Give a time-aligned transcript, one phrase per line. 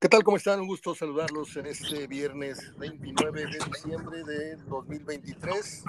[0.00, 0.22] ¿Qué tal?
[0.22, 0.60] ¿Cómo están?
[0.60, 5.84] Un gusto saludarlos en este viernes 29 de diciembre de 2023,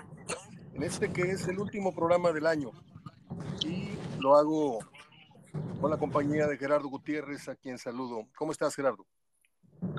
[0.74, 2.72] en este que es el último programa del año.
[3.64, 4.80] Y lo hago
[5.80, 8.28] con la compañía de Gerardo Gutiérrez, a quien saludo.
[8.36, 9.06] ¿Cómo estás, Gerardo?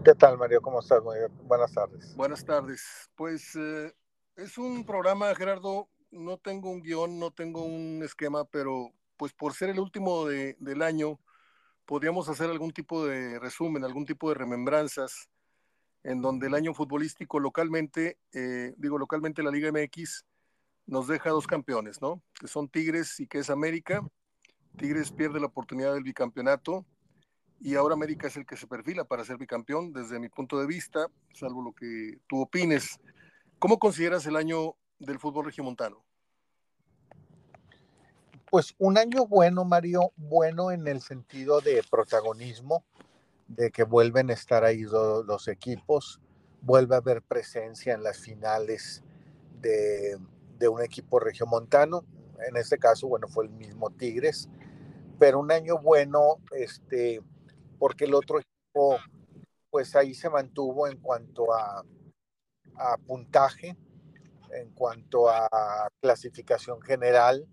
[0.05, 0.61] ¿Qué tal, Mario?
[0.61, 1.01] ¿Cómo estás?
[1.45, 2.17] buenas tardes.
[2.17, 2.83] Buenas tardes.
[3.15, 3.95] Pues eh,
[4.35, 9.55] es un programa, Gerardo, no tengo un guion, no tengo un esquema, pero pues por
[9.55, 11.21] ser el último de, del año,
[11.91, 15.29] podríamos hacer algún tipo de resumen, algún tipo de remembranzas
[16.05, 20.25] en donde el año futbolístico localmente, eh, digo localmente la Liga MX,
[20.87, 22.23] nos deja dos campeones, ¿no?
[22.39, 24.09] Que son Tigres y que es América.
[24.77, 26.87] Tigres pierde la oportunidad del bicampeonato
[27.59, 30.69] y ahora América es el que se perfila para ser bicampeón desde mi punto de
[30.69, 33.01] vista, salvo lo que tú opines.
[33.59, 36.05] ¿Cómo consideras el año del fútbol regiomontano?
[38.51, 42.85] Pues un año bueno, Mario, bueno en el sentido de protagonismo,
[43.47, 46.21] de que vuelven a estar ahí los equipos,
[46.61, 49.05] vuelve a haber presencia en las finales
[49.61, 50.19] de,
[50.69, 52.05] un equipo regiomontano,
[52.49, 54.49] en este caso, bueno, fue el mismo Tigres,
[55.21, 57.23] pero un año bueno, este,
[57.79, 58.99] porque el otro equipo,
[59.71, 61.85] pues ahí se mantuvo en cuanto a
[63.07, 63.77] puntaje,
[64.53, 67.47] en cuanto a clasificación general,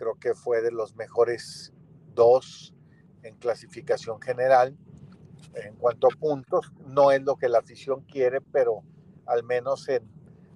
[0.00, 1.74] creo que fue de los mejores
[2.14, 2.74] dos
[3.22, 4.74] en clasificación general.
[5.54, 8.82] En cuanto a puntos, no es lo que la afición quiere, pero
[9.26, 10.02] al menos en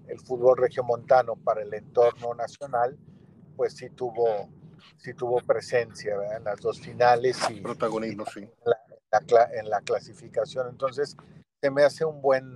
[0.09, 2.97] el fútbol regiomontano para el entorno nacional,
[3.55, 4.49] pues sí tuvo,
[4.97, 8.41] sí tuvo presencia en las dos finales y protagonismo, sí.
[8.41, 8.51] En
[9.31, 10.69] la, en la, clasificación.
[10.71, 11.17] Entonces,
[11.61, 12.47] se me hace un buen,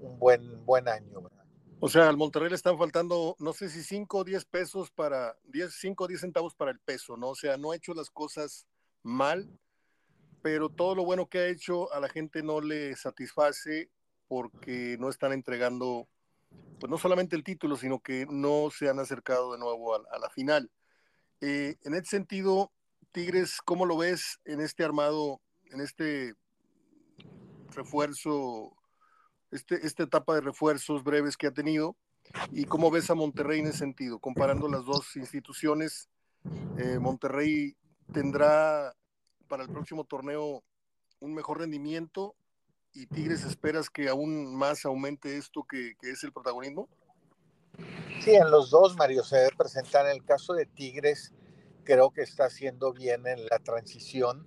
[0.00, 1.28] un buen, buen año.
[1.78, 5.36] O sea, al Monterrey le están faltando, no sé si 5 o 10 pesos para,
[5.44, 7.28] 10, 5 o 10 centavos para el peso, ¿no?
[7.28, 8.66] O sea, no ha hecho las cosas
[9.02, 9.46] mal,
[10.40, 13.90] pero todo lo bueno que ha hecho a la gente no le satisface
[14.26, 16.08] porque no están entregando,
[16.80, 20.30] pues no solamente el título, sino que no se han acercado de nuevo a, la
[20.30, 20.70] final.
[21.42, 22.72] Eh, en ese sentido,
[23.12, 26.34] Tigres, ¿cómo lo ves en este armado, en este
[27.74, 28.74] refuerzo
[29.50, 31.96] este, esta etapa de refuerzos breves que ha tenido
[32.50, 36.08] y cómo ves a Monterrey en ese sentido, comparando las dos instituciones.
[36.78, 37.76] Eh, Monterrey
[38.12, 38.94] tendrá
[39.48, 40.62] para el próximo torneo
[41.20, 42.34] un mejor rendimiento
[42.92, 46.88] y Tigres esperas que aún más aumente esto que, es el protagonismo.
[48.22, 50.06] Sí, en los dos, Mario, se debe presentar.
[50.06, 51.34] En el caso de Tigres,
[51.84, 54.46] creo que está haciendo bien en la transición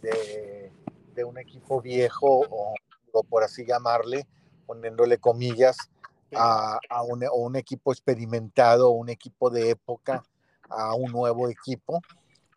[0.00, 0.72] de,
[1.14, 2.46] de un equipo viejo
[3.22, 4.26] por así llamarle,
[4.66, 5.76] poniéndole comillas,
[6.36, 10.22] a, un, equipo experimentado, un equipo de época,
[10.68, 12.00] a un nuevo equipo.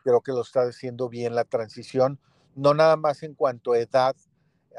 [0.02, 2.18] Creo que lo está haciendo bien la transición,
[2.54, 4.16] no nada más en cuanto a edad,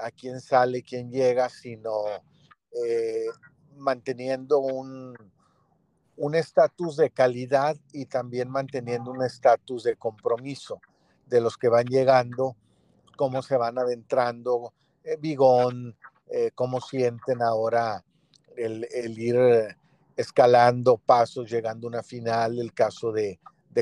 [0.01, 1.91] a quién sale, quién llega, sino
[2.85, 3.27] eh,
[3.77, 5.15] manteniendo un
[6.35, 10.81] estatus de calidad y también manteniendo un estatus de compromiso
[11.27, 12.55] de los que van llegando,
[13.15, 14.73] cómo se van adentrando,
[15.09, 15.95] eh, Bigón,
[16.29, 18.03] eh, cómo sienten ahora
[18.55, 18.85] el,
[19.17, 19.75] ir
[20.15, 23.39] escalando pasos, llegando a una final, el caso de,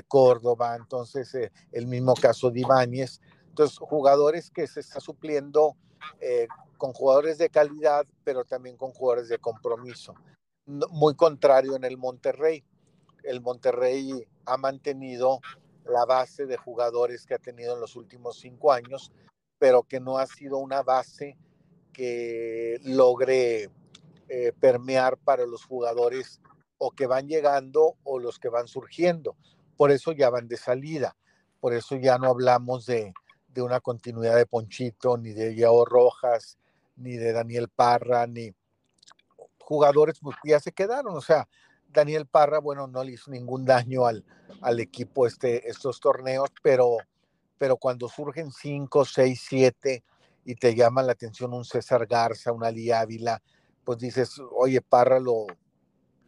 [0.07, 3.19] Córdoba, entonces eh, el mismo caso de Ibáñez.
[3.49, 5.75] Entonces, jugadores que se está supliendo
[6.77, 10.13] con jugadores de calidad, pero también con jugadores de compromiso.
[10.67, 12.63] Muy contrario en el Monterrey.
[13.23, 15.39] El Monterrey ha mantenido
[15.85, 19.11] la base de jugadores que ha tenido en los últimos cinco años,
[19.59, 21.38] pero que no ha sido una base
[21.94, 23.69] que logre
[24.29, 26.41] eh, permear para los jugadores
[26.78, 29.35] o que van llegando o los que van surgiendo.
[29.75, 31.16] Por eso ya van de salida.
[31.59, 33.13] Por eso ya no hablamos de,
[33.56, 36.59] una continuidad de Ponchito, ni de Yao Rojas,
[36.95, 38.53] ni de Daniel Parra, ni
[39.59, 41.16] jugadores pues, que ya se quedaron.
[41.16, 41.47] O sea,
[41.88, 44.24] Daniel Parra, bueno, no le hizo ningún daño al,
[44.62, 46.97] al equipo este, estos torneos, pero
[47.57, 50.04] pero cuando surgen cinco, seis, siete
[50.45, 53.42] y te llama la atención un César Garza, una Ali Ávila,
[53.83, 55.45] pues dices, oye, Parra lo,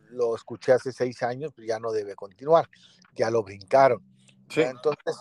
[0.09, 2.69] lo escuché hace seis años, pues ya no debe continuar,
[3.15, 4.03] ya lo brincaron.
[4.55, 5.15] Entonces,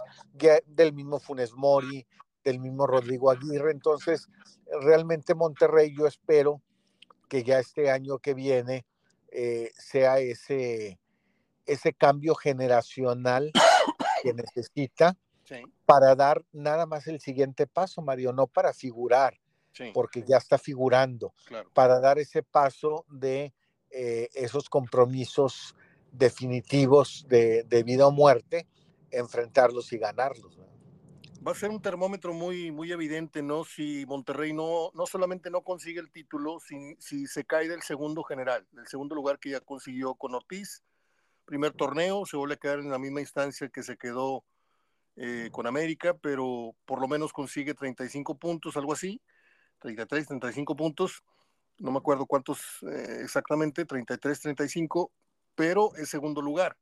[0.66, 2.06] del mismo Funes Mori,
[2.42, 4.26] del mismo Rodrigo Aguirre, entonces,
[4.80, 6.62] realmente Monterrey yo espero
[7.28, 8.86] que ya este año que viene
[9.30, 10.98] eh, sea ese,
[11.66, 13.52] ese cambio generacional
[14.22, 15.16] que necesita
[15.86, 19.38] para dar nada más el siguiente paso, Mario, no para figurar,
[19.94, 21.32] porque ya está figurando,
[21.72, 23.52] para dar ese paso de
[23.90, 25.74] eh, esos compromisos
[26.12, 28.66] definitivos de, vida o muerte,
[29.10, 30.58] enfrentarlos y ganarlos.
[31.46, 33.64] Va a ser un termómetro muy, muy evidente, ¿no?
[33.64, 38.24] Si Monterrey no, no solamente no consigue el título, si, si se cae del segundo
[38.24, 40.82] general, del segundo lugar que ya consiguió con Ortiz,
[41.44, 44.44] primer torneo, se vuelve a quedar en la misma instancia que se quedó
[45.20, 49.20] eh, con América, pero por lo menos consigue 35 puntos, algo así,
[49.80, 51.24] 33, 35 puntos,
[51.78, 55.10] no me acuerdo cuántos eh, exactamente, 33, 35,
[55.56, 56.76] pero es segundo lugar.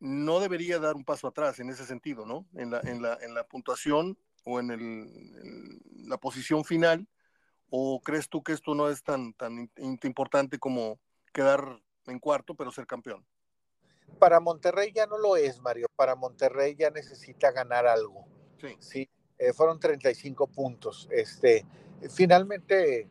[0.00, 2.46] No debería dar un paso atrás en ese sentido, ¿no?
[2.54, 7.06] En la, en la, en la puntuación o en, el, la posición final,
[7.68, 10.98] ¿o crees tú que esto no es tan, tan importante como
[11.34, 13.26] quedar en cuarto, pero ser campeón?
[14.18, 15.88] Para Monterrey ya no lo es, Mario.
[15.96, 18.26] Para Monterrey ya necesita ganar algo.
[18.58, 18.76] Sí.
[18.78, 21.08] sí eh, fueron 35 puntos.
[21.10, 21.64] Este,
[22.10, 23.08] finalmente,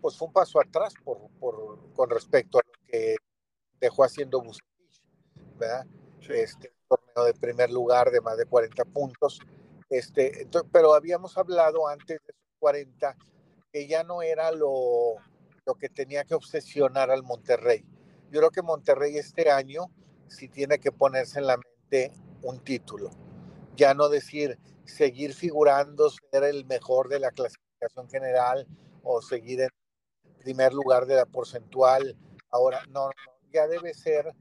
[0.00, 3.16] pues fue un paso atrás por, por, con respecto a lo que
[3.80, 5.02] dejó haciendo Busquets,
[5.58, 5.86] ¿verdad?
[6.28, 9.40] Este torneo de primer lugar de más de 40 puntos.
[9.90, 13.16] Este, pero habíamos hablado antes de 40
[13.72, 15.16] que ya no era lo,
[15.64, 17.84] lo que tenía que obsesionar al Monterrey.
[18.30, 19.90] Yo creo que Monterrey este año
[20.28, 22.12] si tiene que ponerse en la mente
[22.42, 23.10] un título.
[23.76, 28.66] Ya no decir seguir figurando, ser el mejor de la clasificación general
[29.02, 29.70] o seguir en
[30.38, 32.16] primer lugar de la porcentual.
[32.50, 33.10] Ahora, no,
[33.52, 34.32] ya debe ser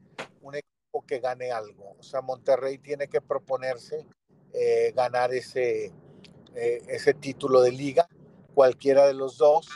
[0.42, 1.96] un equipo que gane algo.
[2.00, 4.06] O sea, Monterrey tiene que proponerse
[4.54, 5.92] eh, ganar ese,
[6.56, 8.08] eh, ese título de liga,
[8.54, 9.68] cualquiera de los dos.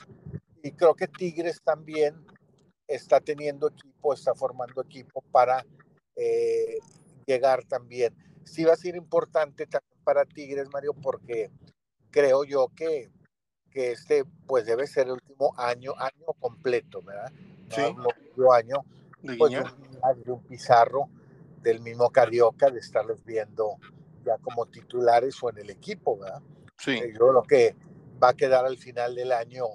[0.64, 2.26] Y creo que Tigres también
[2.88, 5.66] está teniendo equipo, está formando equipo para
[6.19, 6.80] eh,
[7.25, 8.16] llegar también.
[8.44, 11.50] Sí va a ser importante también para Tigres, Mario, porque
[12.12, 13.10] creo yo que,
[13.71, 17.31] que este pues debe ser el último año, año completo, ¿verdad?
[17.69, 17.81] Sí.
[17.81, 18.83] año
[19.38, 19.51] pues,
[20.25, 21.10] de, un, Pizarro,
[21.62, 23.77] del mismo Carioca, de estarlos viendo
[24.25, 26.42] ya como titulares o en el equipo, ¿verdad?
[26.77, 26.92] Sí.
[26.92, 27.75] Eh, yo lo que
[28.21, 29.66] va a quedar al final del año,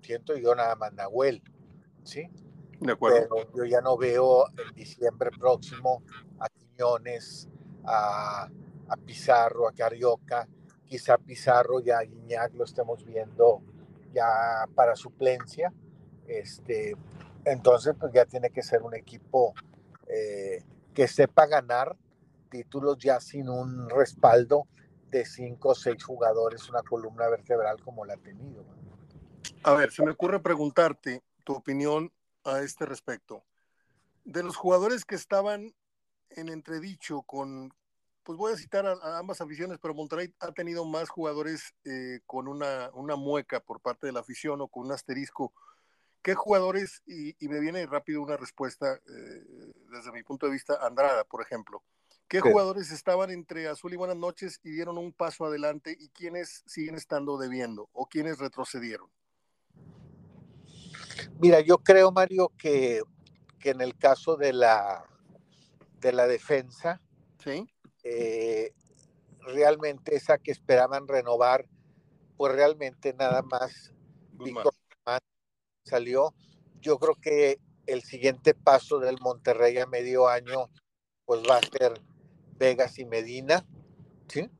[0.00, 1.42] siento yo nada más Nahuel,
[2.02, 2.30] ¿sí?
[2.84, 6.02] Pero yo ya no veo en diciembre próximo
[6.38, 7.48] a Quiñones,
[7.84, 8.48] a,
[9.04, 10.46] Pizarro, a Carioca.
[10.86, 13.62] Quizá Pizarro y a Guiñac lo estemos viendo
[14.12, 15.72] ya para suplencia.
[16.26, 16.94] Este,
[17.44, 19.54] entonces, pues ya tiene que ser un equipo
[20.06, 21.96] eh, que sepa ganar
[22.50, 24.66] títulos ya sin un respaldo
[25.10, 28.64] de cinco o seis jugadores, una columna vertebral como la ha tenido.
[29.62, 32.12] A ver, se me ocurre preguntarte tu opinión
[32.44, 33.44] a este respecto.
[34.24, 35.74] De los jugadores que estaban
[36.30, 37.72] en entredicho con,
[38.22, 42.48] pues voy a citar a, ambas aficiones, pero Monterrey ha tenido más jugadores eh, con
[42.48, 45.52] una, una, mueca por parte de la afición o con un asterisco.
[46.22, 51.24] ¿Qué jugadores, y, me viene rápido una respuesta eh, desde mi punto de vista, Andrada,
[51.24, 51.82] por ejemplo,
[52.28, 56.62] ¿qué jugadores estaban entre Azul y Buenas noches y dieron un paso adelante y quiénes
[56.66, 59.10] siguen estando debiendo o quiénes retrocedieron?
[61.40, 63.02] Mira, yo creo, Mario, que,
[63.64, 65.04] en el caso de la,
[66.00, 67.00] de la defensa,
[67.42, 67.66] ¿Sí?
[68.02, 68.72] Eh,
[69.40, 71.66] realmente esa que esperaban renovar,
[72.36, 73.92] pues realmente nada más
[75.84, 76.34] salió.
[76.80, 80.70] Yo creo que el siguiente paso del Monterrey a medio año,
[81.24, 82.00] pues va a ser
[82.56, 83.66] Vegas y Medina,
[84.28, 84.50] ¿sí?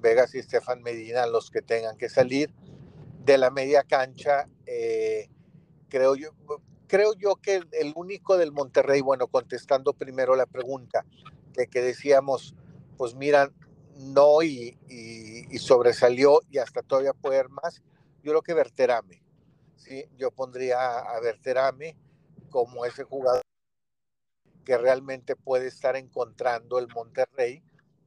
[0.00, 2.52] Vegas y Estefan Medina los que tengan que salir.
[3.24, 5.30] De la media cancha, eh,
[5.92, 6.30] creo yo,
[6.86, 11.04] creo yo que el único del Monterrey, bueno, contestando primero la pregunta,
[11.52, 12.54] de que decíamos,
[12.96, 13.52] pues mira,
[13.98, 14.78] no y,
[15.58, 17.82] sobresalió y hasta todavía puede haber más,
[18.22, 19.22] yo creo que Verterame,
[19.76, 20.06] ¿sí?
[20.16, 21.94] Yo pondría a Verterame
[22.48, 23.42] como ese jugador
[24.64, 27.62] que realmente puede estar encontrando el Monterrey,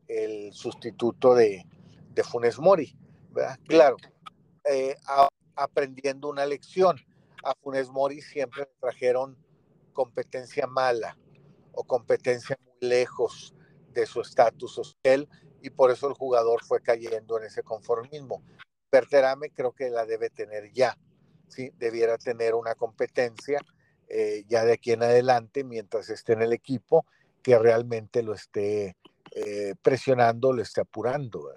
[0.08, 1.68] el sustituto de,
[2.16, 2.98] de Funes Mori,
[3.30, 3.60] ¿verdad?
[3.68, 3.98] Claro,
[4.64, 4.96] eh,
[5.56, 6.98] aprendiendo una lección
[7.46, 9.38] a Funes Mori siempre trajeron
[9.94, 11.18] competencia mala
[11.72, 13.56] o competencia muy lejos
[13.94, 15.30] de su estatus social
[15.62, 18.44] y por eso el jugador fue cayendo en ese conformismo.
[18.92, 20.98] Berterame creo que la debe tener ya,
[21.48, 21.72] ¿sí?
[21.78, 23.60] debiera tener una competencia
[24.08, 27.06] eh, ya de aquí en adelante mientras esté en el equipo
[27.42, 28.98] que realmente lo esté
[29.32, 31.52] eh, presionando, lo esté apurando.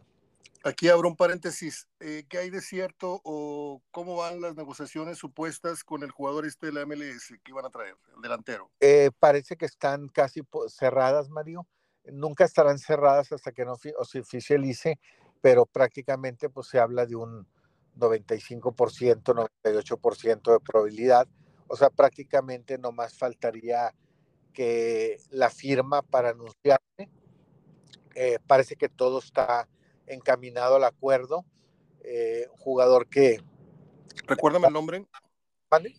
[0.65, 1.89] Aquí abro un paréntesis.
[2.01, 6.67] Eh, ¿Qué hay de cierto o cómo van las negociaciones supuestas con el jugador este
[6.67, 8.71] de la MLS que iban a traer, el delantero?
[8.81, 11.67] Eh, parece que están casi cerradas, Mario.
[12.05, 14.99] Nunca estarán cerradas hasta que no se oficialice,
[15.41, 17.47] pero prácticamente pues, se habla de un
[17.97, 19.23] 95%,
[19.63, 21.29] 98% de probabilidad.
[21.69, 23.95] O sea, prácticamente nomás faltaría
[24.53, 27.09] que la firma para anunciarse.
[28.15, 29.69] Eh, parece que todo está
[30.09, 31.45] encaminado al acuerdo.
[32.03, 33.41] Eh, un jugador que...
[34.27, 35.07] Recuérdame el nombre.
[35.71, 35.95] ¿Vale?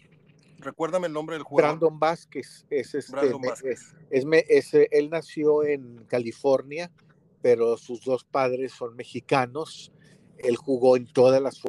[0.59, 1.71] Recuérdame el nombre del jugador.
[1.71, 2.65] Brandon Vázquez.
[2.69, 3.95] Es este, Brandon Vázquez.
[4.09, 6.91] Es, él nació en California,
[7.41, 9.91] pero sus dos padres son mexicanos.
[10.37, 11.61] Él jugó en todas las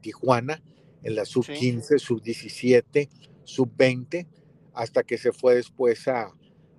[0.00, 0.62] Tijuana,
[1.02, 3.08] en la sub 15, sub 17,
[3.44, 4.26] sub 20,
[4.74, 6.32] hasta que se fue después a,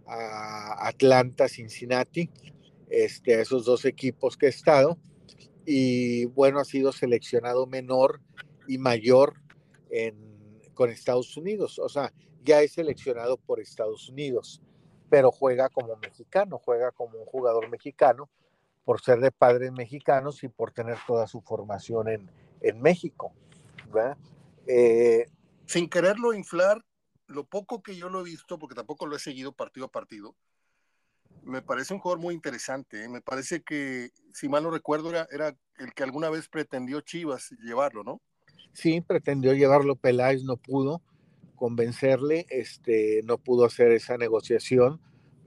[0.07, 2.29] a Atlanta, Cincinnati,
[2.89, 4.97] este, a esos dos equipos que he estado.
[5.65, 8.21] Y bueno, ha sido seleccionado menor
[8.67, 9.35] y mayor
[10.73, 11.79] con Estados Unidos.
[11.79, 12.11] O sea,
[12.43, 14.61] ya es seleccionado por Estados Unidos,
[15.09, 18.29] pero juega como mexicano, juega como un jugador mexicano
[18.85, 22.31] por ser de padres mexicanos y por tener toda su formación en,
[22.61, 23.31] en México.
[24.65, 25.25] Eh,
[25.65, 26.83] Sin quererlo inflar,
[27.27, 30.35] lo poco que yo lo he visto, porque tampoco lo he seguido partido a partido,
[31.43, 33.03] me parece un jugador muy interesante.
[33.03, 33.09] ¿eh?
[33.09, 37.51] Me parece que, si mal no recuerdo, era, era, el que alguna vez pretendió Chivas
[37.63, 38.21] llevarlo, ¿no?
[38.73, 41.01] Sí, pretendió llevarlo Peláez, no pudo
[41.55, 45.01] convencerle, este, no pudo hacer esa negociación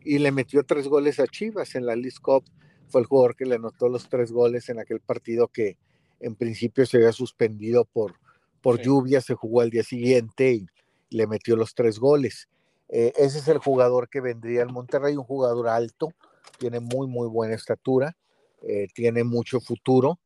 [0.04, 2.44] y le metió tres goles a Chivas en la League Cup.
[2.88, 5.78] Fue el jugador que le anotó los tres goles en aquel partido que
[6.20, 8.16] en principio se había suspendido por,
[8.60, 10.66] por lluvia, se jugó al día siguiente y
[11.10, 12.48] le metió los tres goles.
[12.94, 16.12] Eh, ese es el jugador que vendría al Monterrey, un jugador alto,
[16.58, 18.14] tiene muy, muy buena estatura,
[18.60, 20.20] eh, tiene mucho futuro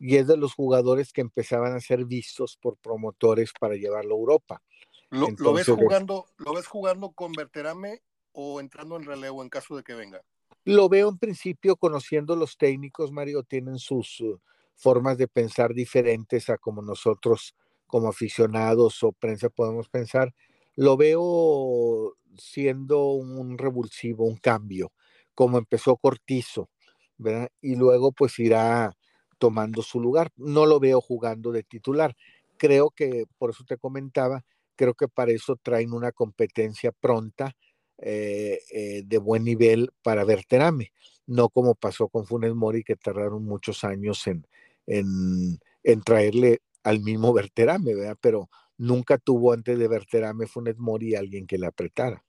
[0.00, 4.18] y es de los jugadores que empezaban a ser vistos por promotores para llevarlo a
[4.18, 4.62] Europa.
[5.10, 9.84] ¿Lo, ves, jugando, ¿lo ves jugando con Berterame o entrando en relevo en caso de
[9.84, 10.20] que venga?
[10.64, 14.40] Lo veo en principio conociendo los técnicos, Mario, tienen sus uh,
[14.74, 17.54] formas de pensar diferentes a como nosotros
[17.86, 20.34] como aficionados o prensa podemos pensar,
[20.78, 24.92] lo veo siendo un revulsivo, un cambio,
[25.34, 26.70] como empezó Cortizo,
[27.16, 27.48] ¿verdad?
[27.60, 28.96] Y luego pues irá
[29.38, 30.30] tomando su lugar.
[30.36, 32.14] No lo veo jugando de titular.
[32.58, 34.44] Creo que, por eso te comentaba,
[34.76, 37.56] creo que para eso traen una competencia pronta
[37.98, 40.92] eh, eh, de buen nivel para Verterame,
[41.26, 44.46] no como pasó con Funes Mori, que tardaron muchos años en,
[44.86, 48.16] en, traerle al mismo Verterame, ¿verdad?
[48.20, 52.24] Pero nunca tuvo antes de Verterame Funes Mori alguien que le apretara.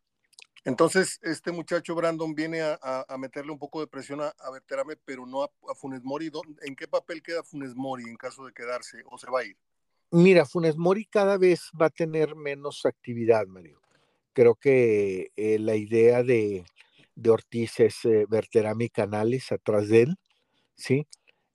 [0.65, 5.43] Entonces, este muchacho Brandon viene a, meterle un poco de presión a, Verterame, pero no
[5.43, 6.31] a, Funes Mori.
[6.63, 9.57] ¿En qué papel queda Funes Mori en caso de quedarse o se va a ir?
[10.11, 13.79] Mira, Funes Mori cada vez va a tener menos actividad, Mario.
[14.33, 16.65] Creo que eh, la idea de,
[17.27, 20.15] Ortiz es eh, Verterame y Canales atrás de él,
[20.75, 21.07] ¿sí?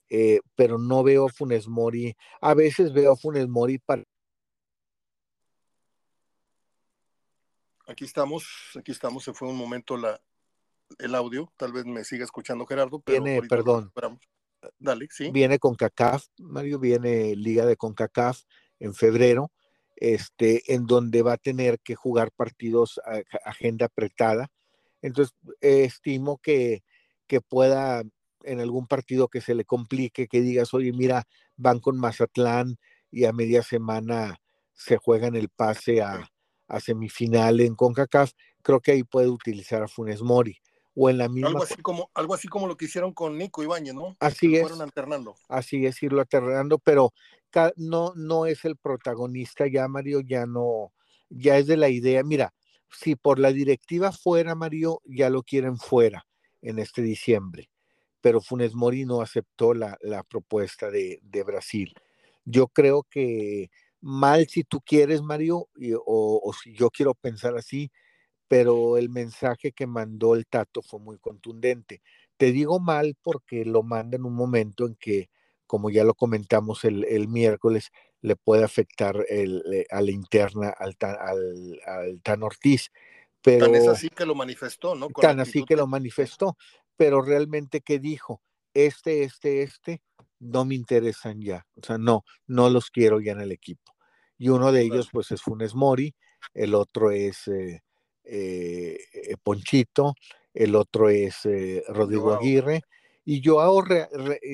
[0.09, 2.17] Eh, pero no veo Funes Mori.
[2.41, 4.05] A veces veo Funes Mori para.
[7.87, 8.47] Aquí estamos,
[8.79, 9.25] aquí estamos.
[9.25, 10.21] Se fue un momento la,
[10.99, 11.53] el audio.
[11.57, 13.01] Tal vez me siga escuchando Gerardo.
[13.01, 13.93] Pero viene, perdón.
[14.79, 15.31] Dale, sí.
[15.31, 18.41] Viene con CACAF, Mario, viene Liga de CONCACAF
[18.79, 19.53] en febrero,
[19.95, 24.49] este, en donde va a tener que jugar partidos a, agenda apretada.
[25.03, 26.83] Entonces, estimo que,
[27.27, 28.03] que pueda
[28.45, 31.25] en algún partido que se le complique, que digas, oye, mira,
[31.57, 32.77] van con Mazatlán
[33.11, 34.41] y a media semana
[34.73, 36.27] se juegan el pase a,
[36.81, 40.57] semifinal en CONCACAF, creo que ahí puede utilizar a Funes Mori.
[40.95, 41.49] O en la misma...
[41.49, 44.17] Algo así como, algo así como lo que hicieron con Nico Ibáñez, ¿no?
[44.21, 44.63] Así es.
[44.63, 45.35] Fueron alternando.
[45.49, 47.13] Así es, irlo alternando, pero
[47.77, 50.93] no, no es el protagonista ya, Mario, ya no,
[51.31, 52.23] ya es de la idea.
[52.23, 52.55] Mira,
[52.91, 56.27] si por la directiva fuera, Mario, ya lo quieren fuera
[56.63, 57.71] en este diciembre
[58.25, 61.93] pero Funes Mori no aceptó la, propuesta de, Brasil.
[62.47, 63.71] Yo creo que
[64.05, 65.69] mal si tú quieres, Mario,
[66.07, 67.91] o, si yo quiero pensar así,
[68.49, 72.03] pero el mensaje que mandó el Tato fue muy contundente.
[72.37, 75.31] Te digo mal porque lo manda en un momento en que,
[75.67, 81.81] como ya lo comentamos el, miércoles, le puede afectar eh, a la interna al, al,
[81.87, 82.91] al Tan Ortiz.
[83.43, 85.09] Pero, tan es así que lo manifestó, ¿no?
[85.09, 86.57] tan así que lo manifestó
[86.97, 88.43] pero realmente ¿qué dijo?
[88.73, 90.03] Este, este, este,
[90.39, 91.67] no me interesan ya.
[91.77, 93.94] O sea, no, no los quiero ya en el equipo.
[94.45, 96.15] Y uno de ellos, pues, es Funes Mori,
[96.53, 97.81] el otro es eh,
[98.25, 100.17] eh, eh, Ponchito,
[100.53, 101.49] el otro es
[101.89, 102.83] Rodrigo Aguirre.
[103.25, 104.07] Y yo ahora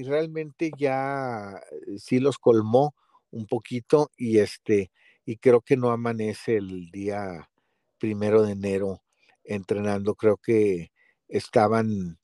[0.06, 1.60] realmente ya
[1.96, 2.94] sí los colmó
[3.32, 4.92] un poquito y este,
[5.26, 7.50] y creo que no amanece el día
[7.98, 9.02] primero de enero
[9.42, 10.14] entrenando.
[10.14, 10.92] Creo que
[11.26, 12.20] estaban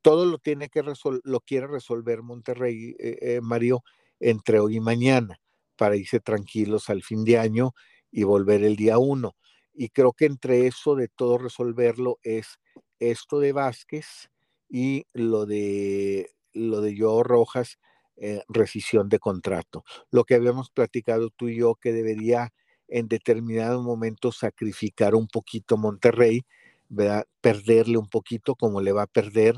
[0.00, 0.84] todo lo tiene que
[1.24, 2.94] lo quiere resolver Monterrey,
[3.42, 3.82] Mario,
[4.20, 5.40] entre hoy y mañana,
[5.80, 7.72] para irse tranquilos al fin de año
[8.12, 9.34] y volver el día uno.
[9.72, 12.58] Y creo que entre eso de todo resolverlo es
[12.98, 14.28] esto de Vázquez
[14.68, 17.78] y lo de lo de Joe Rojas,
[18.18, 19.82] eh, rescisión de contrato.
[20.10, 22.52] Lo que habíamos platicado tú y yo, que debería
[22.88, 26.42] en determinado momento sacrificar un poquito Monterrey,
[26.90, 27.24] ¿verdad?
[27.40, 29.54] perderle un poquito como le va a perder,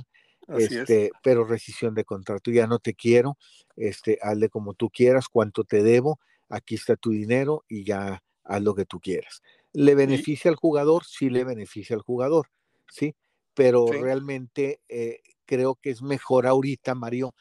[0.48, 2.50] este, pero rescisión de contrato.
[2.50, 3.36] Ya no te quiero,
[3.76, 8.62] este, hazle como tú quieras, cuánto te debo, aquí está tu dinero y ya haz
[8.62, 9.42] lo que tú quieras.
[9.72, 11.04] ¿Le beneficia al jugador?
[11.04, 12.48] Sí le beneficia al jugador,
[12.90, 13.14] ¿sí?
[13.54, 17.34] Pero realmente eh, creo que es mejor ahorita, Mario,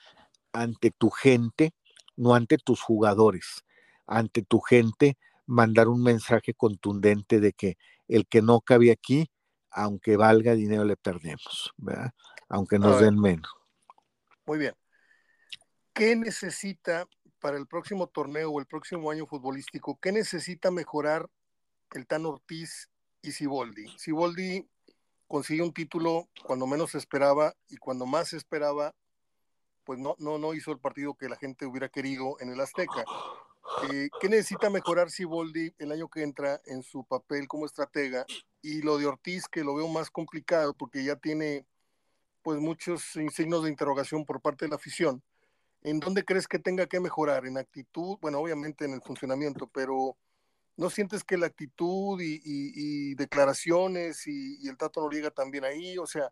[0.53, 1.73] ante tu gente,
[2.15, 3.63] no ante tus jugadores,
[4.05, 7.77] ante tu gente, mandar un mensaje contundente de que
[8.07, 9.29] el que no cabe aquí,
[9.69, 12.11] aunque valga dinero, le perdemos, ¿verdad?
[12.51, 13.49] Aunque nos den menos.
[14.45, 14.75] Muy bien.
[15.93, 17.07] ¿Qué necesita
[17.39, 19.97] para el próximo torneo o el próximo año futbolístico?
[20.01, 21.29] ¿Qué necesita mejorar
[21.93, 22.89] el Tan Ortiz
[23.21, 23.87] y Siboldi?
[23.97, 24.69] Siboldi
[25.27, 28.93] consigue un título cuando menos se esperaba y cuando más se esperaba,
[29.85, 33.05] pues no, no, no hizo el partido que la gente hubiera querido en el Azteca.
[33.93, 38.25] Eh, ¿Qué necesita mejorar Siboldi el año que entra en su papel como estratega?
[38.61, 41.65] Y lo de Ortiz, que lo veo más complicado porque ya tiene
[42.41, 45.21] pues muchos signos de interrogación por parte de la afición.
[45.83, 47.45] ¿En dónde crees que tenga que mejorar?
[47.45, 48.17] ¿En actitud?
[48.21, 50.17] Bueno, obviamente en el funcionamiento, pero
[50.77, 55.97] ¿no sientes que la actitud y, declaraciones y, el Tato Noriega también ahí?
[55.97, 56.31] O sea,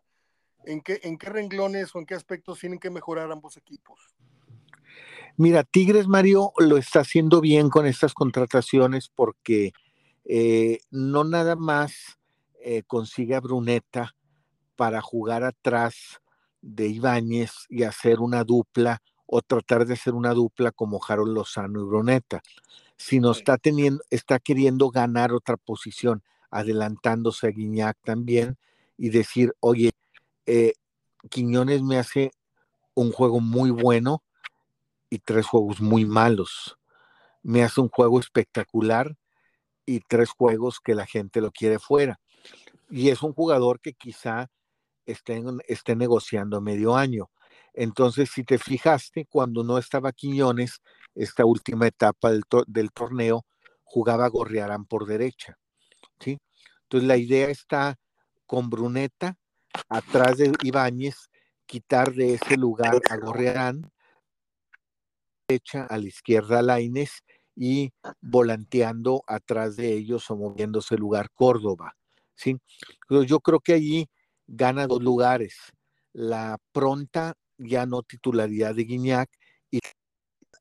[0.64, 4.14] ¿en qué, ¿en qué renglones o en qué aspectos tienen que mejorar ambos equipos?
[5.36, 9.72] Mira, Tigres Mario lo está haciendo bien con estas contrataciones porque
[10.24, 12.18] eh, no nada más
[12.62, 14.14] eh, consigue a Bruneta
[14.80, 16.22] para jugar atrás
[16.62, 21.82] de Ibáñez y hacer una dupla o tratar de hacer una dupla como Harold Lozano
[21.82, 22.40] y Bruneta,
[22.96, 28.56] sino está teniendo, está queriendo ganar otra posición, adelantándose a Guiñac también
[28.96, 29.90] y decir, oye,
[30.46, 30.72] eh,
[31.28, 32.30] Quiñones me hace
[32.94, 34.22] un juego muy bueno
[35.10, 36.78] y tres juegos muy malos.
[37.42, 39.14] Me hace un juego espectacular
[39.84, 42.18] y tres juegos que la gente lo quiere fuera.
[42.88, 44.48] Y es un jugador que quizá
[45.06, 47.30] esté, esté negociando medio año.
[47.72, 50.80] Entonces, si te fijaste, cuando no estaba Quiñones,
[51.14, 53.44] esta última etapa del, del torneo,
[53.84, 55.56] jugaba Gorriarán por derecha.
[56.18, 56.38] ¿sí?
[56.82, 57.96] Entonces, la idea está
[58.46, 59.36] con Bruneta,
[59.88, 61.30] atrás de Ibáñez,
[61.66, 63.92] quitar de ese lugar a Gorriarán,
[65.46, 67.22] derecha, a la izquierda a Laines
[67.54, 71.94] y volanteando atrás de ellos o moviéndose el lugar Córdoba.
[72.34, 72.56] ¿sí?
[73.26, 74.08] yo creo que allí
[74.50, 75.54] gana dos lugares.
[76.12, 79.30] La pronta ya no titularidad de Guiñac
[79.70, 79.78] y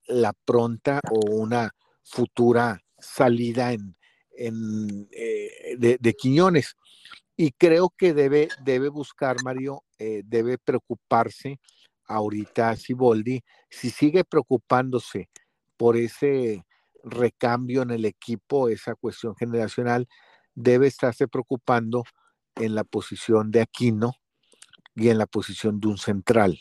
[0.07, 1.71] la pronta o una
[2.03, 3.95] futura salida en,
[5.11, 6.75] eh, de, Quiñones.
[7.35, 11.59] Y creo que debe, debe buscar, Mario, eh, debe preocuparse
[12.05, 15.29] ahorita Siboldi, si sigue preocupándose
[15.77, 16.65] por ese
[17.03, 20.07] recambio en el equipo, esa cuestión generacional,
[20.55, 22.03] debe estarse preocupando
[22.59, 24.13] en la posición de Aquino
[24.95, 26.59] y en la posición de un central.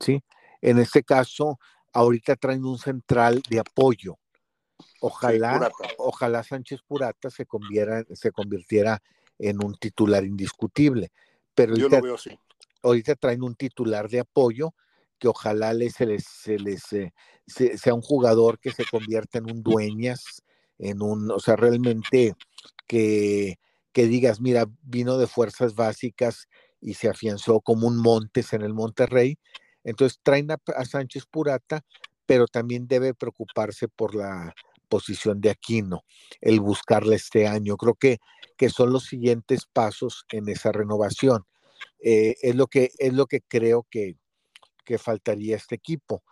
[0.00, 0.24] ¿sí?
[0.60, 1.58] En este caso,
[1.92, 4.18] ahorita traen un central de apoyo.
[5.00, 7.46] Ojalá, ojalá Sánchez Purata se,
[8.14, 9.02] se convirtiera
[9.38, 11.12] en un titular indiscutible.
[11.54, 12.38] Pero Yo lo veo así.
[12.82, 14.74] ahorita traen un titular de apoyo
[15.18, 17.12] que ojalá les, se les, se les eh,
[17.46, 20.44] sea un jugador que se convierta en un dueñas,
[20.78, 22.34] en un, o sea, realmente
[22.86, 23.58] que,
[23.98, 26.46] que digas, mira, vino de fuerzas básicas
[26.80, 29.40] y se afianzó como un Montes en el Monterrey.
[29.82, 31.84] Entonces traen a, Sánchez Purata,
[32.24, 34.54] pero también debe preocuparse por la
[34.88, 36.04] posición de Aquino,
[36.40, 37.76] el buscarle este año.
[37.76, 38.18] Creo que,
[38.56, 41.42] que son los siguientes pasos en esa renovación.
[41.98, 44.14] Eh, es, lo que, es lo que creo que,
[44.84, 46.22] que faltaría este equipo.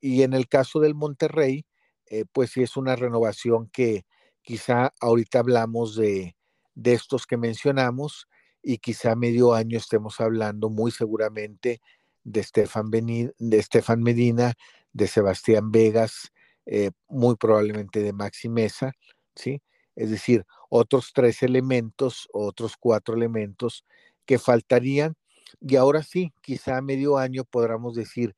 [0.00, 1.66] Y en el caso del Monterrey,
[2.06, 4.06] eh, pues sí es una renovación que
[4.42, 6.34] quizá ahorita hablamos de,
[6.74, 8.28] de estos que mencionamos
[8.62, 11.80] y quizá medio año estemos hablando muy seguramente
[12.24, 14.54] de Estefan, de Estefan Medina,
[14.92, 16.32] de Sebastián Vegas,
[16.66, 18.92] eh, muy probablemente de Maxi Mesa,
[19.34, 19.60] ¿sí?
[19.96, 23.84] Es decir, otros tres elementos, otros cuatro elementos
[24.24, 25.16] que faltarían
[25.60, 28.34] y ahora sí, quizá a medio año podamos decir,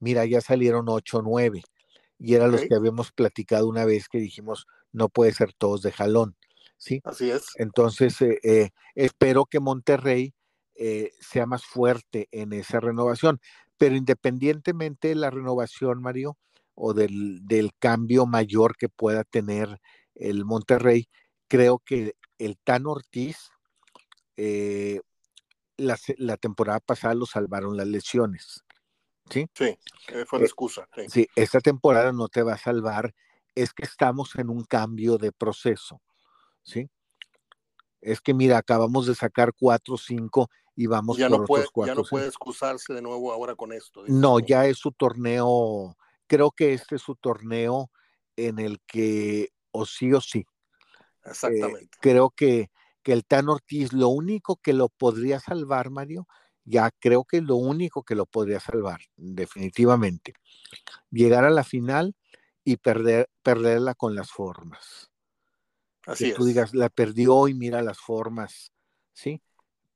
[0.00, 1.62] mira, ya salieron ocho o nueve.
[2.18, 5.92] Y eran los que habíamos platicado una vez que dijimos, no puede ser todos de
[5.92, 6.36] jalón.
[6.84, 7.00] ¿Sí?
[7.04, 7.46] Así es.
[7.56, 10.34] Entonces, eh, eh, espero que Monterrey
[10.74, 13.40] eh, sea más fuerte en esa renovación.
[13.76, 16.36] Pero independientemente de la renovación, Mario,
[16.74, 19.80] o del, del cambio mayor que pueda tener
[20.14, 21.08] el Monterrey,
[21.48, 23.36] creo que el Tan Ortiz
[25.76, 28.64] la, temporada pasada lo salvaron las lesiones.
[29.30, 29.46] ¿sí?
[29.54, 29.76] Sí,
[30.26, 30.88] fue la excusa.
[31.08, 31.26] Sí.
[31.34, 33.14] esta temporada no te va a salvar,
[33.54, 36.00] es que estamos en un cambio de proceso,
[36.64, 36.90] ¿sí?
[38.00, 41.62] Es que mira, acabamos de sacar cuatro o cinco y vamos ya por no puede,
[41.62, 41.94] otros cuatro.
[41.94, 44.02] Ya no puede excusarse de nuevo ahora con esto.
[44.08, 45.96] No, ya es su torneo,
[46.26, 47.90] creo que este es su torneo
[48.36, 50.40] en el que o sí o sí.
[50.40, 51.98] Eh, Exactamente.
[52.00, 52.70] creo que,
[53.02, 56.26] que el Tan Ortiz, lo único que lo podría salvar, Mario,
[56.64, 60.34] ya creo que es lo único que lo podría salvar, definitivamente.
[61.10, 62.14] Llegar a la final
[62.64, 65.10] y perder, perderla con las formas.
[66.06, 68.72] Así que tú digas, la perdió y mira las formas,
[69.12, 69.40] ¿sí?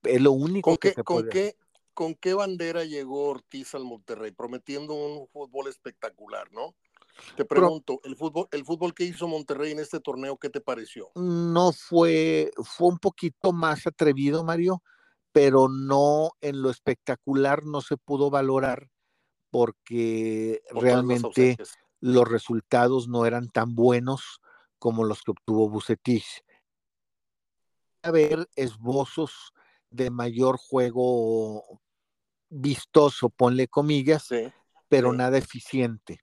[0.03, 1.57] Es lo único ¿Con que qué, con qué,
[1.99, 4.31] ¿Con qué bandera llegó Ortiz al Monterrey?
[4.31, 6.77] Prometiendo un fútbol espectacular, ¿no?
[7.37, 11.11] Te pregunto, ¿el fútbol, ¿el fútbol que hizo Monterrey en este torneo, qué te pareció?
[11.17, 14.81] No fue, fue un poquito más atrevido, Mario,
[15.33, 18.89] pero no en lo espectacular no se pudo valorar
[19.51, 21.57] porque realmente
[22.01, 24.41] los resultados no eran tan buenos
[24.79, 26.45] como los que obtuvo Bucetich.
[28.03, 29.53] A ver esbozos
[29.91, 31.81] de mayor juego
[32.49, 34.29] vistoso, ponle comillas,
[34.89, 36.21] pero nada eficiente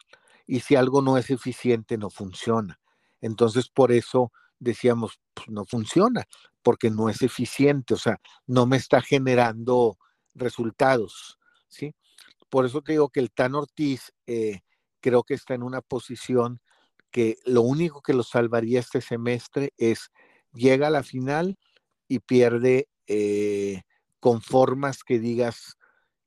[0.47, 2.79] y si algo no es eficiente no funciona.
[3.21, 6.25] Entonces por eso decíamos, pues no funciona,
[6.61, 9.97] porque no es eficiente, o sea, no me está generando
[10.33, 11.37] resultados,
[11.67, 11.93] ¿sí?
[12.49, 14.61] Por eso te digo que el Tan Ortiz eh,
[15.01, 16.61] creo que está en una posición
[17.15, 20.11] que lo único que lo salvaría este semestre es
[20.51, 21.57] llega a la final
[22.09, 23.83] y pierde eh,
[24.19, 25.77] con formas que digas,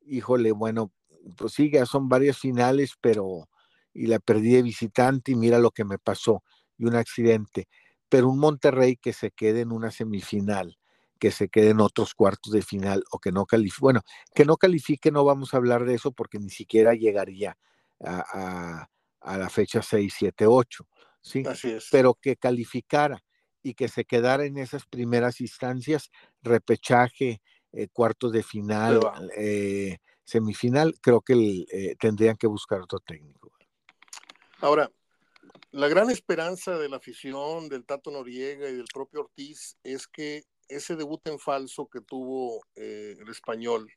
[0.00, 0.90] híjole, bueno,
[1.36, 3.50] pues sí, ya son varias finales, pero
[3.92, 6.42] y la perdí de visitante y mira lo que me pasó
[6.78, 7.68] y un accidente.
[8.08, 10.78] Pero un Monterrey que se quede en una semifinal,
[11.18, 14.00] que se quede en otros cuartos de final o que no califique, bueno,
[14.34, 17.58] que no califique, no vamos a hablar de eso porque ni siquiera llegaría
[18.02, 18.88] a,
[19.22, 20.88] la fecha 6, 7, 8,
[21.20, 21.42] ¿sí?
[21.46, 21.88] Así es.
[21.90, 23.22] Pero que calificara
[23.62, 26.10] y que se quedara en esas primeras instancias,
[26.42, 27.40] repechaje,
[27.72, 29.00] eh, cuartos de final,
[29.36, 33.52] eh, semifinal, creo que eh, tendrían que buscar otro técnico.
[34.60, 34.90] Ahora,
[35.70, 40.44] la gran esperanza de la afición, del Tato Noriega y del propio Ortiz es que
[40.68, 43.90] ese debut en falso que tuvo eh, el español,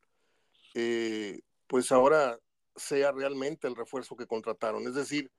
[1.67, 2.37] pues ahora
[2.75, 4.87] sea realmente el refuerzo que contrataron.
[4.87, 5.31] Es decir,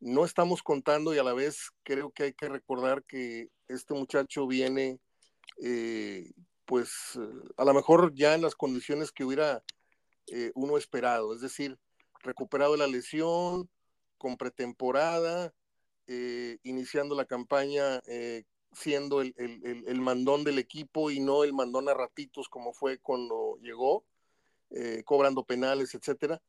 [0.00, 4.46] no estamos contando y a la vez creo que hay que recordar que este muchacho
[4.46, 4.98] viene,
[5.62, 6.32] eh,
[6.64, 7.18] pues
[7.56, 9.62] a lo mejor ya en las condiciones que hubiera
[10.54, 11.78] uno esperado, es decir,
[12.22, 13.68] recuperado la lesión,
[14.22, 15.52] con pretemporada,
[16.06, 21.94] eh, iniciando la campaña eh, siendo el, mandón del equipo y no el mandón a
[21.94, 24.04] ratitos como fue cuando llegó,
[24.70, 26.40] eh, cobrando penales, etcétera.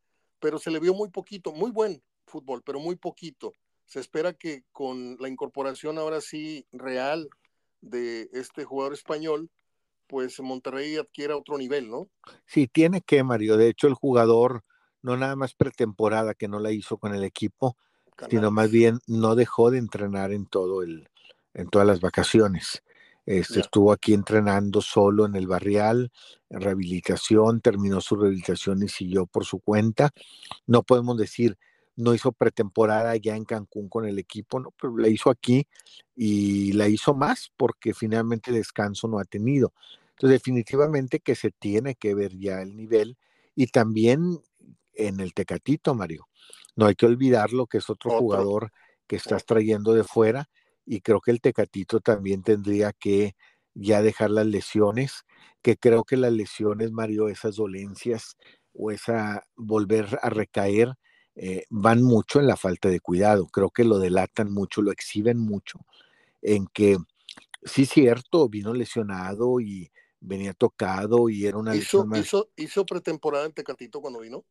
[0.43, 3.53] Pero se le vio muy poquito, muy buen fútbol, pero muy poquito.
[3.85, 7.29] Se espera que con la incorporación ahora sí real
[7.79, 9.49] de este jugador español,
[10.05, 12.09] pues Monterrey adquiera otro nivel, ¿no?
[12.45, 13.55] Sí, tiene que, Mario.
[13.55, 14.65] De hecho, el jugador
[15.01, 17.77] no nada más pretemporada que no la hizo con el equipo,
[18.29, 21.07] sino más bien no dejó de entrenar en todo el,
[21.53, 22.82] en todas las vacaciones.
[23.25, 26.11] Este, Estuvo aquí entrenando solo en el barrial,
[26.49, 30.11] en rehabilitación, terminó su rehabilitación y siguió por su cuenta.
[30.67, 31.57] No podemos decir,
[31.95, 35.67] no hizo pretemporada ya en Cancún con el equipo, no, pero la hizo aquí
[36.15, 39.73] y la hizo más porque finalmente descanso no ha tenido.
[40.11, 43.17] Entonces, definitivamente que se tiene que ver ya el nivel
[43.55, 44.39] y también
[44.93, 46.27] en el Tecatito, Mario.
[46.75, 48.71] No hay que olvidarlo que es otro, jugador
[49.07, 50.49] que estás trayendo de fuera
[50.85, 53.35] y creo que el Tecatito también tendría que
[53.73, 55.25] ya dejar las lesiones,
[55.61, 58.37] que creo que las lesiones, Mario, esas dolencias
[58.73, 60.93] o esa volver a recaer,
[61.35, 63.47] eh, van mucho en la falta de cuidado.
[63.47, 65.79] Creo que lo delatan mucho, lo exhiben mucho,
[66.41, 66.97] en que
[67.63, 73.53] sí, cierto, vino lesionado y venía tocado y era una ¿Hizo, hizo, ¿Hizo pretemporada en
[73.53, 74.45] Tecatito cuando vino?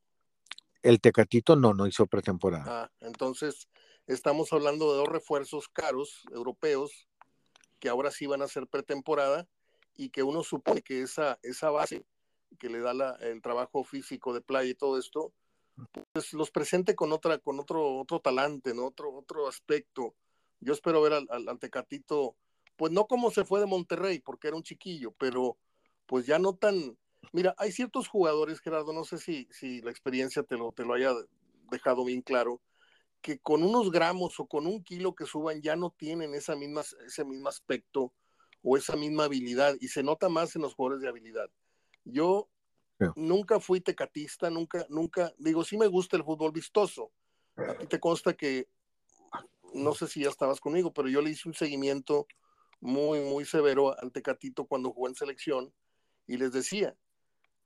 [0.83, 2.85] El Tecatito no, no hizo pretemporada.
[2.85, 3.68] Ah, entonces
[4.07, 7.09] estamos hablando de dos refuerzos caros europeos
[7.79, 9.47] que ahora sí van a ser pretemporada
[9.97, 12.05] y que uno supone que esa, esa base
[12.59, 15.33] que le da el trabajo físico de playa y todo esto,
[16.12, 18.87] pues los presente con otra, con otro, otro talante, ¿no?
[18.87, 20.15] Otro, otro aspecto.
[20.61, 22.37] Yo espero ver al, al, Tecatito,
[22.77, 25.57] pues no como se fue de Monterrey, porque era un chiquillo, pero
[26.07, 26.97] pues ya no tan,
[27.33, 30.95] Mira, hay ciertos jugadores, Gerardo, no sé si, si la experiencia te lo, te lo
[30.95, 31.12] haya
[31.71, 32.61] dejado bien claro,
[33.23, 36.83] que con unos gramos o con un kilo que suban ya no tienen esa misma,
[37.07, 38.13] ese mismo aspecto
[38.63, 41.49] o esa misma habilidad y se nota más en los jugadores de habilidad.
[42.05, 42.49] Yo
[43.17, 47.11] nunca fui tecatista, nunca, nunca, digo, sí me gusta el fútbol vistoso.
[47.57, 48.69] A ti te consta que,
[49.75, 52.27] no sé si ya estabas conmigo, pero yo le hice un seguimiento
[52.81, 55.73] muy, muy severo al Tecatito cuando jugó en selección
[56.27, 56.97] y les decía,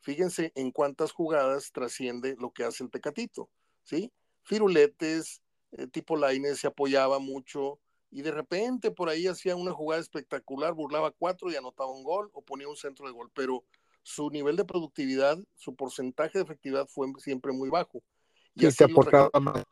[0.01, 3.49] fíjense en cuántas jugadas trasciende lo que hace el Tecatito,
[3.83, 4.13] ¿sí?
[4.43, 5.43] Firuletes,
[5.77, 7.79] eh, tipo Laines se apoyaba mucho
[8.11, 12.31] y de repente por ahí hacía una jugada espectacular, burlaba cuatro y anotaba un gol
[12.33, 13.65] o ponía un centro de gol, pero
[14.03, 18.03] su nivel de productividad, su porcentaje de efectividad fue siempre muy bajo.
[18.55, 19.65] Y te aportaba más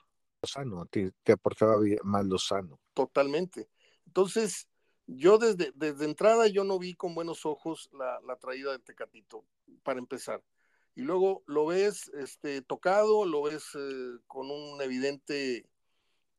[0.43, 2.79] sano, te, aportaba más lo sano.
[2.93, 3.69] Totalmente.
[4.07, 4.69] Entonces,
[5.07, 9.45] yo desde, desde entrada yo no vi con buenos ojos la, la traída del Tecatito,
[9.83, 10.43] para empezar.
[10.97, 15.69] Y luego lo ves este, tocado, lo ves eh, con un evidente,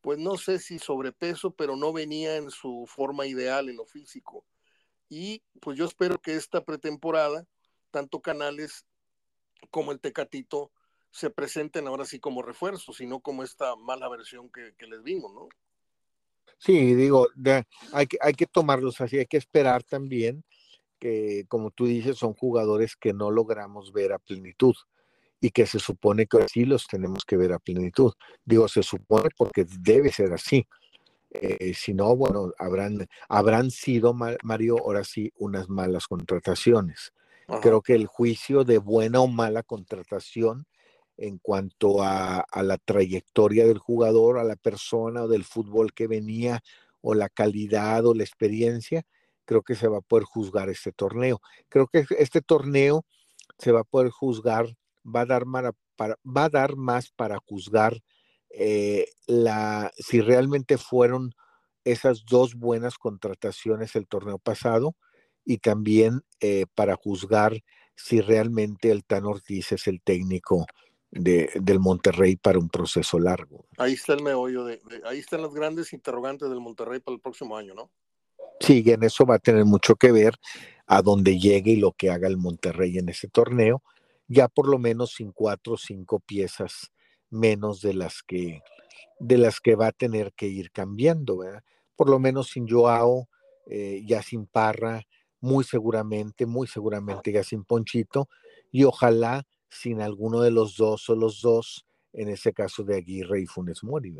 [0.06, 4.44] pues no sé si sobrepeso, pero no venía en su forma ideal en lo físico.
[5.08, 7.44] Y pues yo espero que esta pretemporada
[7.90, 8.86] tanto Canales
[9.72, 10.70] como el Tecatito
[11.10, 15.34] se presenten ahora sí como refuerzos, y no como esta mala versión que, les vimos,
[15.34, 15.48] ¿no?
[16.56, 17.26] Sí, digo,
[17.92, 20.44] hay, que, hay que tomarlos así, hay que esperar también
[21.00, 24.76] que, como tú dices, son jugadores que no logramos ver a plenitud
[25.40, 28.12] y que se supone que sí los tenemos que ver a plenitud.
[28.44, 30.66] Digo, se supone porque debe ser así.
[31.30, 37.12] Eh, si no, bueno, habrán, habrán sido, Mario, ahora sí, unas malas contrataciones.
[37.62, 40.66] Creo que el juicio de buena o mala contratación
[41.16, 46.62] en cuanto a, la trayectoria del jugador, a la persona o del fútbol que venía,
[47.00, 49.04] o la calidad o la experiencia,
[49.44, 51.40] creo que se va a poder juzgar este torneo.
[51.68, 53.04] Creo que este torneo
[53.58, 55.44] se va a poder juzgar, va a dar,
[55.96, 58.00] para, va a dar más para juzgar
[58.50, 61.34] eh, la, si realmente fueron
[61.84, 64.96] esas dos buenas contrataciones el torneo pasado
[65.44, 67.62] y también eh, para juzgar
[67.94, 70.66] si realmente el Tan Ortiz es el técnico
[71.10, 73.66] de, del Monterrey para un proceso largo.
[73.78, 77.56] Ahí está el meollo, de, ahí están las grandes interrogantes del Monterrey para el próximo
[77.56, 77.90] año, ¿no?
[78.60, 80.34] Sí, en eso va a tener mucho que ver
[80.86, 83.82] a dónde llegue y lo que haga el Monterrey en ese torneo,
[84.28, 86.92] ya por lo menos sin cuatro o cinco piezas
[87.30, 88.62] menos de las que
[89.18, 91.64] de las que va a tener que ir cambiando, ¿verdad?
[91.96, 93.28] Por lo menos sin Joao,
[93.66, 95.06] eh, ya sin Parra,
[95.40, 98.28] muy seguramente, muy seguramente ya sin Ponchito,
[98.70, 103.40] y ojalá sin alguno de los dos o los dos, en ese caso de Aguirre
[103.40, 104.14] y Funes Mori.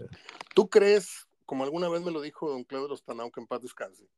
[0.55, 4.09] ¿Tú crees, como alguna vez me lo dijo don Claudio Lostanao, que en paz descanse,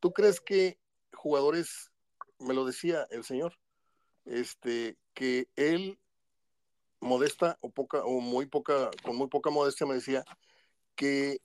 [0.00, 0.78] ¿tú crees que
[1.12, 1.90] jugadores,
[2.38, 3.58] me lo decía el señor,
[4.26, 5.98] este, que él
[7.00, 10.24] modesta o poca o muy poca con muy poca modestia me decía
[10.94, 11.40] que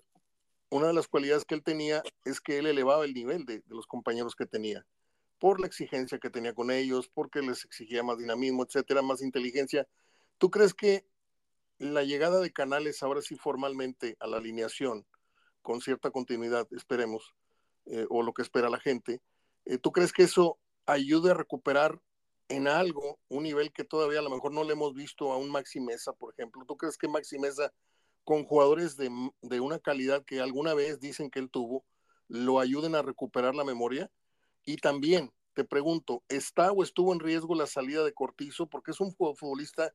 [0.70, 3.86] una de las cualidades que él tenía es que él elevaba el nivel de, los
[3.86, 4.86] compañeros que tenía,
[5.38, 9.86] por la exigencia que tenía con ellos, porque les exigía más dinamismo, etcétera, más inteligencia.
[10.38, 11.06] ¿Tú crees que
[11.78, 15.06] la llegada de Canales ahora sí formalmente a la alineación,
[15.62, 17.36] con cierta continuidad, esperemos,
[17.86, 19.20] eh, o lo que espera la gente,
[19.66, 22.00] eh, ¿tú crees que eso ayude a recuperar
[22.52, 25.50] en algo un nivel que todavía a lo mejor no le hemos visto a un
[25.50, 26.64] Maxi Mesa, por ejemplo?
[26.68, 27.74] ¿Tú crees que Maxi Mesa
[28.24, 29.10] con jugadores de,
[29.42, 31.84] de, una calidad que alguna vez dicen que él tuvo,
[32.28, 34.12] lo ayuden a recuperar la memoria.
[34.64, 38.68] Y también te pregunto, ¿está o estuvo en riesgo la salida de Cortizo?
[38.68, 39.94] Porque es un futbolista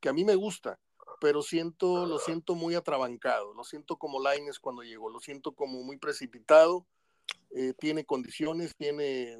[0.00, 0.78] que a mí me gusta,
[1.20, 5.82] pero siento, lo siento muy atrabancado, lo siento como Laines cuando llegó, lo siento como
[5.82, 6.86] muy precipitado,
[7.50, 9.36] eh, tiene condiciones, tiene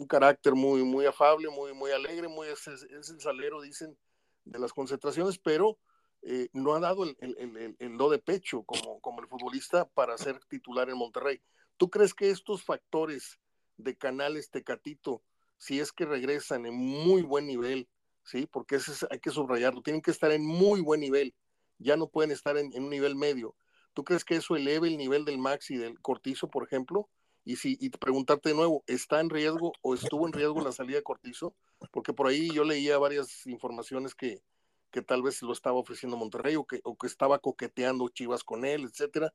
[0.00, 3.96] un, carácter muy, muy afable, muy, muy alegre, muy es, es el salero, dicen,
[4.44, 5.78] de las concentraciones, pero
[6.22, 10.18] eh, no ha dado el, el, el, do de pecho como, como el futbolista para
[10.18, 11.40] ser titular en Monterrey.
[11.76, 13.38] ¿Tú crees que estos factores
[13.78, 15.22] de Canales Tecatito,
[15.56, 17.88] si es que regresan en muy buen nivel,
[18.22, 21.34] sí, porque ese hay que subrayarlo, tienen que estar en muy buen nivel,
[21.78, 23.56] ya no pueden estar en, un nivel medio.
[23.94, 27.08] ¿Tú crees que eso eleve el nivel del Maxi del Cortizo, por ejemplo?
[27.44, 30.98] Y si y preguntarte de nuevo, ¿está en riesgo o estuvo en riesgo la salida
[30.98, 31.54] de Cortizo?
[31.90, 34.42] Porque por ahí yo leía varias informaciones que,
[34.90, 38.64] que tal vez lo estaba ofreciendo Monterrey o que, o que estaba coqueteando Chivas con
[38.64, 39.32] él, etcétera.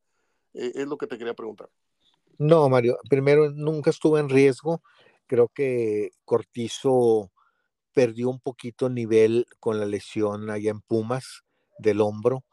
[0.53, 1.69] Eh, es lo que te quería preguntar.
[2.37, 4.81] No, Mario, primero nunca estuvo en riesgo.
[5.27, 7.31] Creo que Cortizo
[7.93, 11.43] perdió un poquito nivel con la lesión allá en Pumas
[11.79, 12.43] del hombro.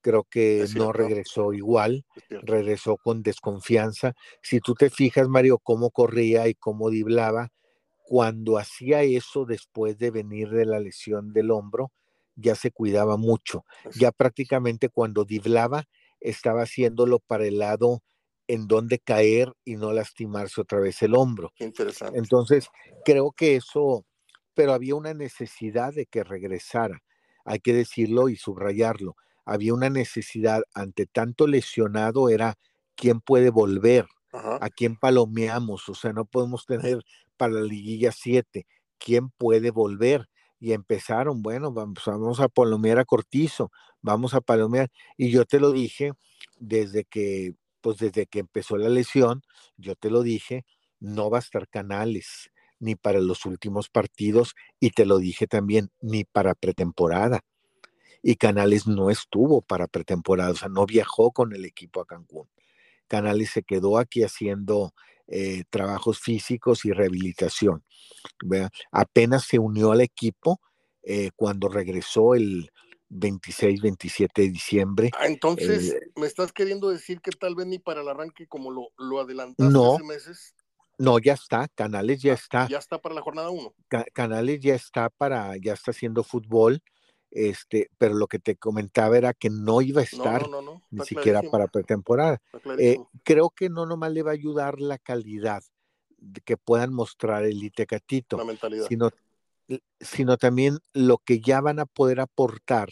[0.00, 2.04] Creo que no regresó igual,
[2.42, 4.14] regresó con desconfianza.
[4.42, 7.52] Si tú te fijas, Mario, cómo corría y cómo diblaba,
[8.02, 11.92] cuando hacía eso después de venir de la lesión del hombro,
[12.34, 13.64] ya se cuidaba mucho.
[13.94, 15.84] Ya prácticamente cuando diblaba,
[16.20, 18.02] estaba haciéndolo para el lado
[18.46, 21.52] en donde caer y no lastimarse otra vez el hombro.
[21.58, 22.18] Interesante.
[22.18, 22.68] Entonces,
[23.04, 24.04] creo que eso
[24.54, 27.02] pero había una necesidad de que regresara.
[27.44, 29.16] Hay que decirlo y subrayarlo.
[29.44, 32.54] Había una necesidad ante tanto lesionado, era
[32.96, 37.02] quién puede volver, a quién palomeamos, o sea, no podemos tener
[37.36, 38.66] para la liguilla 7,
[38.98, 40.28] quién puede volver.
[40.62, 43.70] Y empezaron, bueno, vamos, vamos a palomear a Cortizo,
[44.02, 44.90] vamos a palomear.
[45.16, 46.12] Y yo te lo dije
[46.58, 49.42] desde que, pues desde que empezó la lesión,
[49.78, 50.64] yo te lo dije,
[51.00, 55.90] no va a estar Canales ni para los últimos partidos y te lo dije también,
[56.00, 57.40] ni para pretemporada.
[58.22, 62.48] Y Canales no estuvo para pretemporada, o sea, no viajó con el equipo a Cancún.
[63.08, 64.94] Canales se quedó aquí haciendo
[65.26, 67.84] eh, trabajos físicos y rehabilitación.
[68.92, 70.60] Apenas se unió al equipo
[71.02, 72.70] eh, cuando regresó el
[73.08, 75.10] 26, 27 de diciembre.
[75.18, 78.70] Ah, entonces, eh, ¿me estás queriendo decir que tal vez ni para el arranque como
[78.70, 80.54] lo, lo adelantaste hace meses?
[80.98, 82.68] No, ya está, Canales ya está.
[82.68, 83.74] Ya está para la jornada 1.
[84.12, 86.82] Canales ya está para, ya está haciendo fútbol,
[87.30, 90.46] este, pero lo que te comentaba era que no iba a estar
[90.90, 92.40] ni siquiera para pretemporada.
[92.78, 95.62] Eh, creo que no nomás le va a ayudar la calidad
[96.18, 98.38] de que puedan mostrar el Itecatito,
[98.88, 99.10] sino,
[100.00, 102.90] sino también lo que ya van a poder aportar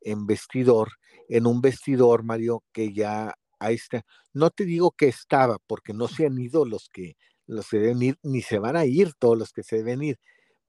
[0.00, 0.92] en vestidor,
[1.28, 4.04] en un vestidor, Mario, que ya ahí está.
[4.32, 8.02] No te digo que estaba, porque no se han ido los que los que deben
[8.02, 10.18] ir, ni se van a ir todos los que se deben ir,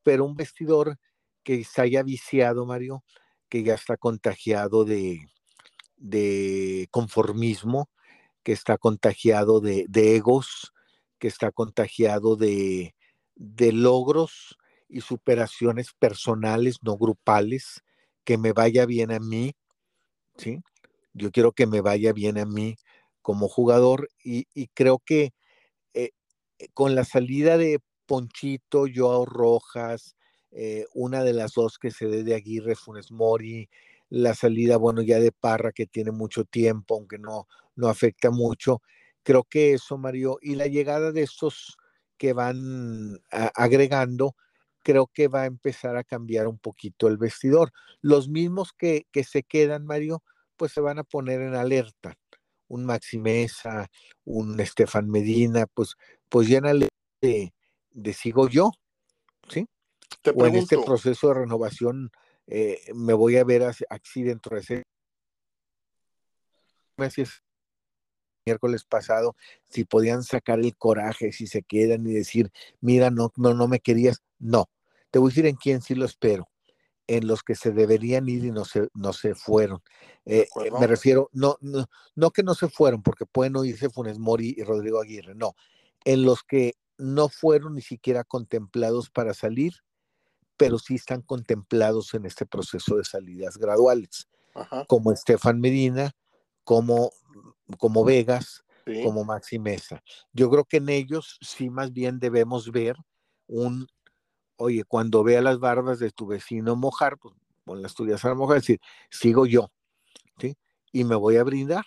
[0.03, 0.97] pero un vestidor
[1.45, 3.05] que se haya viciado, Mario,
[3.47, 5.19] que ya está contagiado de,
[5.95, 7.89] de conformismo,
[8.43, 10.73] que está contagiado de, egos,
[11.19, 12.95] que está contagiado de,
[13.35, 14.57] de logros
[14.89, 17.83] y superaciones personales, no grupales,
[18.23, 19.55] que me vaya bien a mí,
[20.37, 20.61] ¿sí?
[21.13, 22.75] Yo quiero que me vaya bien a mí
[23.21, 25.33] como jugador y, y creo que
[25.93, 26.11] eh,
[26.73, 30.14] con la salida de Ponchito, Joao Rojas,
[30.55, 33.69] eh, una de las dos que se dé de Aguirre, Funes Mori,
[34.09, 38.81] la salida, bueno, ya de Parra, que tiene mucho tiempo, aunque no, no afecta mucho.
[39.23, 41.77] Creo que eso, Mario, y la llegada de estos
[42.17, 44.35] que van agregando,
[44.83, 47.71] creo que va a empezar a cambiar un poquito el vestidor.
[48.01, 50.23] Los mismos que, que se quedan, Mario,
[50.55, 52.15] pues se van a poner en alerta.
[52.67, 53.87] Un Maxi Mesa,
[54.23, 55.95] un Estefan Medina, pues
[56.29, 56.89] pues llénale
[57.21, 57.53] de,
[57.91, 58.71] de sigo yo,
[60.35, 62.11] o en este proceso de renovación
[62.47, 64.83] eh, me voy a ver así dentro de ese
[66.97, 67.43] meses
[68.45, 69.35] miércoles pasado,
[69.69, 73.79] si podían sacar el coraje, si se quedan y decir, mira, no, no, no me
[73.79, 74.69] querías, no.
[75.09, 76.47] Te voy a decir en quién sí lo espero,
[77.07, 79.81] en los que se deberían ir y no se, no se fueron.
[80.25, 84.19] Eh, eh, me refiero, no, no, no que no se fueron, porque pueden irse Funes
[84.19, 85.55] Mori y Rodrigo Aguirre, no,
[86.03, 89.73] en los que no fueron ni siquiera contemplados para salir,
[90.57, 94.27] pero sí están contemplados en este proceso de salidas graduales,
[94.87, 96.11] como Estefan Medina,
[96.63, 97.11] como,
[97.77, 98.63] como Vegas,
[99.03, 100.01] como Maxi Mesa.
[100.31, 102.95] Yo creo que en ellos sí más bien debemos ver
[103.47, 103.87] un,
[104.57, 108.57] oye, cuando vea las barbas de tu vecino mojar, pues con las tuyas a mojar,
[108.57, 109.71] decir, sigo yo,
[110.39, 110.55] ¿sí?
[110.91, 111.85] Y me voy a brindar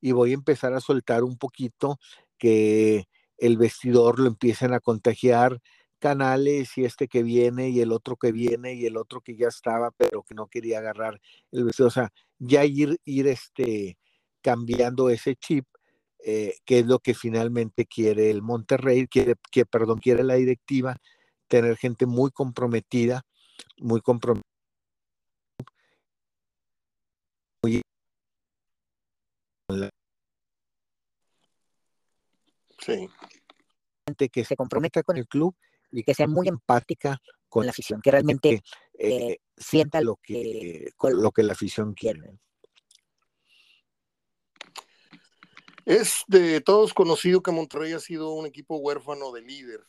[0.00, 1.98] y voy a empezar a soltar un poquito
[2.38, 5.60] que el vestidor lo empiezan a contagiar
[6.00, 9.48] canales y este que viene y el otro que viene y el otro que ya
[9.48, 11.20] estaba pero que no quería agarrar
[11.52, 13.98] el vestidor, o sea, ya ir, ir este,
[14.42, 15.66] cambiando ese chip,
[16.24, 20.96] eh, que es lo que finalmente quiere el Monterrey, quiere, que, perdón, quiere la directiva,
[21.48, 23.22] tener gente muy comprometida,
[23.78, 24.42] muy comprometida.
[32.78, 33.08] Sí.
[34.32, 35.54] Que se comprometa con el club
[35.90, 38.62] y que sea muy empática con la afición, que realmente
[38.98, 42.38] eh, sienta lo que, lo que la afición quiere.
[45.84, 49.80] Es de todos conocido que Monterrey ha sido un equipo huérfano de líder,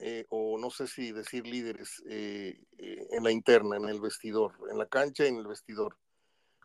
[0.00, 4.78] eh, o no sé si decir líderes, eh, en la interna, en el vestidor, en
[4.78, 5.96] la cancha y en el vestidor.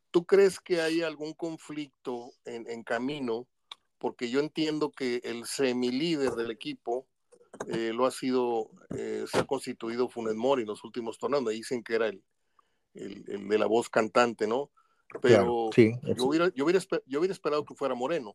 [0.09, 3.47] ¿Tú crees que hay algún conflicto en, en camino
[3.99, 7.05] porque yo entiendo que el semi-líder del equipo
[7.67, 11.51] eh, lo ha sido, eh, se ha constituido Funes Mori en los últimos torneos, me
[11.51, 12.23] dicen que era el,
[12.93, 14.71] el, de la voz cantante, ¿no?
[15.21, 18.33] Pero yo, hubiera, yo, hubiera, esperado que fuera Moreno,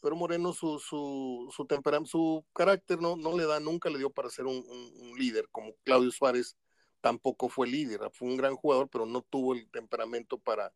[0.00, 4.10] pero Moreno su, su, su temperamento, su carácter no, no le da, nunca le dio
[4.10, 6.56] para ser un, un, líder, como Claudio Suárez
[7.00, 10.72] tampoco fue líder, fue un gran jugador, pero no tuvo el temperamento para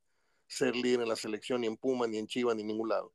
[0.46, 3.12] ser líder en la selección, ni en Puma, ni en Chivas, ni en ningún lado.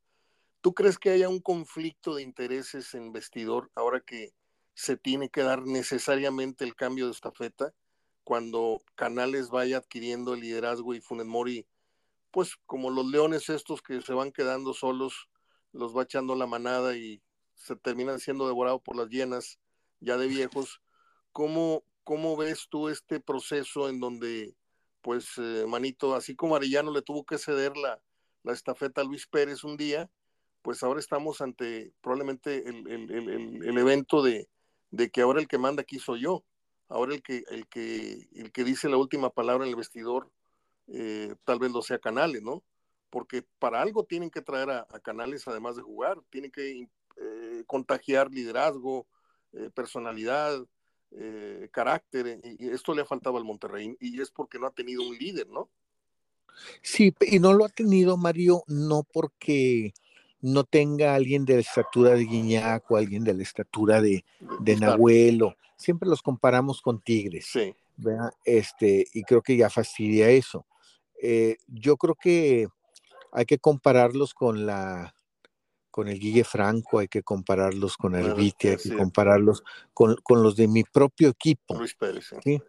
[0.61, 4.34] ¿Tú crees que haya un conflicto de intereses en vestidor ahora que
[4.80, 7.73] se tiene que dar necesariamente el cambio de estafeta
[8.23, 11.67] cuando Canales vaya adquiriendo el liderazgo y Funes Mori,
[12.32, 15.27] pues como los leones estos que se van quedando solos,
[15.73, 17.21] los va echando la manada y
[17.55, 19.59] se terminan siendo devorados por las hienas
[19.99, 20.82] ya de viejos.
[21.34, 24.55] ¿Cómo, cómo ves tú este proceso en donde,
[25.01, 28.01] pues, eh, Manito, así como Arellano le tuvo que ceder la,
[28.43, 30.09] la estafeta a Luis Pérez un día,
[30.61, 34.47] pues ahora estamos ante probablemente el, el, el, evento de,
[34.91, 36.43] de, que ahora el que manda aquí soy yo.
[36.87, 40.31] Ahora el que, el que, el que dice la última palabra en el vestidor,
[40.87, 42.63] eh, tal vez lo sea Canales, ¿no?
[43.11, 46.87] Porque para algo tienen que traer a, Canales, además de jugar, tienen que
[47.17, 49.07] eh, contagiar liderazgo,
[49.53, 50.65] eh, personalidad,
[51.71, 55.17] carácter, y esto le ha faltado al Monterrey, y es porque no ha tenido un
[55.17, 55.67] líder, ¿no?
[56.83, 59.93] Sí, y no lo ha tenido Mario, no porque
[60.41, 64.23] no tenga alguien de la estatura de Guiñac o alguien de la estatura de,
[64.59, 65.41] de Nahuel,
[65.75, 67.47] siempre los comparamos con Tigres.
[67.51, 67.75] Sí.
[68.45, 70.65] Este, y creo que ya fastidia eso.
[71.21, 72.67] Eh, yo creo que
[73.31, 75.13] hay que compararlos con la
[75.91, 79.63] con el Guille Franco, hay que compararlos con el Vite, hay que compararlos
[79.93, 81.75] con, con, los de mi propio equipo.
[81.75, 82.29] Luis Pérez.
[82.43, 82.61] ¿sí?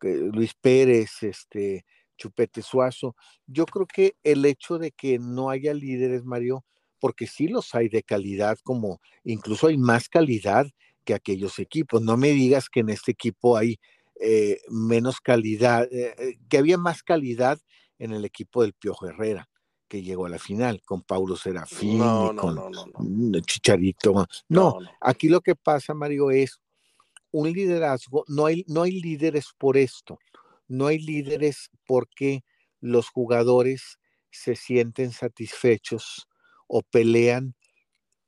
[0.00, 1.84] Luis Pérez, este,
[2.16, 3.16] Chupete Suazo.
[3.46, 6.64] Yo creo que el hecho de que no haya líderes, Mario,
[7.00, 10.66] porque sí los hay de calidad, como incluso hay más calidad
[11.04, 12.02] que aquellos equipos.
[12.02, 13.78] No me digas que en este equipo hay
[14.20, 17.58] eh, menos calidad, eh, eh, que había más calidad
[17.98, 19.48] en el equipo del Piojo Herrera
[19.88, 24.26] que llegó a la final con Paulo Serafín y con Chicharito.
[24.48, 26.60] No, aquí lo que pasa, Mario, es
[27.30, 30.18] un liderazgo, no hay, no hay líderes por esto,
[30.66, 32.44] no hay líderes porque
[32.80, 33.98] los jugadores
[34.30, 36.28] se sienten satisfechos
[36.68, 37.54] o pelean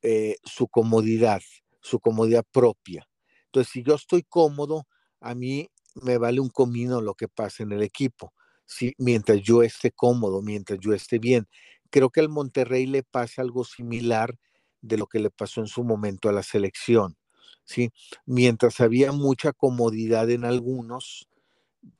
[0.01, 1.41] eh, su comodidad,
[1.81, 3.07] su comodidad propia.
[3.45, 4.87] Entonces, si yo estoy cómodo,
[5.19, 8.33] a mí me vale un comino lo que pasa en el equipo,
[8.65, 11.47] si, mientras yo esté cómodo, mientras yo esté bien.
[11.89, 14.35] Creo que al Monterrey le pasa algo similar
[14.81, 17.17] de lo que le pasó en su momento a la selección.
[17.65, 17.91] ¿sí?
[18.25, 21.27] Mientras había mucha comodidad en algunos,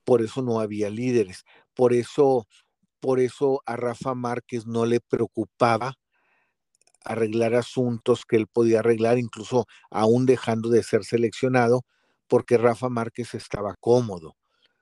[0.03, 2.47] por eso no había líderes, por eso,
[2.99, 5.95] por eso a Rafa Márquez no le preocupaba
[7.03, 11.83] arreglar asuntos que él podía arreglar, incluso aún dejando de ser seleccionado,
[12.27, 14.35] porque Rafa Márquez estaba cómodo.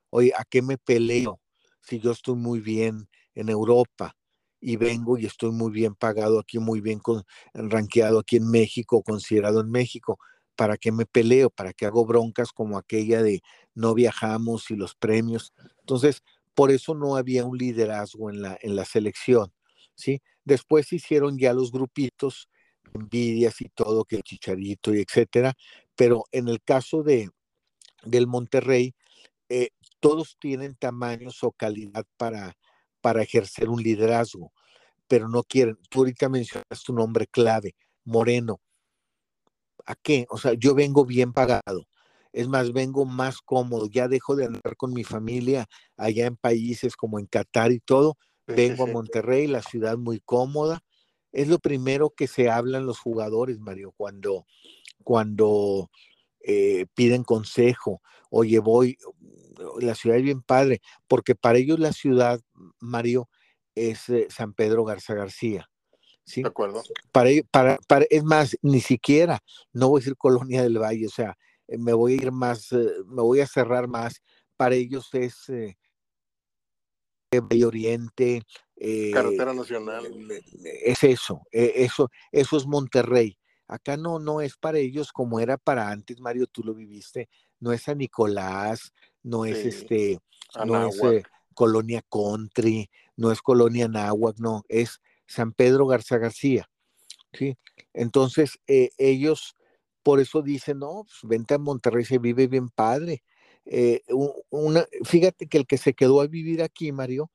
[0.09, 1.39] Oye, ¿a qué me peleo
[1.81, 4.15] si yo estoy muy bien en Europa
[4.59, 9.01] y vengo y estoy muy bien pagado aquí, muy bien con, rankeado aquí en México,
[9.03, 10.19] considerado en México?
[10.55, 11.49] ¿Para qué me peleo?
[11.49, 13.41] ¿Para qué hago broncas como aquella de
[13.73, 15.53] no viajamos y los premios?
[15.79, 16.21] Entonces,
[16.53, 19.53] por eso no había un liderazgo en la, en la selección.
[19.99, 20.21] ¿sí?
[20.49, 22.49] Después hicieron ya los grupitos,
[22.95, 25.53] envidias y todo, que Chicharito y etcétera,
[25.95, 27.29] pero en el caso de,
[28.03, 28.95] del Monterrey,
[29.47, 29.69] eh,
[29.99, 32.57] todos tienen tamaños o calidad para,
[32.99, 34.51] para ejercer un liderazgo,
[35.07, 35.77] pero no quieren.
[35.87, 38.59] Tú ahorita mencionas tu nombre clave, Moreno.
[39.85, 40.25] ¿A qué?
[40.31, 41.85] O sea, yo vengo bien pagado.
[42.33, 43.87] Es más, vengo más cómodo.
[43.87, 48.17] Ya dejo de andar con mi familia allá en países como en Qatar y todo.
[48.55, 50.83] Vengo a Monterrey, la ciudad muy cómoda.
[51.31, 54.45] Es lo primero que se hablan los jugadores, Mario, cuando,
[55.03, 55.89] cuando
[56.41, 58.01] eh, piden consejo.
[58.29, 58.97] Oye, voy,
[59.79, 62.41] la ciudad es bien padre, porque para ellos la ciudad,
[62.79, 63.29] Mario,
[63.75, 65.69] es eh, San Pedro Garza García.
[66.25, 66.41] ¿sí?
[66.41, 66.81] De acuerdo.
[67.11, 67.29] Para,
[67.87, 69.39] para, es más, ni siquiera,
[69.71, 71.37] no voy a decir Colonia del Valle, o sea,
[71.67, 74.21] me voy a ir más, eh, me voy a cerrar más.
[74.57, 75.49] Para ellos es
[77.31, 78.43] eh, Oriente.
[79.13, 80.05] Carretera Nacional.
[80.63, 83.37] Es eso, eso, eso es Monterrey.
[83.67, 87.29] Acá no, no es para ellos como era para antes, Mario, tú lo viviste.
[87.59, 90.19] No es San Nicolás, no es este,
[90.65, 90.99] no es
[91.53, 96.69] Colonia Country, no es Colonia Náhuac, no, es San Pedro Garza García.
[97.33, 97.57] ¿sí?
[97.93, 99.55] Entonces, eh, ellos
[100.01, 103.23] por eso dicen, no, pues vente a Monterrey, se vive bien padre.
[103.71, 104.01] Eh,
[104.49, 107.29] una, fíjate que el que se quedó a vivir aquí, Mario,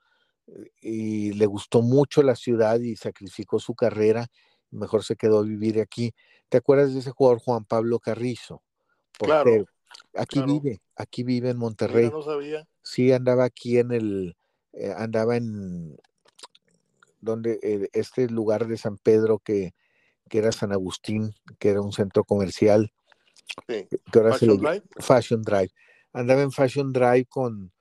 [0.49, 4.27] eh, y le gustó mucho la ciudad y sacrificó su carrera,
[4.73, 6.13] mejor se quedó a vivir aquí.
[6.49, 8.63] ¿Te acuerdas de ese jugador Juan Pablo Carrizo?
[9.19, 9.67] claro.
[10.17, 12.11] Aquí vive, aquí vive en Monterrey.
[12.11, 12.67] no sabía.
[12.83, 14.37] Sí, andaba aquí en el,
[14.97, 15.97] andaba en,
[17.21, 19.75] donde eh, este lugar de San Pedro que,
[20.29, 22.93] que, era San Agustín, que era un centro comercial.
[23.69, 23.87] Sí.
[24.13, 24.83] Fashion Drive.
[24.99, 25.71] Fashion Drive.
[26.15, 27.73] Andaba en Fashion Drive con,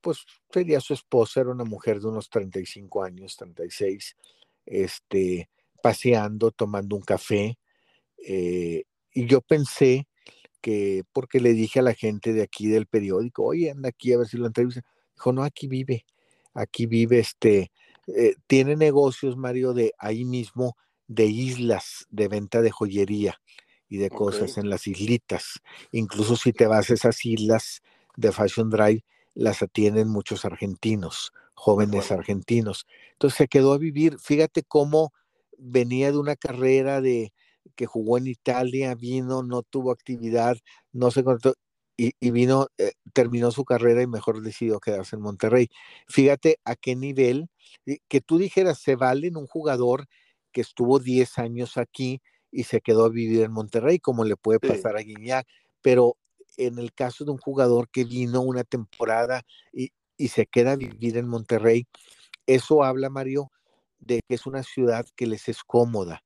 [0.00, 4.16] pues sería su esposa, era una mujer de unos 35 años, 36,
[4.64, 5.50] este,
[5.82, 7.58] paseando, tomando un café.
[8.26, 10.06] Eh, y yo pensé
[10.60, 14.18] que porque le dije a la gente de aquí del periódico, oye, anda aquí a
[14.18, 14.82] ver si lo entrevista.
[15.14, 16.06] Dijo, no, aquí vive,
[16.54, 17.72] aquí vive este,
[18.06, 20.76] eh, tiene negocios, Mario, de ahí mismo,
[21.08, 23.40] de islas de venta de joyería
[23.90, 25.60] y de cosas en las islitas.
[25.92, 27.82] Incluso si te vas a esas islas
[28.16, 32.86] de Fashion Drive, las atienden muchos argentinos, jóvenes argentinos.
[33.12, 34.18] Entonces se quedó a vivir.
[34.18, 35.12] Fíjate cómo
[35.58, 37.32] venía de una carrera de
[37.74, 40.56] que jugó en Italia, vino, no tuvo actividad,
[40.92, 41.54] no se conectó
[41.96, 45.68] y, vino, eh, terminó su carrera y mejor decidió quedarse en Monterrey.
[46.08, 47.48] Fíjate a qué nivel,
[48.08, 50.06] que tú dijeras, se vale en un jugador
[50.50, 54.60] que estuvo 10 años aquí y se quedó a vivir en Monterrey, como le puede
[54.60, 55.46] pasar a Guiñac,
[55.82, 56.16] pero
[56.56, 60.76] en el caso de un jugador que vino una temporada y, y se queda a
[60.76, 61.86] vivir en Monterrey,
[62.46, 63.50] eso habla, Mario,
[63.98, 66.22] de que es una ciudad que les es cómoda,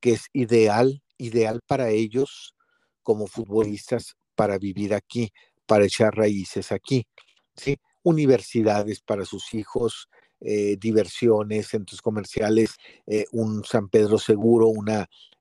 [0.00, 2.54] que es ideal, ideal para ellos
[3.02, 5.32] como futbolistas para vivir aquí,
[5.66, 7.06] para echar raíces aquí,
[7.54, 7.78] ¿sí?
[8.02, 10.08] Universidades para sus hijos,
[10.40, 12.76] eh, diversiones, centros comerciales,
[13.06, 14.88] eh, un San Pedro seguro, un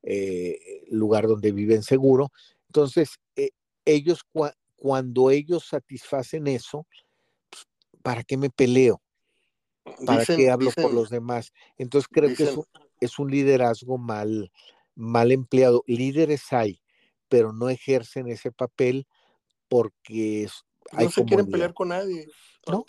[0.03, 2.31] eh, lugar donde viven seguro.
[2.67, 3.09] Entonces,
[3.83, 4.21] ellos,
[4.75, 6.87] cuando ellos satisfacen eso,
[7.49, 7.67] pues,
[8.01, 9.01] ¿para qué me peleo?
[10.05, 11.51] ¿Para qué hablo por los demás?
[11.77, 12.65] Entonces creo que es un,
[12.99, 14.51] es un, liderazgo mal,
[14.95, 15.83] mal empleado.
[15.85, 16.81] Líderes hay,
[17.29, 19.07] pero no ejercen ese papel
[19.67, 20.47] porque
[20.93, 22.27] no se quieren pelear con nadie.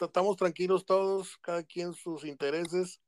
[0.01, 3.01] Estamos tranquilos todos, cada quien sus intereses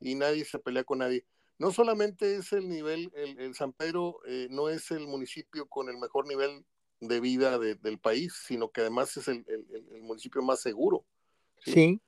[0.00, 1.24] y nadie se pelea con nadie.
[1.58, 5.96] No solamente es el nivel, el, San Pedro eh, no es el municipio con el
[5.96, 6.64] mejor nivel
[7.00, 9.44] de vida del país, sino que además es el,
[10.02, 11.04] municipio más seguro.
[11.64, 12.00] Sí.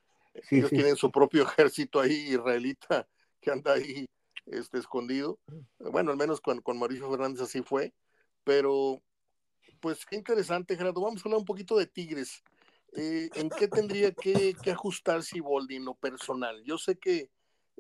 [0.51, 3.09] Ellos tienen su propio ejército ahí israelita
[3.40, 4.07] que anda ahí
[4.46, 5.38] este, escondido.
[5.78, 7.92] Bueno, al menos con, con Mauricio Fernández así fue.
[8.44, 9.03] Pero,
[9.80, 11.01] pues qué interesante, Gerardo.
[11.01, 12.42] Vamos a hablar un poquito de Tigres.
[12.97, 16.62] Eh, ¿En qué tendría que, que ajustarse Iboldi en lo personal?
[16.64, 17.30] Yo sé que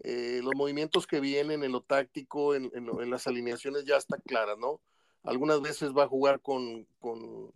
[0.04, 2.70] eh, los movimientos que vienen en lo táctico, en,
[3.10, 4.80] las alineaciones ya están claras, ¿no?
[5.24, 7.52] Algunas veces va a jugar con, con,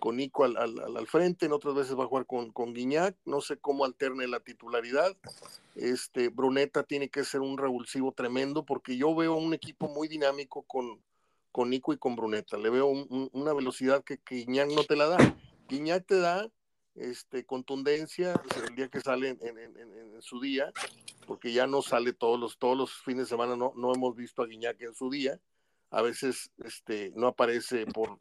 [0.00, 3.58] con Nico al, frente, en otras veces va a jugar con, con Guiñac, no sé
[3.58, 5.16] cómo alterne la titularidad.
[5.76, 10.62] Este, Bruneta tiene que ser un revulsivo tremendo porque yo veo un equipo muy dinámico
[10.62, 11.00] con,
[11.52, 12.58] con Nico y con Bruneta.
[12.58, 15.36] Le veo una velocidad que, que Guiñac no te la da.
[15.68, 16.50] Guiñac te da
[17.00, 20.72] este, contundencia el día que sale en, su día,
[21.26, 24.42] porque ya no sale todos los, todos los fines de semana, no, no hemos visto
[24.42, 25.40] a Guiñac en su día.
[25.90, 28.18] A veces este, no aparece por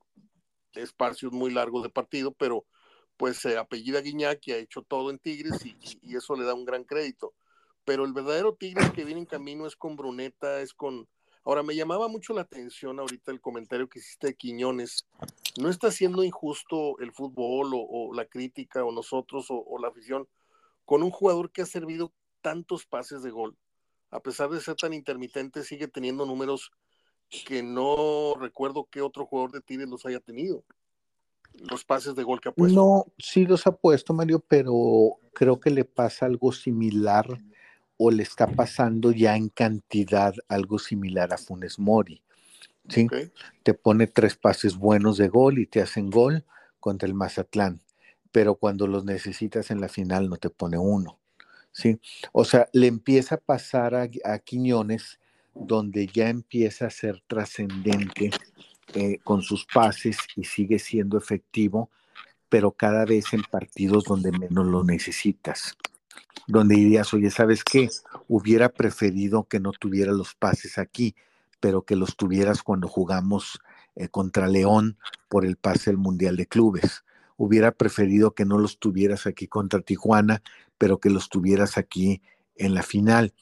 [0.74, 2.66] espacios muy largos de partido, pero
[3.18, 6.54] pues se apellida Guiñac y ha hecho todo en Tigres y, y, eso le da
[6.54, 7.34] un gran crédito.
[7.84, 11.08] Pero el verdadero Tigres que viene en camino es con Bruneta, es con,
[11.48, 15.08] Ahora, me llamaba mucho la atención ahorita el comentario que hiciste de Quiñones.
[15.58, 20.28] ¿No está siendo injusto el fútbol o, la crítica o nosotros o, la afición
[20.84, 23.56] con un jugador que ha servido tantos pases de gol?
[24.12, 26.70] A pesar de ser tan intermitente, sigue teniendo números
[27.46, 30.66] que no recuerdo qué otro jugador de Tigres los haya tenido.
[31.54, 32.76] Los pases de gol que ha puesto.
[32.78, 37.26] No, sí los ha puesto, Mario, pero creo que le pasa algo similar
[37.98, 42.22] o le está pasando ya en cantidad algo similar a Funes Mori.
[42.88, 43.08] ¿sí?
[43.64, 46.46] Te pone tres pases buenos de gol y te hacen gol
[46.80, 47.82] contra el Mazatlán,
[48.32, 51.20] pero cuando los necesitas en la final no te pone uno.
[51.72, 52.00] ¿sí?
[52.32, 55.20] O sea, le empieza a pasar a, Quiñones
[55.54, 58.30] donde ya empieza a ser trascendente
[58.94, 61.90] eh, con sus pases y sigue siendo efectivo,
[62.48, 65.76] pero cada vez en partidos donde menos lo necesitas
[66.48, 67.90] donde dirías, oye, ¿sabes qué?
[68.28, 71.16] Hubiera preferido que no tuviera los pases aquí,
[71.60, 73.60] pero que los tuvieras cuando jugamos
[73.96, 77.04] eh, contra León por el pase del Mundial de Clubes.
[77.36, 80.42] Hubiera preferido que no los tuvieras aquí contra Tijuana,
[80.78, 82.22] pero que los tuvieras aquí
[82.56, 83.34] en la final.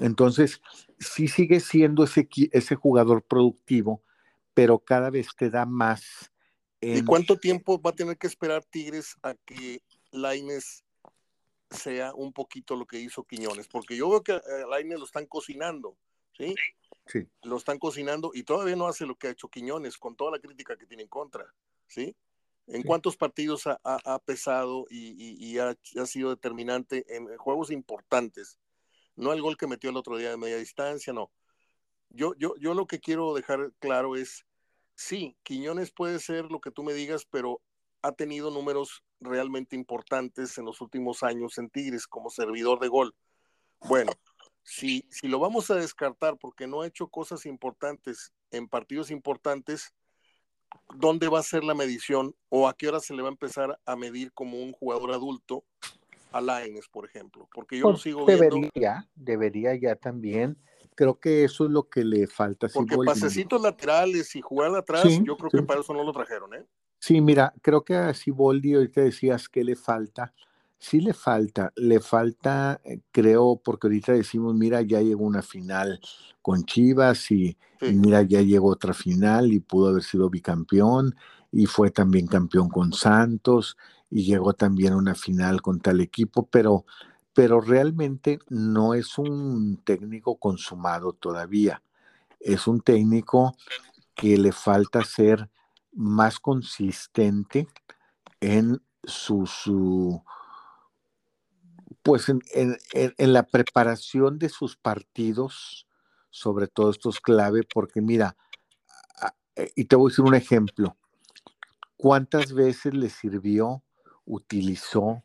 [0.00, 0.60] Entonces,
[0.98, 4.02] sí sigue siendo ese, ese jugador productivo,
[4.52, 6.32] pero cada vez te da más.
[6.80, 10.84] ¿Y cuánto tiempo va a tener que esperar Tigres a que Laines
[11.70, 15.26] sea un poquito lo que hizo Quiñones, porque yo veo que al Aine lo están
[15.26, 15.96] cocinando,
[16.36, 16.54] ¿sí?
[17.06, 17.26] Sí.
[17.42, 20.38] Lo están cocinando y todavía no hace lo que ha hecho Quiñones con toda la
[20.38, 21.52] crítica que tiene en contra,
[21.86, 22.16] ¿sí?
[22.66, 28.58] ¿En cuántos partidos ha, pesado y, ha, sido determinante en juegos importantes?
[29.16, 31.30] No el gol que metió el otro día de media distancia, no.
[32.10, 34.44] Yo, yo, yo lo que quiero dejar claro es,
[34.94, 37.62] sí, Quiñones puede ser lo que tú me digas, pero
[38.02, 43.14] ha tenido números realmente importantes en los últimos años en Tigres como servidor de gol.
[43.80, 44.12] Bueno,
[44.62, 49.94] si, si lo vamos a descartar porque no ha hecho cosas importantes en partidos importantes,
[50.94, 53.78] dónde va a ser la medición o a qué hora se le va a empezar
[53.84, 55.64] a medir como un jugador adulto
[56.32, 59.08] a Laines, por ejemplo, porque yo lo sigo debería, viendo.
[59.14, 60.58] Debería ya también.
[60.94, 62.68] Creo que eso es lo que le falta.
[62.72, 66.66] Porque pasecitos laterales y jugar atrás, yo creo que para eso no lo trajeron, ¿eh?
[66.98, 70.34] Sí, mira, creo que a Siboldi ahorita decías que le falta.
[70.78, 76.00] Sí le falta, le falta, eh, creo, porque ahorita decimos, mira, ya llegó una final
[76.40, 81.16] con Chivas y, mira, ya llegó otra final y pudo haber sido bicampeón
[81.50, 83.76] y fue también campeón con Santos
[84.10, 86.84] y llegó también a una final con tal equipo, pero,
[87.34, 91.82] pero realmente no es un técnico consumado todavía.
[92.40, 93.56] Es un técnico
[94.14, 95.50] que le falta ser
[95.92, 97.68] más consistente
[98.40, 100.22] en su, su
[102.02, 102.76] pues en,
[103.18, 105.86] la preparación de sus partidos,
[106.30, 108.36] sobre todo esto es clave, porque mira,
[109.74, 110.96] y te voy a decir un ejemplo,
[111.96, 113.82] ¿cuántas veces le sirvió,
[114.24, 115.22] utilizó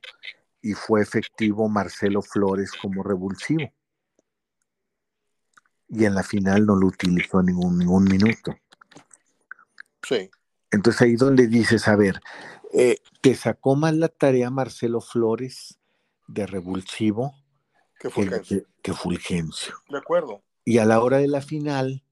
[0.61, 3.71] y fue efectivo Marcelo Flores como revulsivo?
[5.87, 8.55] Y en la final no lo utilizó ningún, ningún minuto.
[10.01, 10.29] Sí.
[10.73, 12.19] Entonces ahí donde dices, a ver,
[12.73, 15.79] eh, te sacó más la tarea Marcelo Flores
[16.27, 17.35] de revulsivo
[17.99, 18.65] que Fulgencio.
[18.81, 19.75] Que, Fulgencio.
[19.87, 20.43] De acuerdo.
[20.65, 22.03] Y a la hora de la final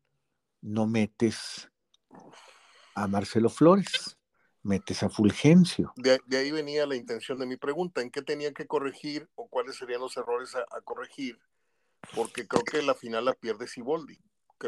[0.61, 1.69] no metes
[2.93, 4.17] a Marcelo Flores,
[4.61, 5.91] metes a Fulgencio.
[5.95, 9.75] De, ahí venía la intención de mi pregunta, ¿en qué tenía que corregir o cuáles
[9.75, 11.39] serían los errores a, corregir?
[12.15, 14.19] Porque creo que la final la pierde Siboldi.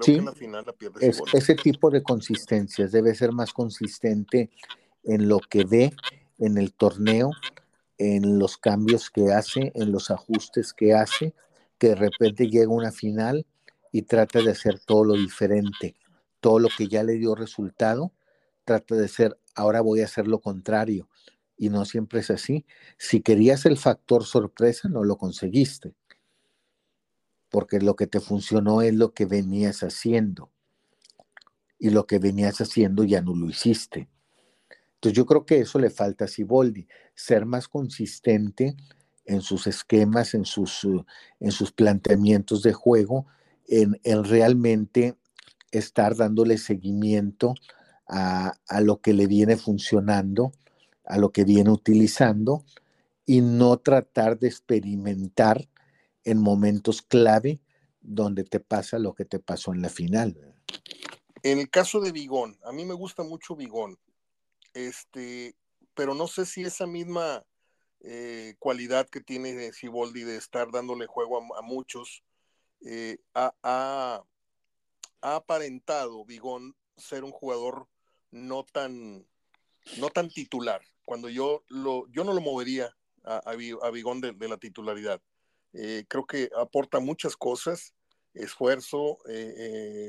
[0.02, 4.50] Creo que la final la pierde es, Ese tipo de consistencias debe ser más consistente
[5.04, 5.94] en lo que ve
[6.40, 7.32] en el torneo
[7.98, 11.34] en los cambios que hace, en los ajustes que hace,
[11.78, 13.46] que de repente llega una final
[13.92, 15.96] y trata de hacer todo lo diferente,
[16.40, 18.12] todo lo que ya le dio resultado,
[18.66, 21.08] trata de ser, ahora voy a hacer lo contrario.
[21.56, 22.66] Y no siempre es así.
[22.98, 25.94] Si querías el factor sorpresa, no lo conseguiste,
[27.54, 30.50] porque lo que te funcionó es lo que venías haciendo.
[31.78, 34.10] Y lo que venías haciendo ya no lo hiciste.
[34.96, 38.76] Entonces yo creo que eso le falta a Siboldi, ser más consistente
[39.26, 41.06] en sus esquemas, en sus, uh,
[41.40, 43.28] en sus planteamientos de juego,
[43.68, 45.16] en, realmente
[45.70, 47.54] estar dándole seguimiento
[48.08, 50.54] a, lo que le viene funcionando,
[51.06, 52.66] a lo que viene utilizando
[53.28, 55.70] y no tratar de experimentar
[56.24, 57.60] en momentos clave
[58.02, 60.56] donde te pasa lo que te pasó en la final.
[61.42, 63.98] En el caso de Bigón, a mí me gusta mucho Bigón.
[64.74, 65.56] Este,
[65.94, 67.46] pero no sé si esa misma
[68.02, 72.24] eh, cualidad que tiene Siboldi de estar dándole juego a, muchos
[72.86, 74.24] eh, ha,
[75.22, 77.88] aparentado Bigón ser un jugador
[78.32, 79.26] no tan,
[79.98, 80.82] no tan titular.
[81.06, 82.94] Cuando yo, lo, yo no lo movería
[83.24, 85.22] a, a Bigón de, la titularidad.
[85.74, 87.94] Eh, creo que aporta muchas cosas,
[88.34, 89.18] esfuerzo,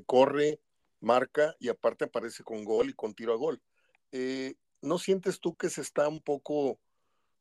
[0.07, 0.61] corre,
[1.05, 3.63] marca y aparte aparece con gol y con tiro a gol.
[4.11, 6.79] Eh, ¿no sientes tú que se está un poco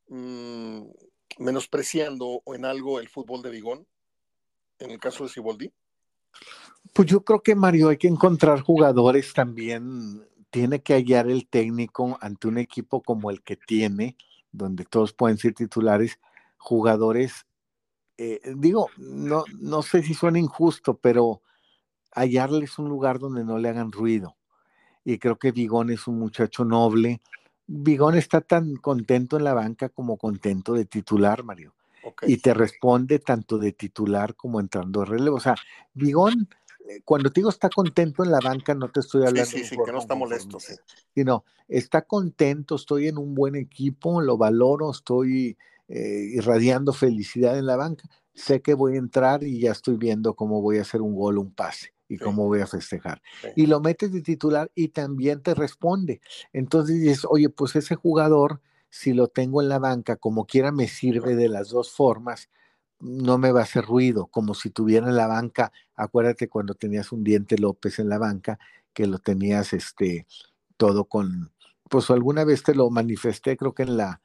[0.10, 0.84] mm,
[1.40, 3.88] menospreciando en algo el fútbol de Vigón?
[4.80, 5.72] En el caso de Siboldi.
[6.94, 10.28] Pues yo creo que Mario, hay que encontrar jugadores también.
[10.50, 14.18] Tiene que hallar el técnico ante un equipo como el que tiene,
[14.52, 16.20] donde todos pueden ser titulares,
[16.58, 17.46] jugadores,
[18.24, 21.42] eh, digo, no, no sé si suena injusto, pero
[22.12, 24.36] hallarles un lugar donde no le hagan ruido
[25.06, 27.22] y creo que Vigón es un muchacho noble.
[27.68, 31.74] Vigón está tan contento en la banca como contento de titular, Mario.
[32.24, 35.38] Y te responde tanto de titular como entrando de relevo.
[35.38, 35.56] O sea,
[35.94, 36.50] Vigón,
[36.90, 39.50] eh, cuando te digo está contento en la banca, no te estoy hablando.
[39.50, 40.74] Sí, sí, sí que no está molesto, sí.
[41.16, 45.58] Sino, está contento, estoy en un buen equipo, lo valoro, estoy
[45.88, 48.10] eh, irradiando felicidad en la banca.
[48.34, 51.38] Sé que voy a entrar y ya estoy viendo cómo voy a hacer un gol,
[51.38, 53.22] un pase y cómo voy a festejar.
[53.56, 56.22] Y lo metes de titular y también te responde.
[56.52, 60.88] Entonces dices, oye, pues ese jugador, si lo tengo en la banca, como quiera me
[60.88, 62.50] sirve de las dos formas,
[63.00, 67.12] no me va a hacer ruido, como si tuviera en la banca, acuérdate cuando tenías
[67.12, 68.60] un diente López en la banca,
[68.94, 70.26] que lo tenías este
[70.78, 71.52] todo con,
[71.90, 74.22] pues alguna vez te lo manifesté, creo que en la,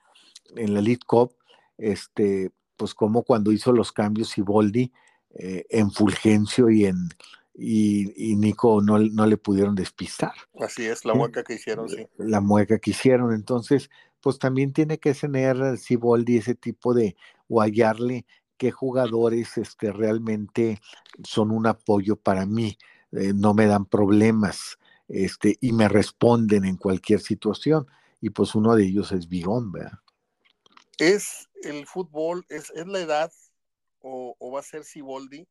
[0.56, 1.34] en la Lead Cup,
[1.78, 4.92] este, pues como cuando hizo los cambios Iboldi
[5.30, 7.08] eh, en Fulgencio y en,
[7.54, 10.32] y, Nico no, no, le pudieron despistar.
[10.60, 12.06] Así es, la mueca que hicieron, sí.
[12.16, 13.32] La mueca que hicieron.
[13.32, 17.16] Entonces, pues también tiene que tener Siboldi ese tipo de,
[17.48, 18.26] o hallarle
[18.56, 20.80] qué jugadores este, realmente
[21.24, 22.78] son un apoyo para mí,
[23.12, 24.78] eh, no me dan problemas.
[25.08, 27.86] este, y me responden en cualquier situación.
[28.20, 29.98] Y pues uno de ellos es Bigón, ¿verdad?
[30.98, 33.32] ¿Es el fútbol, es, la edad
[34.00, 35.46] o, va a ser Siboldi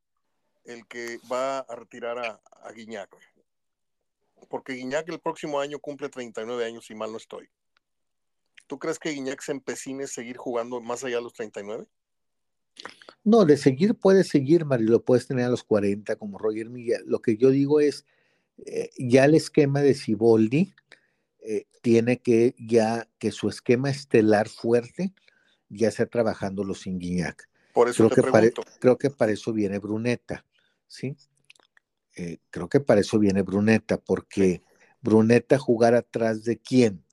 [0.65, 3.09] el que va a retirar a, a Guiñac?
[4.49, 7.49] Porque Guiñac el próximo año cumple 39 años, si mal no estoy.
[8.67, 11.87] ¿Tú crees que Guiñac se empecine a seguir jugando más allá de los 39?
[13.23, 17.03] No, de seguir puede seguir, Mario, lo puedes tener a los 40 como Roger Miguel.
[17.05, 18.05] Lo que yo digo es,
[18.65, 20.73] eh, ya el esquema de Siboldi
[21.39, 25.13] eh, tiene que ya que su esquema estelar fuerte
[25.69, 27.49] ya sea trabajando sin Guiñac.
[27.73, 30.43] Por eso creo, que creo que para eso viene Bruneta,
[30.87, 31.15] ¿sí?
[32.15, 34.63] Eh, creo que para eso viene Bruneta, porque
[35.01, 37.03] Bruneta jugar atrás de quién?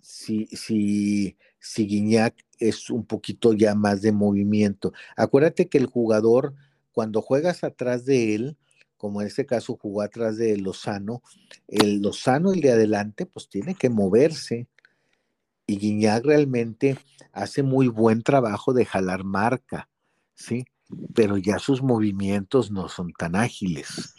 [0.00, 4.92] Si, si, si Guiñac es un poquito ya más de movimiento.
[5.16, 6.54] Acuérdate que el jugador,
[6.92, 8.56] cuando juegas atrás de él,
[8.96, 11.22] como en este caso jugó atrás de Lozano,
[11.68, 14.66] el Lozano, el de adelante, pues tiene que moverse.
[15.66, 16.98] Y Guiñac realmente
[17.32, 19.88] hace muy buen trabajo de jalar marca,
[20.34, 20.64] ¿sí?
[21.14, 24.14] Pero ya sus movimientos no son tan ágiles,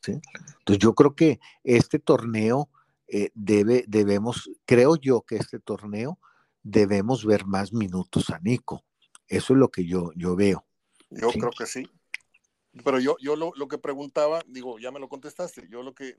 [0.00, 0.20] ¿sí?
[0.58, 2.70] Entonces yo creo que este torneo
[3.08, 6.18] eh, debe, debemos, creo yo que este torneo
[6.62, 8.84] debemos ver más minutos a Nico.
[9.26, 10.64] Eso es lo que yo, yo veo.
[11.10, 11.88] Yo creo que sí.
[12.84, 15.66] Pero yo, yo lo, que preguntaba, digo, ya me lo contestaste.
[15.68, 16.16] Yo lo que,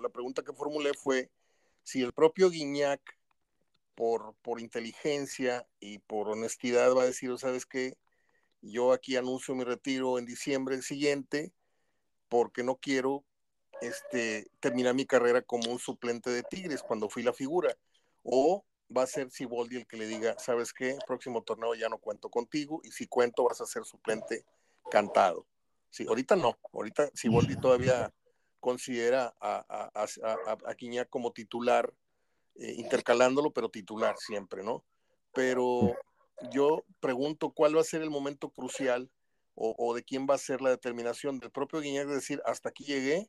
[0.00, 1.30] la, pregunta que formulé fue
[1.82, 3.00] si el propio Guiñac,
[4.00, 7.98] por, por inteligencia y por honestidad, va a decir, ¿sabes qué?
[8.62, 11.52] Yo aquí anuncio mi retiro en diciembre siguiente
[12.30, 13.26] porque no quiero
[13.82, 17.76] este, terminar mi carrera como un suplente de Tigres cuando fui la figura.
[18.22, 18.64] O
[18.96, 20.96] va a ser Siboldi el que le diga, ¿sabes qué?
[21.06, 24.46] Próximo torneo ya no cuento contigo y si cuento vas a ser suplente
[24.90, 25.46] cantado.
[25.90, 28.14] Sí, ahorita no, ahorita Siboldi todavía
[28.60, 31.92] considera a, a, a, como titular,
[32.56, 34.84] eh, intercalándolo, pero titular siempre, ¿no?
[35.32, 35.94] Pero
[36.52, 39.10] yo pregunto cuál va a ser el momento crucial
[39.54, 42.84] o, de quién va a ser la determinación del propio Guiñac de decir hasta aquí
[42.84, 43.28] llegué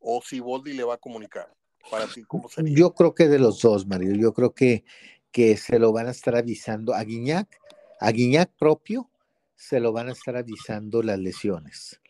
[0.00, 1.54] o si le va a comunicar.
[1.88, 2.76] Para ti, ¿cómo sería?
[2.76, 4.14] Yo creo que de los dos, Mario.
[4.16, 4.84] Yo creo que,
[5.30, 7.60] que se lo van a estar avisando a Guiñac,
[8.00, 9.08] a Guiñac propio,
[9.54, 12.00] se lo van a estar avisando las lesiones.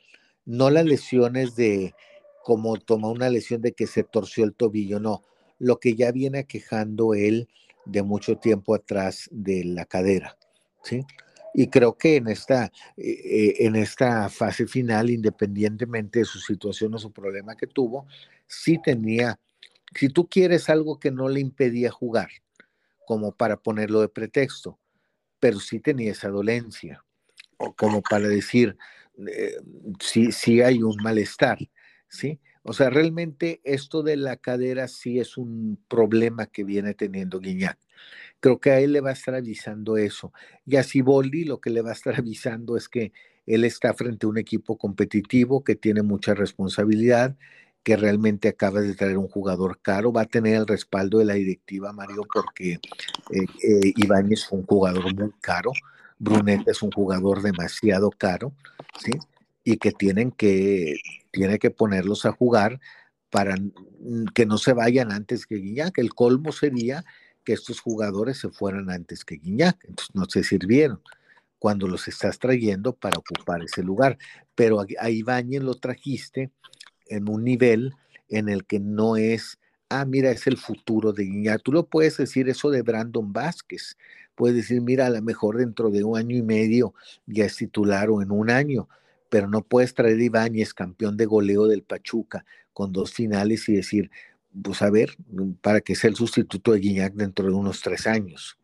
[0.47, 1.95] No las lesiones de
[2.43, 5.23] como toma una lesión de que se torció el tobillo, no.
[5.59, 7.49] Lo que ya viene quejando él
[7.85, 10.37] de mucho tiempo atrás de la cadera,
[10.83, 11.05] ¿sí?
[11.55, 16.95] Y creo que en esta, eh, eh, en esta fase final, independientemente de su situación
[16.95, 18.07] o su problema que tuvo,
[18.47, 19.39] sí tenía
[19.95, 22.29] si tú quieres algo que no le impedía jugar,
[23.07, 24.79] como para ponerlo de pretexto,
[25.41, 27.05] pero sí tenía esa dolencia,
[27.77, 28.77] como para decir,
[29.27, 29.57] eh,
[30.01, 31.59] si hay un malestar,
[32.09, 32.39] ¿sí?
[32.69, 37.79] O sea, realmente esto de la cadera sí es un problema que viene teniendo Guiñac.
[38.41, 40.35] Creo que a él le va a estar avisando eso.
[40.67, 43.13] Y a Siboldi lo que le va a estar avisando es que
[43.47, 47.37] él está frente a un equipo competitivo que tiene mucha responsabilidad
[47.83, 51.35] que realmente acaba de traer un jugador caro, va a tener el respaldo de la
[51.35, 55.73] directiva, Mario, porque eh, eh, Ibáñez fue un jugador muy caro,
[56.19, 58.53] Brunet es un jugador demasiado caro,
[58.99, 59.13] ¿sí?
[59.71, 60.97] Y que tienen que,
[61.31, 62.81] tiene que ponerlos a jugar
[63.29, 63.55] para
[64.35, 65.99] que no se vayan antes que Guiñac.
[65.99, 67.05] El colmo sería
[67.45, 71.03] que estos jugadores se fueran antes que Guiñac, entonces no se sirvieron
[71.59, 74.17] cuando los estás trayendo para ocupar ese lugar.
[74.55, 76.51] Pero a Ibáñez lo trajiste
[77.07, 77.93] en un nivel
[78.31, 79.59] en el que no es,
[79.91, 81.63] ah, mira, es el futuro de Guiñac.
[81.63, 83.97] Tú lo puedes decir eso de Brandon Vázquez.
[84.35, 86.95] Puedes decir, mira, a lo mejor dentro de un año y medio
[87.27, 88.89] ya es titular o en un año,
[89.29, 93.75] pero no puedes traer a Ibáñez, campeón de goleo del Pachuca, con dos finales y
[93.75, 94.11] decir,
[94.63, 95.17] pues a ver,
[95.61, 98.59] para que sea el sustituto de Guiñac dentro de unos tres años.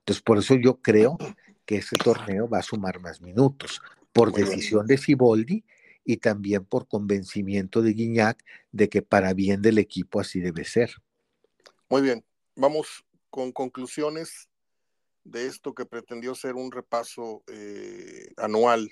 [0.00, 1.16] Entonces, por eso yo creo
[1.64, 3.80] que ese torneo va a sumar más minutos,
[4.12, 5.64] por decisión de Ciboldi
[6.04, 8.42] y también por convencimiento de Guiñac
[8.72, 10.90] de que para bien del equipo así debe ser.
[11.88, 12.24] Muy bien,
[12.54, 14.48] vamos con conclusiones
[15.24, 18.90] de esto que pretendió ser un repaso eh, anual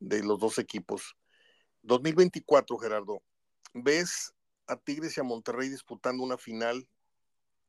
[0.00, 1.16] de los dos equipos.
[1.82, 3.22] 2024, Gerardo,
[3.74, 4.34] ¿ves
[4.66, 6.88] a Tigres y a Monterrey disputando una final?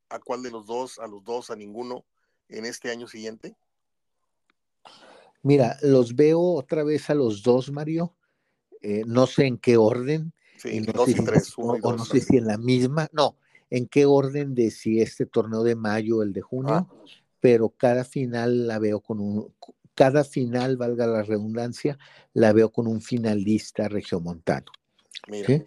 [0.10, 1.00] ¿A cuál de los dos?
[1.00, 1.50] ¿A los dos?
[1.50, 2.06] ¿A ninguno?
[2.50, 3.56] en este año siguiente?
[5.42, 8.14] Mira, los veo otra vez a los dos, Mario,
[8.82, 10.34] eh, no sé en qué orden.
[10.58, 13.38] Sí, no, sé, tres, o, no sé si en la misma, no,
[13.70, 16.88] en qué orden de si este torneo de mayo o el de junio, ah.
[17.40, 19.56] pero cada final la veo con un,
[20.00, 22.00] cada final, valga la redundancia,
[22.34, 24.72] la veo con un finalista regiomontano.
[25.28, 25.66] Mira.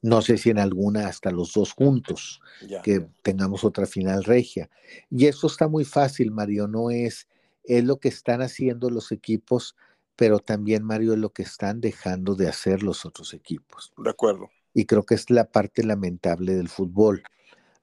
[0.00, 2.40] No sé si en alguna hasta los dos juntos,
[2.82, 4.70] que tengamos otra final regia.
[5.10, 7.28] Y eso está muy fácil, Mario, no es,
[7.62, 9.76] es lo que están haciendo los equipos,
[10.16, 13.92] pero también, Mario, es lo que están dejando de hacer los otros equipos.
[13.98, 14.48] De acuerdo.
[14.72, 17.22] Y creo que es la parte lamentable del fútbol.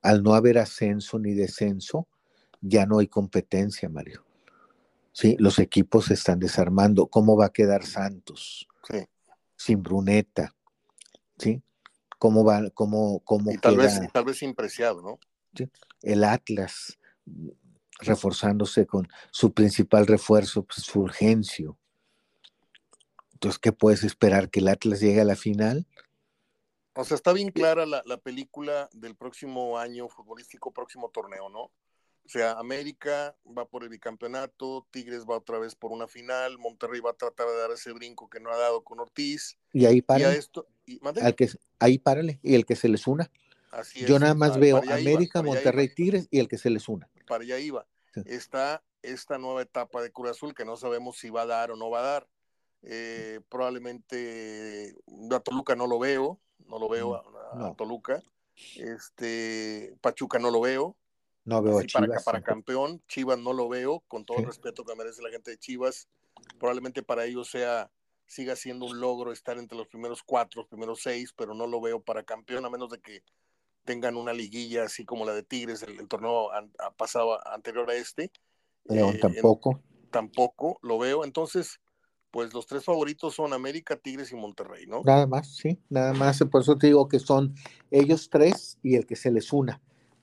[0.01, 2.07] Al no haber ascenso ni descenso,
[2.59, 4.25] ya no hay competencia, Mario.
[5.13, 7.07] Sí, los equipos se están desarmando.
[7.07, 8.67] ¿Cómo va a quedar Santos?
[8.89, 9.05] Sí.
[9.55, 10.55] Sin Bruneta.
[11.37, 11.61] ¿Sí?
[12.17, 15.19] ¿Cómo va, cómo, cómo y tal vez, tal vez impreciado, ¿no?
[15.55, 15.69] ¿Sí?
[16.01, 16.99] El Atlas
[17.99, 21.77] reforzándose con su principal refuerzo, pues Fulgencio.
[23.33, 24.49] Entonces, ¿qué puedes esperar?
[24.49, 25.87] ¿Que el Atlas llegue a la final?
[26.93, 31.71] O sea, está bien clara la, la película del próximo año futbolístico, próximo torneo, ¿no?
[32.25, 37.01] O sea, América va por el bicampeonato, Tigres va otra vez por una final, Monterrey
[37.01, 39.57] va a tratar de dar ese brinco que no ha dado con Ortiz.
[39.73, 40.33] Y ahí para.
[40.33, 40.67] esto,
[41.21, 41.49] al que,
[41.79, 43.31] ahí párale, y el que se les una.
[43.71, 47.09] Así Yo nada más veo América, Monterrey, Tigres y el que se les una.
[47.27, 47.87] Para allá iba.
[48.25, 51.75] Está esta nueva etapa de Cruz Azul que no sabemos si va a dar o
[51.75, 52.27] no va a dar.
[52.83, 54.95] Eh, probablemente
[55.31, 58.21] a Toluca no lo veo, no lo veo a, Toluca.
[58.75, 60.95] Este, Pachuca no lo veo.
[61.43, 62.23] No veo a Chivas.
[62.23, 65.51] Para, para campeón, Chivas no lo veo, con todo el respeto que merece la gente
[65.51, 66.07] de Chivas.
[66.59, 67.91] Probablemente para ellos sea,
[68.27, 71.81] siga siendo un logro estar entre los primeros cuatro, los primeros seis, pero no lo
[71.81, 73.23] veo para campeón, a menos de que
[73.83, 78.31] tengan una liguilla así como la de Tigres, el, torneo ha pasado anterior a este.
[78.85, 79.81] León eh, tampoco.
[80.11, 81.25] tampoco lo veo.
[81.25, 81.79] Entonces,
[82.29, 85.01] pues los tres favoritos son América, Tigres y Monterrey, ¿no?
[85.03, 86.39] Nada más, sí, nada más.
[86.51, 87.55] Por eso te digo que son
[87.89, 89.81] ellos tres y el que se les una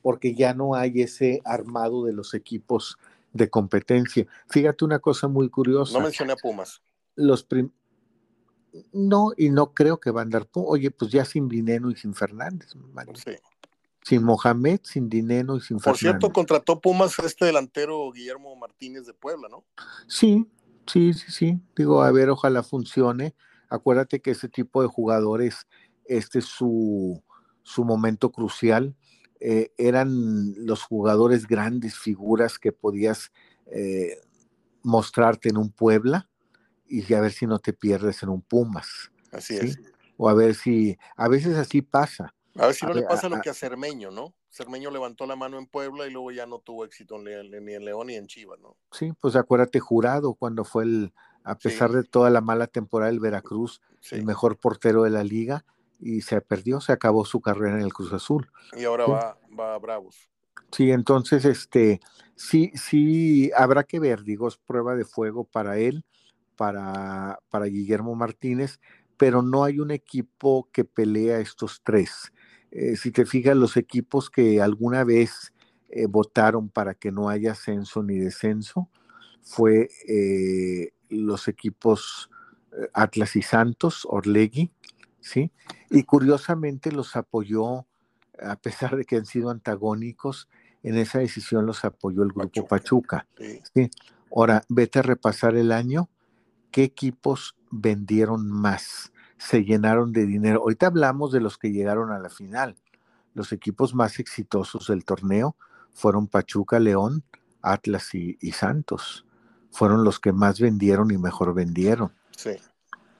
[0.08, 2.96] porque ya no hay ese armado de los equipos
[3.34, 4.26] de competencia.
[4.48, 5.92] Fíjate una cosa muy curiosa.
[5.92, 6.80] No mencioné a Pumas.
[7.14, 7.46] Los
[8.94, 10.48] no, y no creo que van a dar.
[10.54, 12.70] Oye, pues ya sin Dineno y sin Fernández.
[13.22, 13.32] Sí.
[14.02, 15.84] Sin Mohamed, sin Dineno y sin Fernández.
[15.84, 19.66] Por cierto, contrató Pumas a este delantero Guillermo Martínez de Puebla, ¿no?
[20.06, 20.46] Sí,
[20.86, 21.60] sí, sí, sí.
[21.76, 23.34] Digo, a ver, ojalá funcione.
[23.68, 25.66] Acuérdate que ese tipo de jugadores,
[26.06, 27.22] este es su,
[27.62, 28.96] su momento crucial
[29.40, 33.32] eh, eran los jugadores grandes figuras que podías
[33.66, 34.20] eh,
[34.82, 36.28] mostrarte en un Puebla
[36.88, 39.12] y a ver si no te pierdes en un Pumas.
[39.30, 39.78] Así es.
[40.16, 42.34] O a ver si, a veces así pasa.
[42.56, 44.34] A ver si no le pasa lo que a Cermeño, ¿no?
[44.50, 48.08] Cermeño levantó la mano en Puebla y luego ya no tuvo éxito ni en León
[48.08, 48.76] ni en Chivas, ¿no?
[48.90, 51.12] Sí, pues acuérdate, jurado, cuando fue el,
[51.44, 53.80] a pesar de toda la mala temporada del Veracruz,
[54.10, 55.64] el mejor portero de la liga,
[55.98, 58.50] y se perdió, se acabó su carrera en el Cruz Azul.
[58.76, 60.30] Y ahora va, va a Bravos.
[60.72, 62.00] Sí, entonces, este,
[62.34, 66.04] sí, sí, habrá que ver, digo, es prueba de fuego para él,
[66.56, 68.80] para, para Guillermo Martínez,
[69.16, 72.32] pero no hay un equipo que pelea estos tres.
[72.70, 75.52] Eh, si te fijas, los equipos que alguna vez
[75.88, 78.90] eh, votaron para que no haya ascenso ni descenso,
[79.42, 82.30] fue eh, los equipos
[82.92, 84.70] Atlas y Santos, Orlegui,
[85.28, 85.52] ¿sí?
[85.90, 87.86] Y curiosamente los apoyó,
[88.42, 90.48] a pesar de que han sido antagónicos,
[90.82, 93.26] en esa decisión los apoyó el grupo Pachuca.
[93.74, 93.90] ¿sí?
[94.34, 96.08] Ahora, vete a repasar el año,
[96.70, 99.12] ¿qué equipos vendieron más?
[99.36, 100.60] Se llenaron de dinero.
[100.60, 102.76] Ahorita hablamos de los que llegaron a la final.
[103.34, 105.56] Los equipos más exitosos del torneo
[105.92, 107.22] fueron Pachuca, León,
[107.60, 109.26] Atlas y, y Santos.
[109.70, 112.12] Fueron los que más vendieron y mejor vendieron.
[112.36, 112.52] Sí.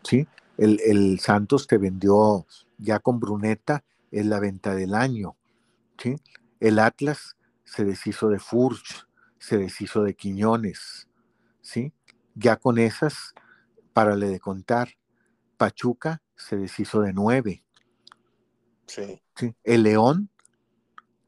[0.03, 0.27] ¿Sí?
[0.59, 2.47] El, Santos te vendió
[2.79, 5.37] ya con Bruneta, es la venta del año.
[5.97, 6.17] ¿sí?
[6.59, 9.07] El Atlas se deshizo de Furch,
[9.39, 11.09] se deshizo de Quiñones.
[11.61, 11.93] ¿sí?
[12.35, 13.35] Ya con esas,
[13.93, 14.89] párale de contar.
[15.57, 17.63] Pachuca se deshizo de nueve.
[18.87, 19.23] Sí.
[19.37, 19.55] ¿sí?
[19.63, 20.29] El León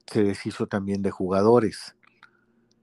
[0.07, 1.95] se deshizo también de jugadores.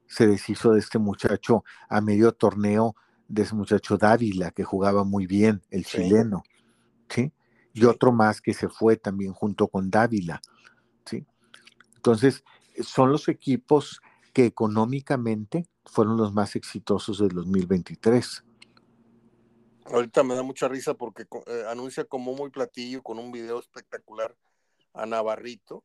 [0.06, 2.95] Se deshizo de este muchacho a medio torneo
[3.28, 6.43] de ese muchacho Dávila, que jugaba muy bien, el chileno,
[7.09, 7.32] ¿sí?
[7.73, 10.41] Y otro más que se fue también junto con Dávila,
[11.05, 11.25] ¿sí?
[11.95, 12.43] Entonces,
[12.82, 14.01] son los equipos
[14.34, 18.43] que económicamente fueron los más exitosos del 2023.
[19.86, 24.36] Ahorita me da mucha risa porque eh, anuncia como muy platillo con un video espectacular
[24.93, 25.84] a Navarrito,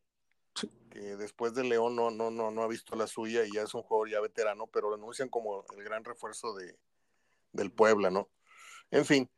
[0.91, 3.75] que después de León no, no, no, no ha visto la suya y ya es
[3.75, 6.77] un jugador ya veterano, pero lo anuncian como el gran refuerzo de,
[7.53, 8.31] del Puebla, ¿no?
[8.91, 9.31] En fin,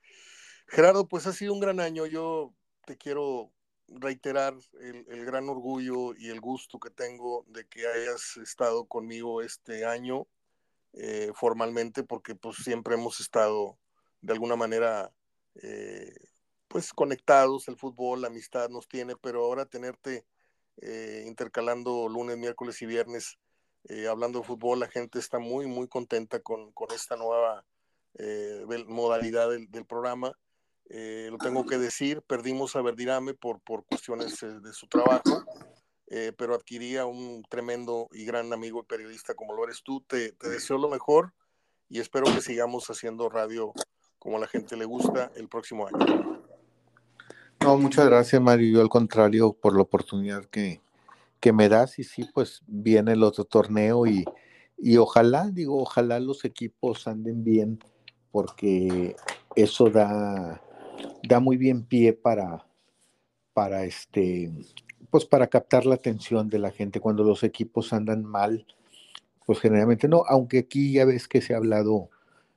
[0.69, 2.07] Gerardo, pues ha sido un gran año.
[2.07, 2.55] Yo
[2.85, 3.53] te quiero
[3.89, 9.85] reiterar el, gran orgullo y el gusto que tengo de que hayas estado conmigo este
[9.85, 10.27] año
[10.95, 13.79] eh, formalmente, porque pues siempre hemos estado
[14.21, 15.13] de alguna manera
[15.57, 16.15] eh,
[16.69, 20.25] pues conectados, el fútbol, la amistad nos tiene, pero ahora tenerte
[20.79, 23.39] eh, intercalando lunes, miércoles y viernes,
[24.09, 27.67] hablando de fútbol, la gente está muy, muy contenta con, con esta nueva
[28.19, 30.33] eh, modalidad del, del programa.
[30.89, 35.45] lo tengo que decir, perdimos a Verdirame por, por cuestiones de su trabajo,
[36.37, 40.03] pero adquiría un tremendo y gran amigo y periodista como lo eres tú.
[40.07, 41.33] Te, te deseo lo mejor
[41.89, 43.73] y espero que sigamos haciendo radio
[44.25, 46.43] como a la gente le gusta el próximo año.
[47.61, 48.73] No, muchas gracias, Mario.
[48.73, 50.81] Yo al contrario, por la oportunidad que,
[51.41, 51.99] que me das.
[51.99, 54.25] Y sí, pues viene el otro torneo y,
[54.79, 57.79] y ojalá, digo, ojalá los equipos anden bien,
[58.35, 59.15] porque
[59.55, 60.61] eso da,
[61.23, 62.67] da muy bien pie para,
[63.53, 64.51] para este,
[65.09, 66.99] pues para captar la atención de la gente.
[66.99, 68.67] Cuando los equipos andan mal,
[69.47, 72.11] pues generalmente no, aunque aquí ya ves que se ha hablado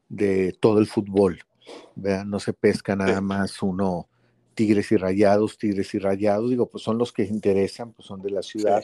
[0.09, 1.41] de todo el fútbol,
[1.95, 2.25] ¿verdad?
[2.25, 4.07] No se pesca nada más uno
[4.55, 8.31] tigres y rayados, tigres y rayados, digo, pues son los que interesan, pues son de
[8.31, 8.81] la ciudad,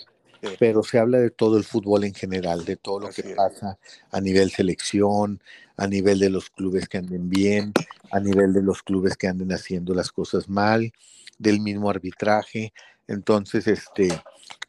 [0.59, 3.79] pero se habla de todo el fútbol en general, de todo lo que pasa
[4.11, 5.41] a nivel selección,
[5.77, 7.73] a nivel de los clubes que anden bien,
[8.11, 10.93] a nivel de los clubes que anden haciendo las cosas mal,
[11.37, 12.73] del mismo arbitraje.
[13.07, 14.09] Entonces, este,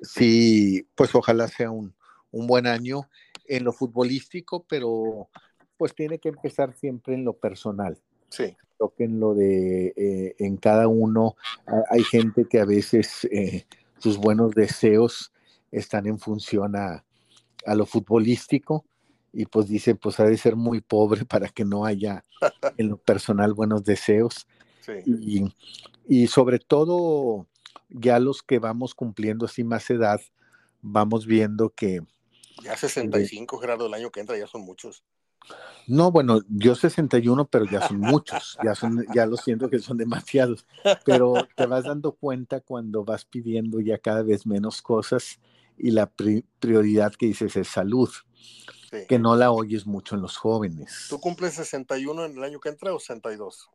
[0.01, 1.95] sí, pues ojalá sea un,
[2.31, 3.09] un buen año
[3.47, 5.29] en lo futbolístico, pero
[5.77, 7.99] pues tiene que empezar siempre en lo personal.
[8.29, 8.57] Sí.
[8.79, 11.37] Toquen lo de eh, en cada uno.
[11.91, 13.67] Hay gente que a veces eh,
[13.99, 15.33] sus buenos deseos
[15.71, 17.05] están en función a,
[17.67, 18.85] a, lo futbolístico
[19.35, 22.25] y pues dice, pues ha de ser muy pobre para que no haya
[22.77, 24.47] en lo personal buenos deseos.
[24.81, 24.93] Sí.
[25.07, 25.55] Y,
[26.07, 27.47] y sobre todo,
[27.89, 30.21] ya los que vamos cumpliendo así más edad,
[30.81, 32.01] vamos viendo que...
[32.63, 35.03] Ya 65, Gerardo, el año que entra ya son muchos.
[35.87, 39.99] No, bueno, yo 61, pero ya son muchos, ya son, ya lo siento que son
[39.99, 40.65] demasiados,
[41.05, 45.41] pero te vas dando cuenta cuando vas pidiendo ya cada vez menos cosas
[45.77, 46.11] y la
[46.61, 48.11] prioridad que dices es salud,
[48.91, 48.99] sí.
[49.09, 51.07] que no la oyes mucho en los jóvenes.
[51.09, 53.71] ¿Tú cumples 61 en el año que entra o 62?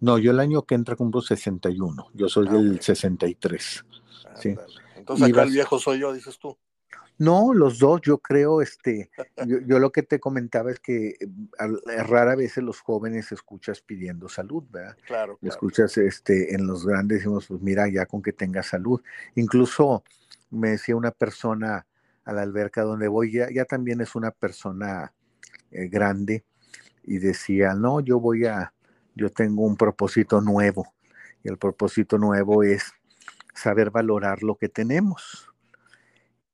[0.00, 2.82] No, yo el año que entra cumplo 61, yo soy ah, del okay.
[2.82, 3.84] 63.
[4.24, 4.54] Ah, sí.
[4.96, 6.56] Entonces acá el viejo soy yo, dices tú.
[7.18, 9.10] No, los dos, yo creo, este,
[9.46, 14.28] yo, yo, lo que te comentaba es que eh, rara vez los jóvenes escuchas pidiendo
[14.28, 14.96] salud, ¿verdad?
[15.06, 15.36] Claro.
[15.36, 15.54] claro.
[15.54, 19.00] Escuchas este, en los grandes, decimos, pues mira, ya con que tenga salud.
[19.36, 20.02] Incluso
[20.52, 21.86] me decía una persona
[22.24, 25.12] a la alberca donde voy, ya, ya también es una persona
[25.70, 26.44] eh, grande,
[27.02, 28.72] y decía, no, yo voy a,
[29.14, 30.94] yo tengo un propósito nuevo,
[31.42, 32.92] y el propósito nuevo es
[33.54, 35.52] saber valorar lo que tenemos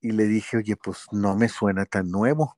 [0.00, 2.56] y le dije, oye, pues no me suena tan nuevo.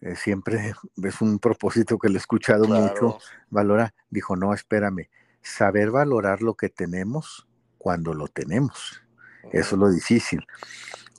[0.00, 2.82] Eh, siempre es un propósito que le he escuchado claro.
[2.82, 3.18] mucho.
[3.50, 5.08] Valora, dijo, no, espérame,
[5.42, 7.46] saber valorar lo que tenemos
[7.78, 9.02] cuando lo tenemos.
[9.50, 10.46] Eso es lo difícil.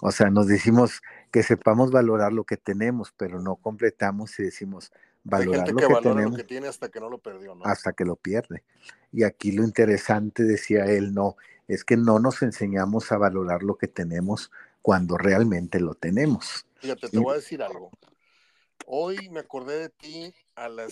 [0.01, 1.01] O sea, nos decimos
[1.31, 4.91] que sepamos valorar lo que tenemos, pero no completamos y decimos
[5.23, 7.55] valorar Hay lo que, que, valora tenemos lo que tiene hasta que no lo perdió,
[7.55, 7.65] ¿no?
[7.65, 8.63] hasta que lo pierde.
[9.11, 13.77] Y aquí lo interesante, decía él, no, es que no nos enseñamos a valorar lo
[13.77, 14.51] que tenemos
[14.81, 16.67] cuando realmente lo tenemos.
[16.75, 17.89] Fíjate, te voy a decir algo.
[18.85, 20.91] Hoy me acordé de ti a las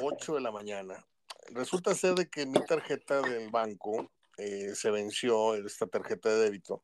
[0.00, 1.04] 8 de la mañana.
[1.50, 4.08] Resulta ser de que mi tarjeta del banco
[4.42, 6.82] eh, se venció, esta tarjeta de débito,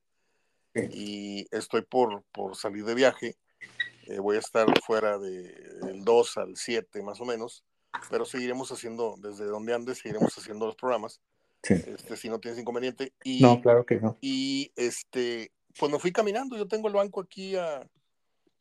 [0.75, 3.37] y estoy por, por salir de viaje.
[4.07, 7.65] Eh, voy a estar fuera del de, 2 al 7 más o menos,
[8.11, 11.21] pero seguiremos haciendo, desde donde andes, seguiremos haciendo los programas.
[11.63, 11.75] Sí.
[11.75, 13.13] Este, si no tienes inconveniente.
[13.25, 14.17] Y, no, claro que no.
[14.21, 17.89] Y este, pues me fui caminando, yo tengo el banco aquí a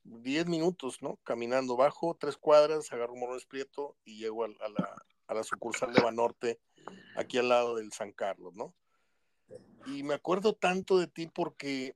[0.04, 1.20] 10 minutos, ¿no?
[1.24, 5.43] Caminando bajo, tres cuadras, agarro un Morones Prieto y llego a, a, la, a, la,
[5.43, 6.60] sucursal de Banorte,
[7.16, 8.74] aquí al lado del San Carlos, ¿no?
[9.86, 11.95] Y me acuerdo tanto de ti porque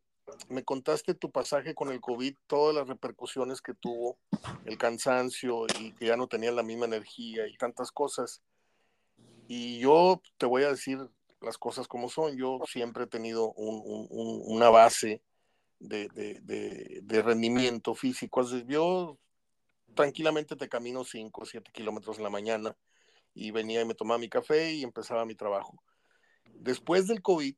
[0.50, 4.18] me contaste tu pasaje con el COVID, todas las repercusiones que tuvo,
[4.66, 8.42] el cansancio y que ya no tenía la misma energía y tantas cosas.
[9.48, 11.00] Y yo te voy a decir
[11.42, 12.38] las cosas como son.
[12.38, 15.22] Yo siempre he tenido un, un, una base
[15.80, 18.44] de, rendimiento físico.
[18.68, 19.18] Yo
[19.96, 22.76] tranquilamente te camino 5 o 7 kilómetros en la mañana
[23.34, 25.84] y venía y me tomaba mi café y empezaba mi trabajo.
[26.46, 27.56] Después del COVID,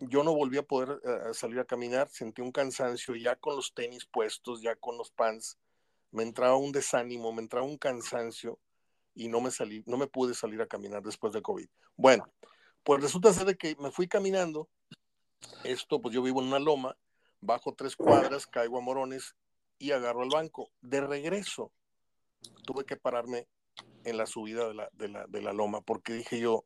[0.00, 3.74] yo no volví a poder uh, salir a caminar, sentí un cansancio ya con los
[3.74, 5.58] tenis puestos, ya con los pants,
[6.10, 8.58] me entraba un desánimo, me entraba un cansancio
[9.14, 11.68] y no me salí, no me pude salir a caminar después del COVID.
[11.96, 12.24] Bueno,
[12.82, 14.68] pues resulta ser de que me fui caminando.
[15.64, 16.96] Esto, pues yo vivo en una loma,
[17.40, 19.36] bajo tres cuadras, caigo a morones
[19.78, 20.70] y agarro el banco.
[20.80, 21.72] De regreso,
[22.64, 23.46] tuve que pararme
[24.04, 26.64] en la subida de la, de la, de la loma porque dije yo,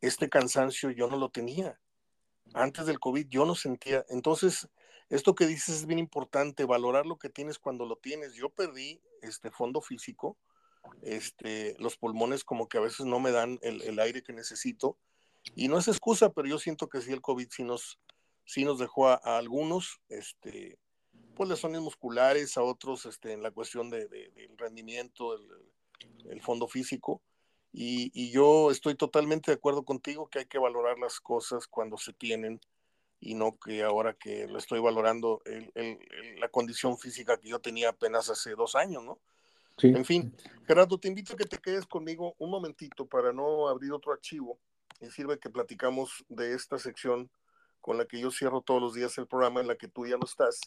[0.00, 1.78] este cansancio yo no lo tenía.
[2.54, 4.04] Antes del COVID yo no sentía.
[4.08, 4.68] Entonces,
[5.08, 8.34] esto que dices es bien importante, valorar lo que tienes cuando lo tienes.
[8.34, 10.36] Yo perdí este fondo físico,
[11.02, 14.96] este, los pulmones como que a veces no me dan el, aire que necesito.
[15.54, 17.98] Y no es excusa, pero yo siento que sí el COVID sí nos,
[18.44, 20.78] sí nos dejó a, algunos, este,
[21.34, 25.48] pues lesiones musculares, a otros este, en la cuestión de, del rendimiento, el,
[26.30, 27.22] el fondo físico.
[27.72, 32.12] Y, yo estoy totalmente de acuerdo contigo que hay que valorar las cosas cuando se
[32.12, 32.60] tienen
[33.20, 35.42] y no que ahora que lo estoy valorando
[36.38, 39.18] la condición física que yo tenía apenas hace dos años, ¿no?
[39.82, 40.34] En fin,
[40.66, 44.58] Gerardo, te invito a que te quedes conmigo un momentito para no abrir otro archivo
[45.00, 47.30] y sirve que platicamos de esta sección
[47.80, 50.16] con la que yo cierro todos los días el programa en la que tú ya
[50.16, 50.60] no estás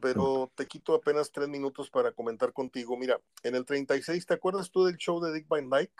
[0.00, 2.96] pero te quito apenas tres minutos para comentar contigo.
[2.96, 5.94] Mira, en el 36, ¿te acuerdas tú del show de Dick Van Dyke?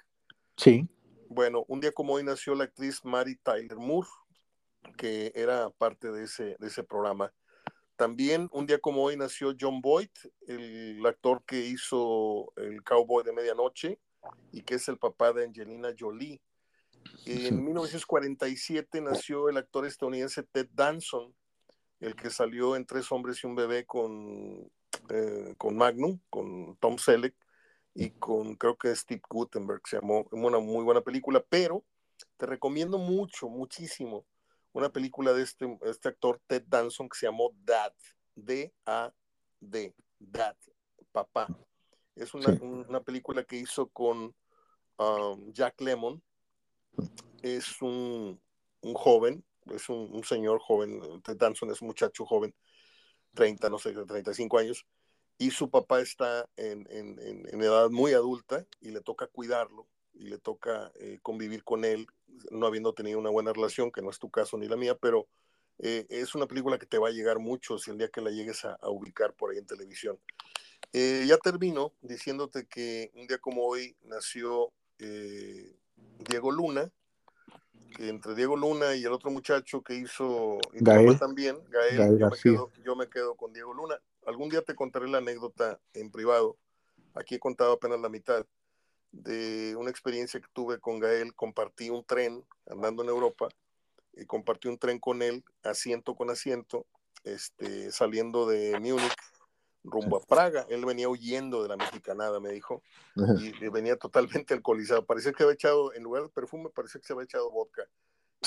[0.57, 0.89] Sí.
[1.29, 4.09] Bueno, un día como hoy nació la actriz Mary Tyler Moore,
[4.97, 7.33] que era parte de ese, de ese programa.
[7.97, 10.11] También un día como hoy nació John Boyd,
[10.47, 14.01] el actor que hizo el Cowboy de Medianoche
[14.53, 16.41] y que es el papá de Angelina Jolie.
[17.27, 21.35] En 1947 nació el actor estadounidense Ted Danson,
[22.01, 24.71] el que salió en Tres hombres y un bebé con,
[25.11, 27.35] eh, con Magnum, con Tom Selleck
[27.95, 31.85] y con creo que Steve Gutenberg, se llamó una muy buena película, pero
[32.37, 34.27] te recomiendo mucho, muchísimo,
[34.73, 37.93] una película de este, este actor Ted Danson que se llamó Dad,
[38.35, 40.57] D-A-D, Dad,
[41.13, 41.47] papá.
[42.17, 44.35] Es una, una película que hizo con
[44.99, 46.23] um, Jack Lemon.
[47.43, 48.41] Es un,
[48.81, 52.55] un joven es un, señor joven, Ted Danson es un muchacho joven,
[53.35, 54.87] 30, no sé, 35 años,
[55.39, 56.87] y su papá está en,
[57.61, 62.07] edad muy adulta y le toca cuidarlo y le toca eh, convivir con él,
[62.51, 65.27] no habiendo tenido una buena relación, que no es tu caso ni la mía, pero
[65.79, 68.31] eh, es una película que te va a llegar mucho si el día que la
[68.31, 70.19] llegues a, ubicar por ahí en televisión.
[70.93, 76.91] Eh, ya termino diciéndote que un día como hoy nació Diego Luna,
[77.99, 82.73] entre Diego Luna y el otro muchacho que hizo Gael también, Gael, yo, me quedo,
[82.85, 84.01] yo, me quedo, con Diego Luna.
[84.27, 86.57] Algún día te contaré la anécdota en privado.
[87.15, 88.47] Aquí he contado apenas la mitad
[89.13, 91.35] de una experiencia que tuve con Gael.
[91.35, 93.49] Compartí un tren andando en Europa
[94.13, 96.87] y compartí un tren con él, asiento con asiento,
[97.25, 99.15] este, saliendo de Múnich
[99.85, 100.67] rumbo a Praga.
[100.69, 102.83] Él venía huyendo de la mexicanada, me dijo,
[103.39, 105.05] y, venía totalmente alcoholizado.
[105.05, 107.85] Parecía que había echado, en lugar de perfume, parecía que se había echado vodka.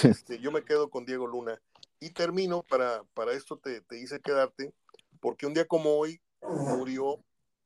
[0.03, 1.59] Este, yo me quedo con Diego Luna
[1.99, 4.73] y termino, para, para esto te, te hice quedarte,
[5.19, 7.23] porque un día como hoy murió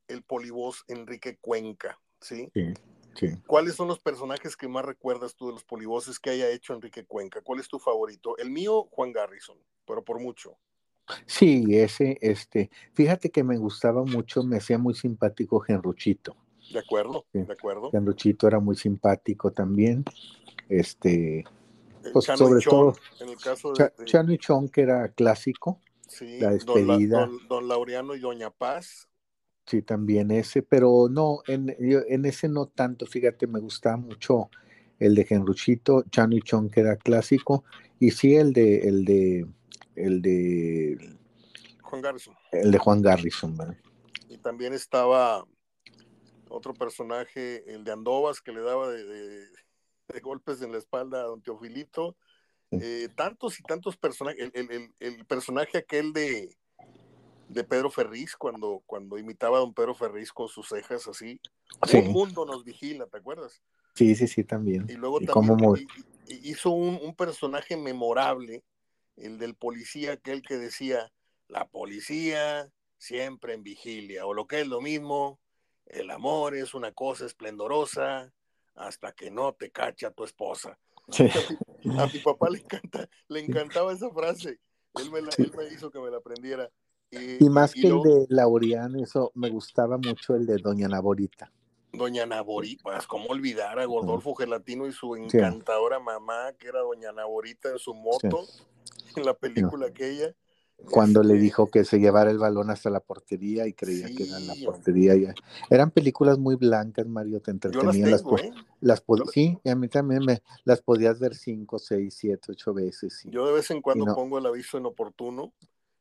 [0.07, 2.51] el polivoz Enrique Cuenca, ¿sí?
[2.53, 2.73] Sí,
[3.45, 7.05] ¿Cuáles son los personajes que más recuerdas tú de los polivoces que haya hecho Enrique
[7.05, 7.41] Cuenca?
[7.41, 8.37] ¿Cuál es tu favorito?
[8.37, 10.57] El mío, Juan Garrison, pero por mucho.
[11.25, 16.37] Sí, ese, este, fíjate que me gustaba mucho, me hacía muy simpático Genruchito.
[16.71, 17.91] De acuerdo, de acuerdo.
[17.91, 20.05] Genruchito era muy simpático también.
[20.69, 21.45] Este, eh,
[22.13, 25.81] pues sobre todo, en el caso de, Chano y Chon, que era clásico.
[26.11, 27.29] Sí, la despedida.
[27.47, 29.07] Don, Laureano y Doña Paz.
[29.65, 34.49] Sí, también ese, pero no, en, en ese no tanto, fíjate, me gustaba mucho
[34.99, 37.63] el de Genruchito, Chano y Chon, que era clásico,
[37.99, 39.47] y sí el de, el de,
[39.95, 41.17] el de
[41.81, 42.35] Juan Garrison.
[42.51, 43.77] El de Juan Garrison, ¿verdad?
[44.29, 45.43] Y también estaba
[46.49, 49.47] otro personaje, el de Andovas, que le daba de,
[50.21, 52.15] golpes en la espalda a don Teofilito.
[52.71, 54.51] Eh, tantos y tantos personajes.
[54.53, 56.55] El, personaje aquel de,
[57.49, 61.39] de Pedro Ferriz, cuando, cuando imitaba a don Pedro Ferriz con sus cejas así.
[61.93, 63.61] Un mundo nos vigila, ¿te acuerdas?
[63.95, 64.85] Sí, sí, sí, también.
[64.89, 65.87] Y luego también
[66.27, 68.63] hizo un, un, personaje memorable
[69.17, 71.11] el del policía, aquel que decía,
[71.49, 75.39] la policía siempre en vigilia, o lo que es lo mismo,
[75.87, 78.31] el amor es una cosa esplendorosa
[78.75, 80.77] hasta que no te cacha tu esposa.
[81.97, 84.59] A, mi, papá le, encanta, le encantaba esa frase,
[84.95, 85.21] él me,
[85.73, 86.69] hizo que me la aprendiera.
[87.11, 91.51] Y, más que el de Laureán, eso me gustaba mucho el de Doña Naborita.
[91.91, 97.11] Doña Naborita, pues cómo olvidar a Gordolfo Gelatino y su encantadora mamá, que era Doña
[97.11, 98.45] Naborita en su moto
[99.15, 100.33] en la película aquella.
[100.89, 104.23] Cuando le este dijo que se llevara el balón hasta la portería y creía que
[104.23, 105.15] era en la portería.
[105.15, 105.33] Ya.
[105.69, 108.11] Eran películas muy blancas, Mario, te entretenían.
[108.11, 108.51] las, ¿eh?
[108.81, 113.21] las, Sí, y a mí también me las podías ver cinco, seis, siete, ocho veces.
[113.25, 115.53] Yo de vez en cuando pongo el aviso inoportuno,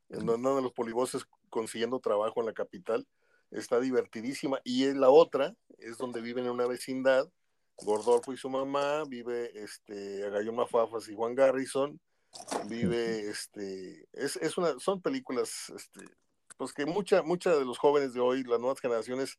[0.09, 3.07] en uno de los polivoces consiguiendo trabajo en la capital.
[3.51, 4.61] Está divertidísima.
[4.65, 7.29] Y la otra es donde viven en una vecindad,
[7.83, 12.01] Gordolfo y su mamá, vive este, Agayón Mafafas y Juan Garrison,
[12.69, 16.05] vive, este, es, es una, son películas, este,
[16.57, 19.39] pues que mucha, mucha de los jóvenes de hoy, las nuevas generaciones,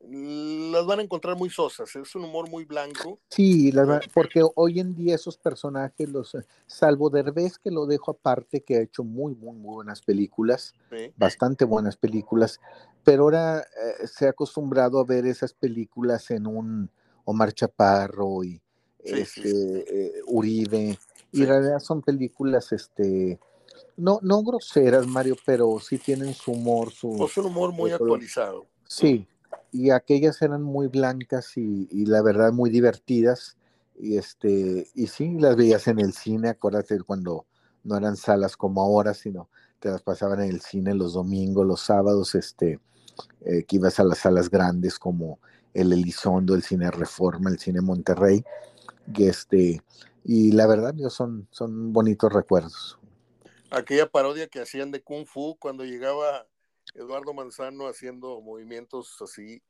[0.00, 3.18] las van a encontrar muy sosas, es un humor muy blanco.
[3.30, 3.72] Sí,
[4.14, 6.36] porque hoy en día esos personajes, los
[6.66, 10.74] salvo Derbez, que lo dejo aparte, que ha hecho muy, muy, muy buenas películas,
[11.16, 12.60] bastante buenas películas,
[13.04, 16.90] pero ahora eh, se ha acostumbrado a ver esas películas en un
[17.24, 18.60] Omar Chaparro y
[19.00, 20.98] este, eh, Uribe,
[21.32, 23.38] y en realidad son películas, este,
[23.96, 27.08] no, no groseras, Mario, pero sí tienen su humor, su...
[27.08, 28.66] Un humor muy actualizado.
[28.86, 29.26] Sí,
[29.72, 33.56] y aquellas eran muy blancas y, y, la verdad muy divertidas.
[34.00, 37.46] Y este, y sí, las veías en el cine, acuérdate cuando
[37.84, 39.48] no eran salas como ahora, sino
[39.80, 42.80] te las pasaban en el cine los domingos, los sábados, este,
[43.42, 45.38] eh, que ibas a las salas grandes como
[45.74, 48.44] el Elizondo, el Cine Reforma, el Cine Monterrey,
[49.14, 49.82] y este,
[50.24, 52.98] y la verdad, son, son bonitos recuerdos.
[53.70, 56.46] Aquella parodia que hacían de Kung Fu cuando llegaba
[56.94, 59.62] Eduardo Manzano haciendo movimientos así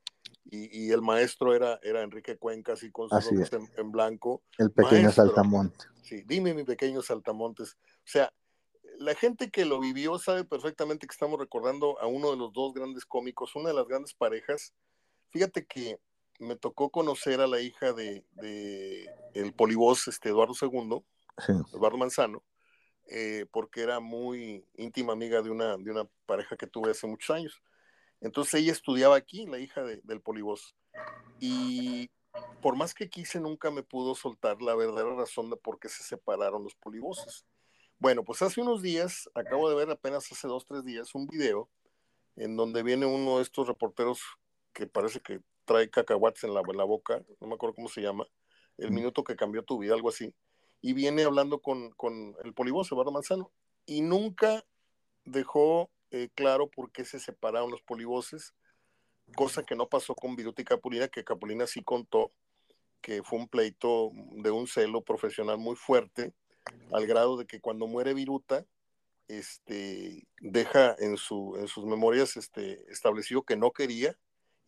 [0.50, 4.42] y, el maestro era, era Enrique Cuenca, así con sus ojos en, blanco.
[4.56, 5.84] El pequeño saltamonte.
[6.02, 7.74] Sí, dime mi pequeño saltamontes.
[7.74, 8.32] O sea,
[8.98, 12.72] la gente que lo vivió sabe perfectamente que estamos recordando a uno de los dos
[12.72, 14.72] grandes cómicos, una de las grandes parejas.
[15.30, 16.00] Fíjate que
[16.38, 18.24] me tocó conocer a la hija de,
[19.34, 21.02] el polivoz este, Eduardo II,
[21.72, 22.42] Eduardo Manzano,
[23.06, 27.34] eh, porque era muy íntima amiga de una, de una pareja que tuve hace muchos
[27.34, 27.62] años.
[28.20, 30.74] Entonces ella estudiaba aquí, la hija del polivoz.
[31.38, 32.10] Y
[32.60, 36.02] por más que quise, nunca me pudo soltar la verdadera razón de por qué se
[36.02, 37.46] separaron los polivoces.
[37.98, 41.68] Bueno, pues hace unos días, acabo de ver apenas hace dos, tres días, un video
[42.36, 44.20] en donde viene uno de estos reporteros
[44.72, 48.00] que parece que trae cacahuates en la, en la boca, no me acuerdo cómo se
[48.00, 48.26] llama,
[48.78, 50.34] el minuto que cambió tu vida, algo así,
[50.80, 53.52] y viene hablando con, con el polivoz, Eduardo Manzano,
[53.84, 54.64] y nunca
[55.24, 58.54] dejó eh, claro por qué se separaron los polivoces,
[59.36, 62.32] cosa que no pasó con Viruta y Capulina, que Capulina sí contó
[63.02, 66.32] que fue un pleito de un celo profesional muy fuerte,
[66.92, 68.66] al grado de que cuando muere Viruta,
[69.28, 74.16] este, deja en, su, en sus memorias este, establecido que no quería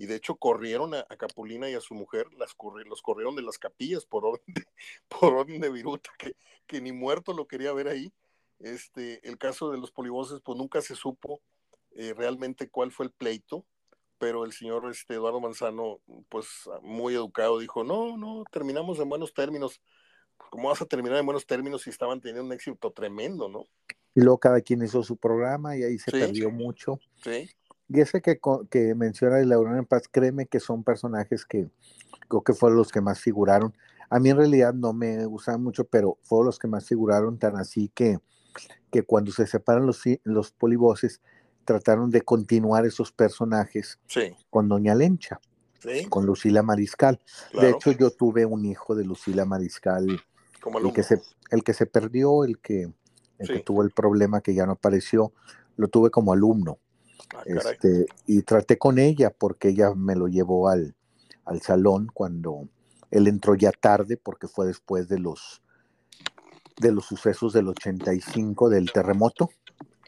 [0.00, 2.56] y de hecho corrieron a, Capulina y a su mujer, las
[2.86, 4.64] los corrieron de las capillas por orden de,
[5.08, 6.34] por orden de Viruta, que,
[6.66, 8.10] que ni muerto lo quería ver ahí.
[8.60, 11.42] Este, el caso de los polivoces, pues nunca se supo
[11.90, 13.66] eh, realmente cuál fue el pleito,
[14.16, 16.00] pero el señor este, Eduardo Manzano,
[16.30, 16.46] pues
[16.80, 19.82] muy educado, dijo, no, no, terminamos en buenos términos.
[20.48, 23.66] ¿Cómo vas a terminar en buenos términos si estaban teniendo un éxito tremendo, no?
[24.14, 26.98] Y luego cada quien hizo su programa y ahí se perdió mucho.
[27.22, 27.50] Sí.
[27.92, 28.38] Y ese que,
[28.70, 31.68] que menciona de Laura en Paz, créeme que son personajes que
[32.28, 33.74] creo que fueron los que más figuraron.
[34.08, 37.56] A mí en realidad no me gustan mucho, pero fueron los que más figuraron, tan
[37.56, 38.18] así que,
[38.92, 41.20] que cuando se separan los, los polivoces,
[41.64, 43.98] trataron de continuar esos personajes
[44.50, 45.40] con Doña Lencha,
[46.08, 47.20] con Lucila Mariscal.
[47.60, 51.86] De hecho, yo tuve un hijo de Lucila Mariscal, el, que se, el que se
[51.86, 52.92] perdió, el que,
[53.38, 55.32] el que tuvo el problema que ya no apareció,
[55.76, 56.78] lo tuve como alumno.
[57.34, 60.94] Ah, este, y traté con ella porque ella me lo llevó al,
[61.44, 62.68] al salón cuando
[63.10, 65.62] él entró ya tarde porque fue después de los
[66.78, 69.50] de los sucesos del 85 del terremoto.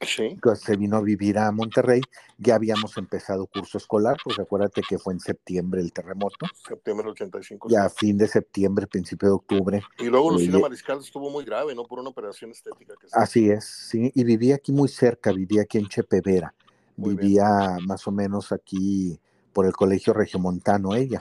[0.00, 0.22] Sí.
[0.22, 2.00] Entonces se vino a vivir a Monterrey.
[2.38, 6.46] Ya habíamos empezado curso escolar, porque acuérdate que fue en septiembre el terremoto.
[6.66, 7.68] Septiembre del 85.
[7.68, 9.82] Ya a fin de septiembre, principio de octubre.
[9.98, 11.84] Y luego Lucina Mariscal estuvo muy grave, ¿no?
[11.84, 12.94] Por una operación estética.
[12.98, 14.10] Que Así es, sí.
[14.14, 16.52] Y vivía aquí muy cerca, vivía aquí en Chepevera
[16.96, 19.18] vivía más o menos aquí
[19.52, 21.20] por el colegio regiomontano ella.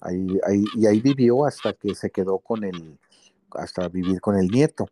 [0.00, 2.98] Ahí, ahí, y ahí vivió hasta que se quedó con el,
[3.52, 4.88] hasta vivir con el nieto.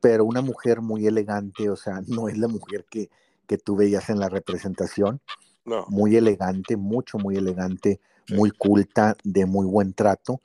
[0.00, 3.10] Pero una mujer muy elegante, o sea, no es la mujer que,
[3.46, 5.20] que tú veías en la representación.
[5.64, 5.86] No.
[5.88, 8.00] Muy elegante, mucho, muy elegante,
[8.30, 10.40] muy culta, de muy buen trato.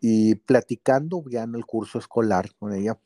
[0.00, 2.98] Y platicando ya en el curso escolar con ella,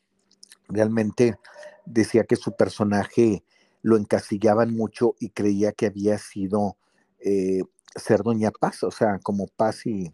[0.67, 1.37] realmente
[1.85, 3.43] decía que su personaje
[3.81, 6.77] lo encasillaban mucho y creía que había sido
[7.19, 7.63] eh,
[7.95, 10.13] ser Doña Paz, o sea, como Paz y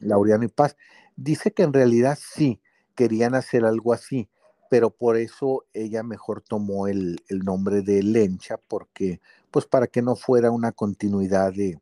[0.00, 0.76] Laureano y Paz.
[1.16, 2.60] Dice que en realidad sí,
[2.94, 4.28] querían hacer algo así,
[4.70, 9.20] pero por eso ella mejor tomó el, nombre de Lencha, porque,
[9.50, 11.78] pues para que no fuera una continuidad de,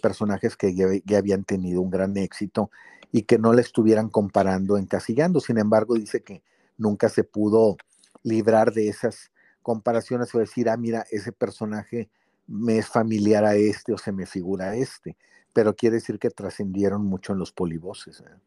[0.00, 2.70] personajes que ya, ya, habían tenido un gran éxito
[3.12, 5.40] y que no la estuvieran comparando, encasillando.
[5.40, 6.42] Sin embargo, dice que
[6.78, 7.76] nunca se pudo
[8.22, 9.30] librar de esas
[9.64, 12.08] comparaciones o decir, ah, mira, ese personaje
[12.46, 15.16] me es familiar a este o se me figura a este,
[15.52, 18.20] pero quiere decir que trascendieron mucho en los polivoces.
[18.20, 18.38] ¿eh?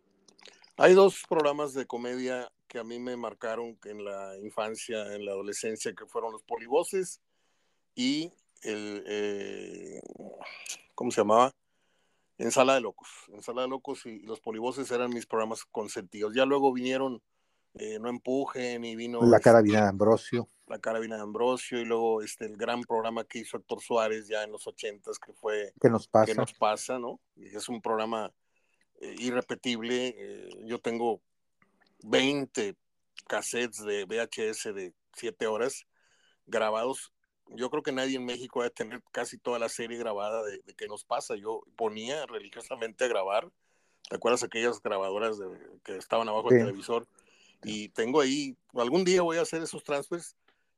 [0.78, 5.32] Hay dos programas de comedia que a mí me marcaron en la infancia, en la
[5.32, 7.20] adolescencia, que fueron los polivoces
[7.96, 8.32] y
[8.62, 10.02] el, eh,
[10.94, 11.52] ¿cómo se llamaba?
[12.38, 13.10] Ensala de Locos.
[13.30, 16.36] Ensala de Locos y los polivoces eran mis programas consentidos.
[16.36, 17.24] Ya luego vinieron
[17.80, 19.22] eh, No Empujen y vino...
[19.22, 20.50] La este, Carabina de Ambrosio.
[20.68, 24.44] La Carabina de Ambrosio y luego este, el gran programa que hizo Héctor Suárez ya
[24.44, 25.74] en los ochentas que fue...
[25.80, 26.26] ¿Qué nos pasa?
[26.26, 27.20] ¿Qué nos pasa, no?
[27.36, 28.32] es un programa
[29.00, 30.16] eh, irrepetible.
[30.18, 31.22] Eh, yo tengo
[32.04, 32.76] 20
[33.28, 35.86] cassettes de VHS de 7 horas
[36.46, 37.12] grabados
[37.50, 40.88] yo creo que nadie en México debe tener casi toda la serie grabada de, qué
[40.88, 41.36] nos pasa.
[41.36, 43.50] Yo ponía religiosamente a grabar.
[44.10, 45.38] ¿Te acuerdas aquellas grabadoras
[45.84, 47.08] que estaban abajo del televisor?
[47.64, 50.36] Y tengo ahí, algún día voy a hacer esos transfers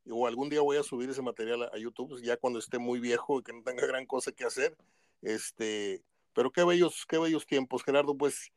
[0.10, 3.40] o algún día voy a subir ese material a, YouTube, ya cuando esté muy viejo
[3.40, 4.76] y que no tenga gran cosa que hacer.
[5.22, 6.02] Este,
[6.34, 8.16] pero qué bellos, qué bellos tiempos, Gerardo.
[8.16, 8.52] Pues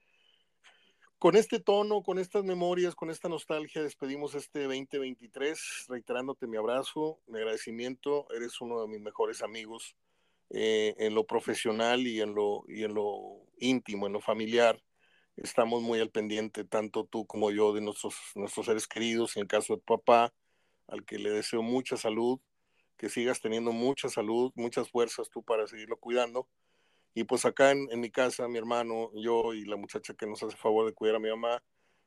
[1.18, 7.20] con este tono, con estas memorias, con esta nostalgia, despedimos este 2023, reiterándote mi abrazo,
[7.26, 8.26] mi agradecimiento.
[8.34, 9.96] Eres uno de mis mejores amigos
[10.50, 14.82] eh, en lo profesional y en lo, y en lo íntimo, en lo familiar.
[15.42, 19.48] Estamos muy al pendiente, tanto tú como yo, de nuestros, nuestros seres queridos, en el
[19.48, 20.32] caso de tu papá,
[20.86, 22.40] al que le deseo mucha salud,
[22.96, 26.48] que sigas teniendo mucha salud, muchas fuerzas tú para seguirlo cuidando
[27.14, 30.56] y pues acá en, mi casa, mi hermano, yo y la muchacha que nos hace
[30.56, 31.62] favor de cuidar a mi mamá,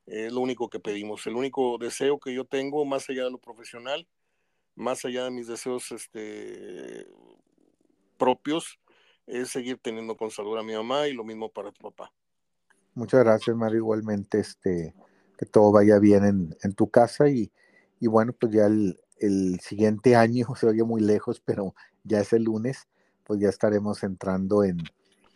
[0.08, 1.26] es lo único que pedimos.
[1.28, 4.08] El único deseo que yo tengo, más allá de lo profesional,
[4.76, 7.08] más allá de mis deseos este,
[8.18, 8.80] propios,
[9.28, 12.12] es seguir teniendo con salud a mi mamá y lo mismo para tu papá.
[12.96, 13.78] Muchas gracias, Mario.
[13.78, 14.96] Igualmente, este,
[15.38, 17.52] que todo vaya bien en, tu casa y,
[18.00, 22.34] y, bueno, pues ya el, el, siguiente año se oye muy lejos, pero ya es
[22.34, 22.88] el lunes
[23.26, 24.78] pues ya estaremos entrando en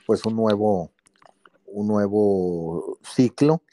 [0.06, 0.92] pues un nuevo,
[1.66, 3.64] un nuevo ciclo,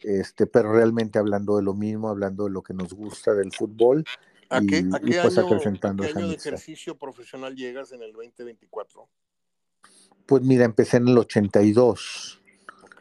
[0.00, 4.04] este, pero realmente hablando de lo mismo, hablando de lo que nos gusta del fútbol.
[4.50, 9.06] ¿A qué, pues año, acrecentando ¿a qué año de ejercicio profesional llegas en el 2024?
[10.24, 12.37] Pues mira, empecé en el 82,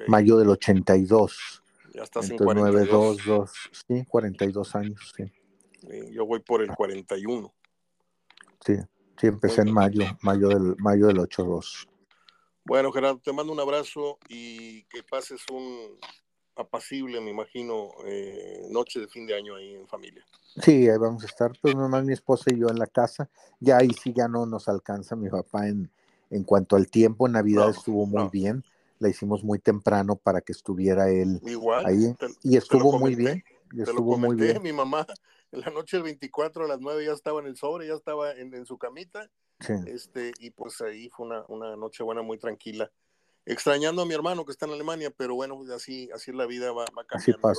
[0.07, 1.63] mayo del 82.
[1.93, 3.25] Ya estás en 42.
[3.25, 3.51] 2,
[3.87, 5.31] sí, 42 años, sí.
[6.11, 7.53] Yo voy por el 41.
[8.65, 8.75] Sí.
[9.19, 11.87] Sí, empecé en mayo, mayo del, mayo del 8-2.
[12.63, 15.97] Bueno, Gerardo, te mando un abrazo y que pases un
[16.55, 20.23] apacible, me imagino, eh, noche de fin de año ahí en familia.
[20.61, 23.29] Sí, ahí vamos a estar, pues nomás mi esposa y yo en la casa.
[23.59, 25.89] Ya ahí sí ya no nos alcanza mi papá en,
[26.29, 27.27] en cuanto al tiempo.
[27.27, 28.63] Navidad estuvo muy bien.
[28.99, 31.41] La hicimos muy temprano para que estuviera él
[31.85, 32.15] ahí.
[32.43, 33.43] y estuvo muy bien.
[33.71, 34.61] Y estuvo muy bien.
[34.61, 35.05] Mi mamá
[35.51, 38.65] la noche del 24 a las 9 ya estaba en el sobre, ya estaba en,
[38.65, 39.29] su camita.
[39.85, 42.91] Este, y pues ahí fue una, una, noche buena, muy tranquila.
[43.45, 46.71] Extrañando a mi hermano que está en Alemania, pero bueno, pues así, así la vida,
[46.73, 47.53] va, va cambiando,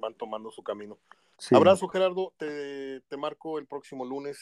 [0.00, 0.98] van, tomando su camino.
[1.50, 4.38] Abrazo, Gerardo, te, te, marco el próximo lunes.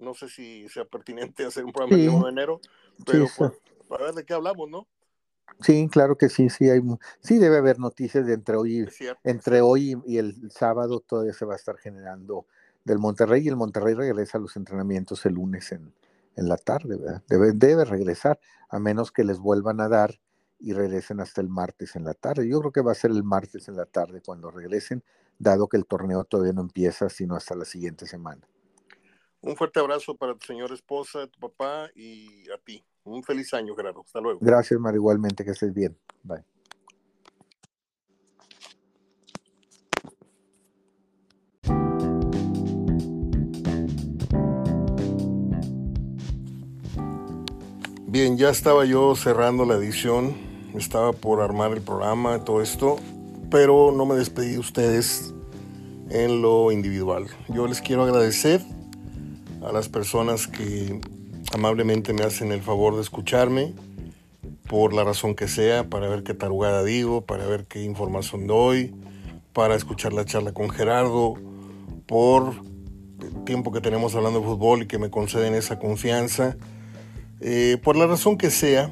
[0.00, 2.60] No sé si sea pertinente hacer un programa el 1 de enero,
[3.04, 3.52] pero pues,
[3.86, 4.88] para ver de qué hablamos, ¿no?
[5.60, 6.80] Sí, claro que sí, sí hay,
[7.20, 8.86] sí debe haber noticias de entre hoy,
[9.24, 12.46] entre hoy y el sábado todavía se va a estar generando
[12.84, 15.92] del Monterrey y el Monterrey regresa a los entrenamientos el lunes en,
[16.36, 17.22] en la tarde, ¿verdad?
[17.28, 20.20] Debe, debe regresar, a menos que les vuelvan a dar
[20.58, 22.48] y regresen hasta el martes en la tarde.
[22.48, 25.02] Yo creo que va a ser el martes en la tarde cuando regresen,
[25.38, 28.46] dado que el torneo todavía no empieza, sino hasta la siguiente semana.
[29.40, 32.84] Un fuerte abrazo para tu señora esposa, tu papá y a ti.
[33.04, 34.02] Un feliz año, Gerardo.
[34.04, 34.40] Hasta luego.
[34.42, 35.96] Gracias, Mar, igualmente, que estés bien.
[36.22, 36.44] Bye.
[48.08, 50.34] Bien, ya estaba yo cerrando la edición,
[50.74, 52.96] estaba por armar el programa, todo esto,
[53.50, 55.34] pero no me despedí de ustedes
[56.08, 57.26] en lo individual.
[57.48, 58.62] Yo les quiero agradecer
[59.66, 61.00] a las personas que
[61.52, 63.74] amablemente me hacen el favor de escucharme
[64.68, 68.94] por la razón que sea, para ver qué tarugada digo, para ver qué información doy,
[69.52, 71.34] para escuchar la charla con Gerardo,
[72.06, 72.54] por
[73.20, 76.56] el tiempo que tenemos hablando de fútbol y que me conceden esa confianza.
[77.40, 78.90] Eh, por la razón que sea,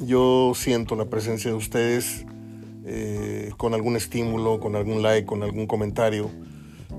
[0.00, 2.26] yo siento la presencia de ustedes
[2.84, 6.30] eh, con algún estímulo, con algún like, con algún comentario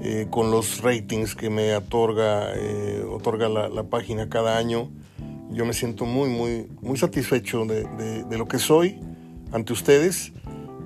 [0.02, 4.92] eh, con los ratings que me otorga, eh, otorga la, página cada año.
[5.50, 9.00] Yo me siento muy, muy, muy satisfecho de, lo que soy
[9.52, 10.34] ante ustedes,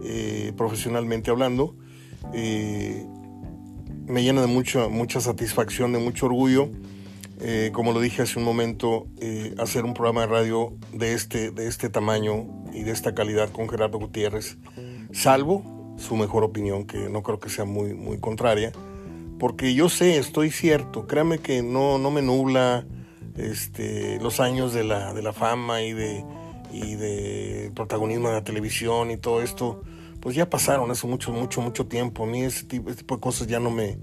[0.04, 1.76] eh, profesionalmente hablando.
[2.34, 6.70] me llena de mucha, mucha satisfacción, de mucho orgullo.
[7.74, 9.08] como lo dije hace un momento,
[9.58, 13.68] hacer un programa de radio de este, de este tamaño y de esta calidad con
[13.68, 14.58] Gerardo Gutiérrez.
[15.12, 18.72] Salvo, su mejor opinión, que no creo que sea muy, muy contraria,
[19.40, 22.86] porque yo sé, estoy cierto, créame que no, no me nubla
[23.38, 26.26] este, los años de la, de la fama y de,
[26.72, 29.82] y de protagonismo de la televisión y todo esto,
[30.20, 32.26] pues ya pasaron hace mucho, mucho, mucho tiempo.
[32.26, 33.98] A mí ese tipo, tipo de cosas ya no me,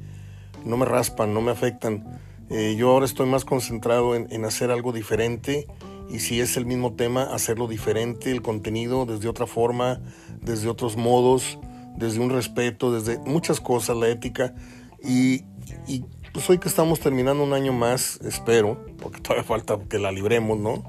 [0.64, 2.18] no me raspan, no me afectan.
[2.48, 5.66] Eh, yo ahora estoy más concentrado en, en, hacer algo diferente
[6.08, 10.00] y si es el mismo tema, hacerlo diferente, el contenido desde otra forma,
[10.40, 11.58] desde otros modos,
[11.96, 14.54] desde un respeto, desde muchas cosas, la ética.
[15.02, 15.44] Y,
[15.86, 20.12] y pues hoy que estamos terminando un año más, espero, porque todavía falta que la
[20.12, 20.84] libremos, ¿no?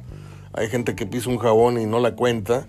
[0.53, 2.67] Hay gente que pisa un jabón y no la cuenta,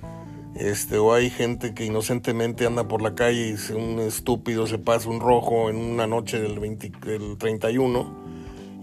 [0.55, 5.09] este, o hay gente que inocentemente anda por la calle y un estúpido se pasa
[5.09, 8.28] un rojo en una noche del, 20, del 31.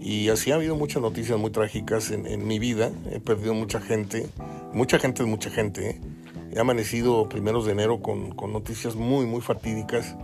[0.00, 2.90] Y así ha habido muchas noticias muy trágicas en, en mi vida.
[3.10, 4.28] He perdido mucha gente,
[4.72, 5.90] mucha gente es mucha gente.
[5.90, 6.00] ¿eh?
[6.52, 10.16] He amanecido primeros de enero con, con noticias muy, muy fatídicas.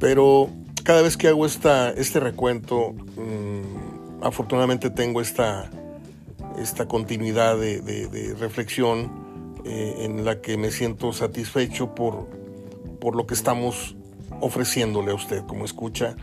[0.00, 0.48] Pero
[0.80, 5.70] cada vez que hago esta, este recuento, mmm, afortunadamente tengo esta,
[6.58, 9.28] esta continuidad de reflexión
[9.64, 12.26] eh, en la que me siento satisfecho por,
[13.00, 13.96] por lo que estamos
[14.40, 16.16] ofreciéndole a usted como escucha.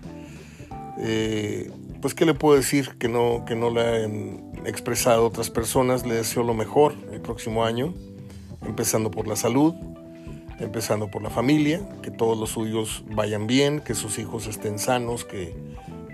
[0.98, 1.70] Eh,
[2.02, 6.06] pues qué le puedo decir que no, que no le han expresado otras personas.
[6.08, 7.94] Le deseo lo mejor el próximo año,
[8.66, 9.76] empezando por la salud,
[10.60, 15.26] empezando por la familia, que todos los suyos vayan bien, que sus hijos estén sanos,
[15.26, 15.54] que,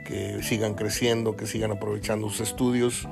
[0.05, 3.07] que sigan creciendo, que sigan aprovechando sus estudios.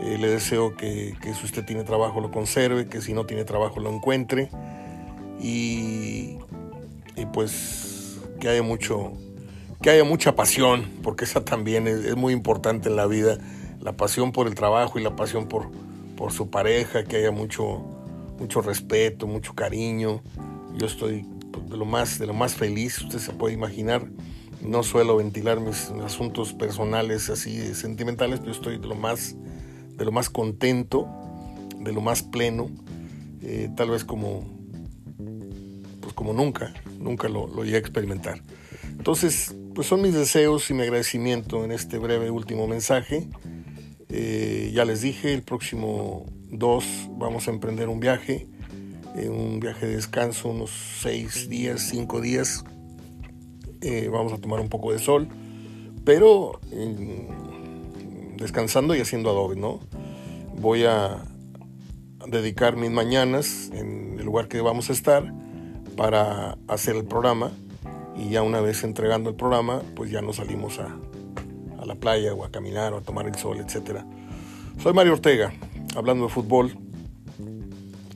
[0.00, 3.44] Eh, le deseo que, que, si usted tiene trabajo lo conserve, que si no tiene
[3.44, 4.48] trabajo lo encuentre.
[5.40, 6.38] Y,
[7.16, 9.12] y pues que haya mucho,
[9.82, 13.38] que haya mucha pasión, porque esa también es, es, muy importante en la vida,
[13.80, 15.70] la pasión por el trabajo y la pasión por,
[16.16, 17.84] por su pareja, que haya mucho,
[18.38, 20.22] mucho respeto, mucho cariño,
[20.76, 21.26] yo estoy
[21.68, 24.08] de lo más, de lo más feliz, usted se puede imaginar.
[24.60, 29.36] No suelo ventilar mis asuntos personales así sentimentales, pero estoy de lo más,
[29.96, 31.06] de lo más contento,
[31.80, 32.70] de lo más pleno,
[33.42, 34.42] eh, tal vez como,
[36.00, 38.42] pues como nunca, nunca lo, lo llegué a experimentar.
[38.90, 43.28] Entonces, pues son mis deseos y mi agradecimiento en este breve último mensaje.
[44.08, 46.84] Eh, ya les dije, el próximo 2
[47.18, 48.46] vamos a emprender un viaje
[49.14, 52.64] un viaje de descanso, unos seis días, cinco días.
[53.80, 55.28] Eh, vamos a tomar un poco de sol,
[56.04, 56.60] pero
[58.36, 59.80] descansando y haciendo adobe, ¿no?
[60.56, 61.24] Voy a
[62.26, 65.32] dedicar mis mañanas en el lugar que vamos a estar
[65.96, 67.52] para hacer el programa
[68.16, 70.96] y ya una vez entregando el programa, pues ya nos salimos a,
[71.80, 74.00] a la playa o a caminar o a tomar el sol, etc.
[74.82, 75.52] Soy Mario Ortega,
[75.94, 76.76] hablando de fútbol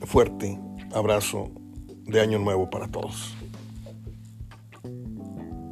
[0.06, 0.58] fuerte,
[0.93, 1.51] abrazo
[2.05, 3.35] de año nuevo para todos.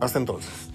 [0.01, 0.71] Hasta entonces.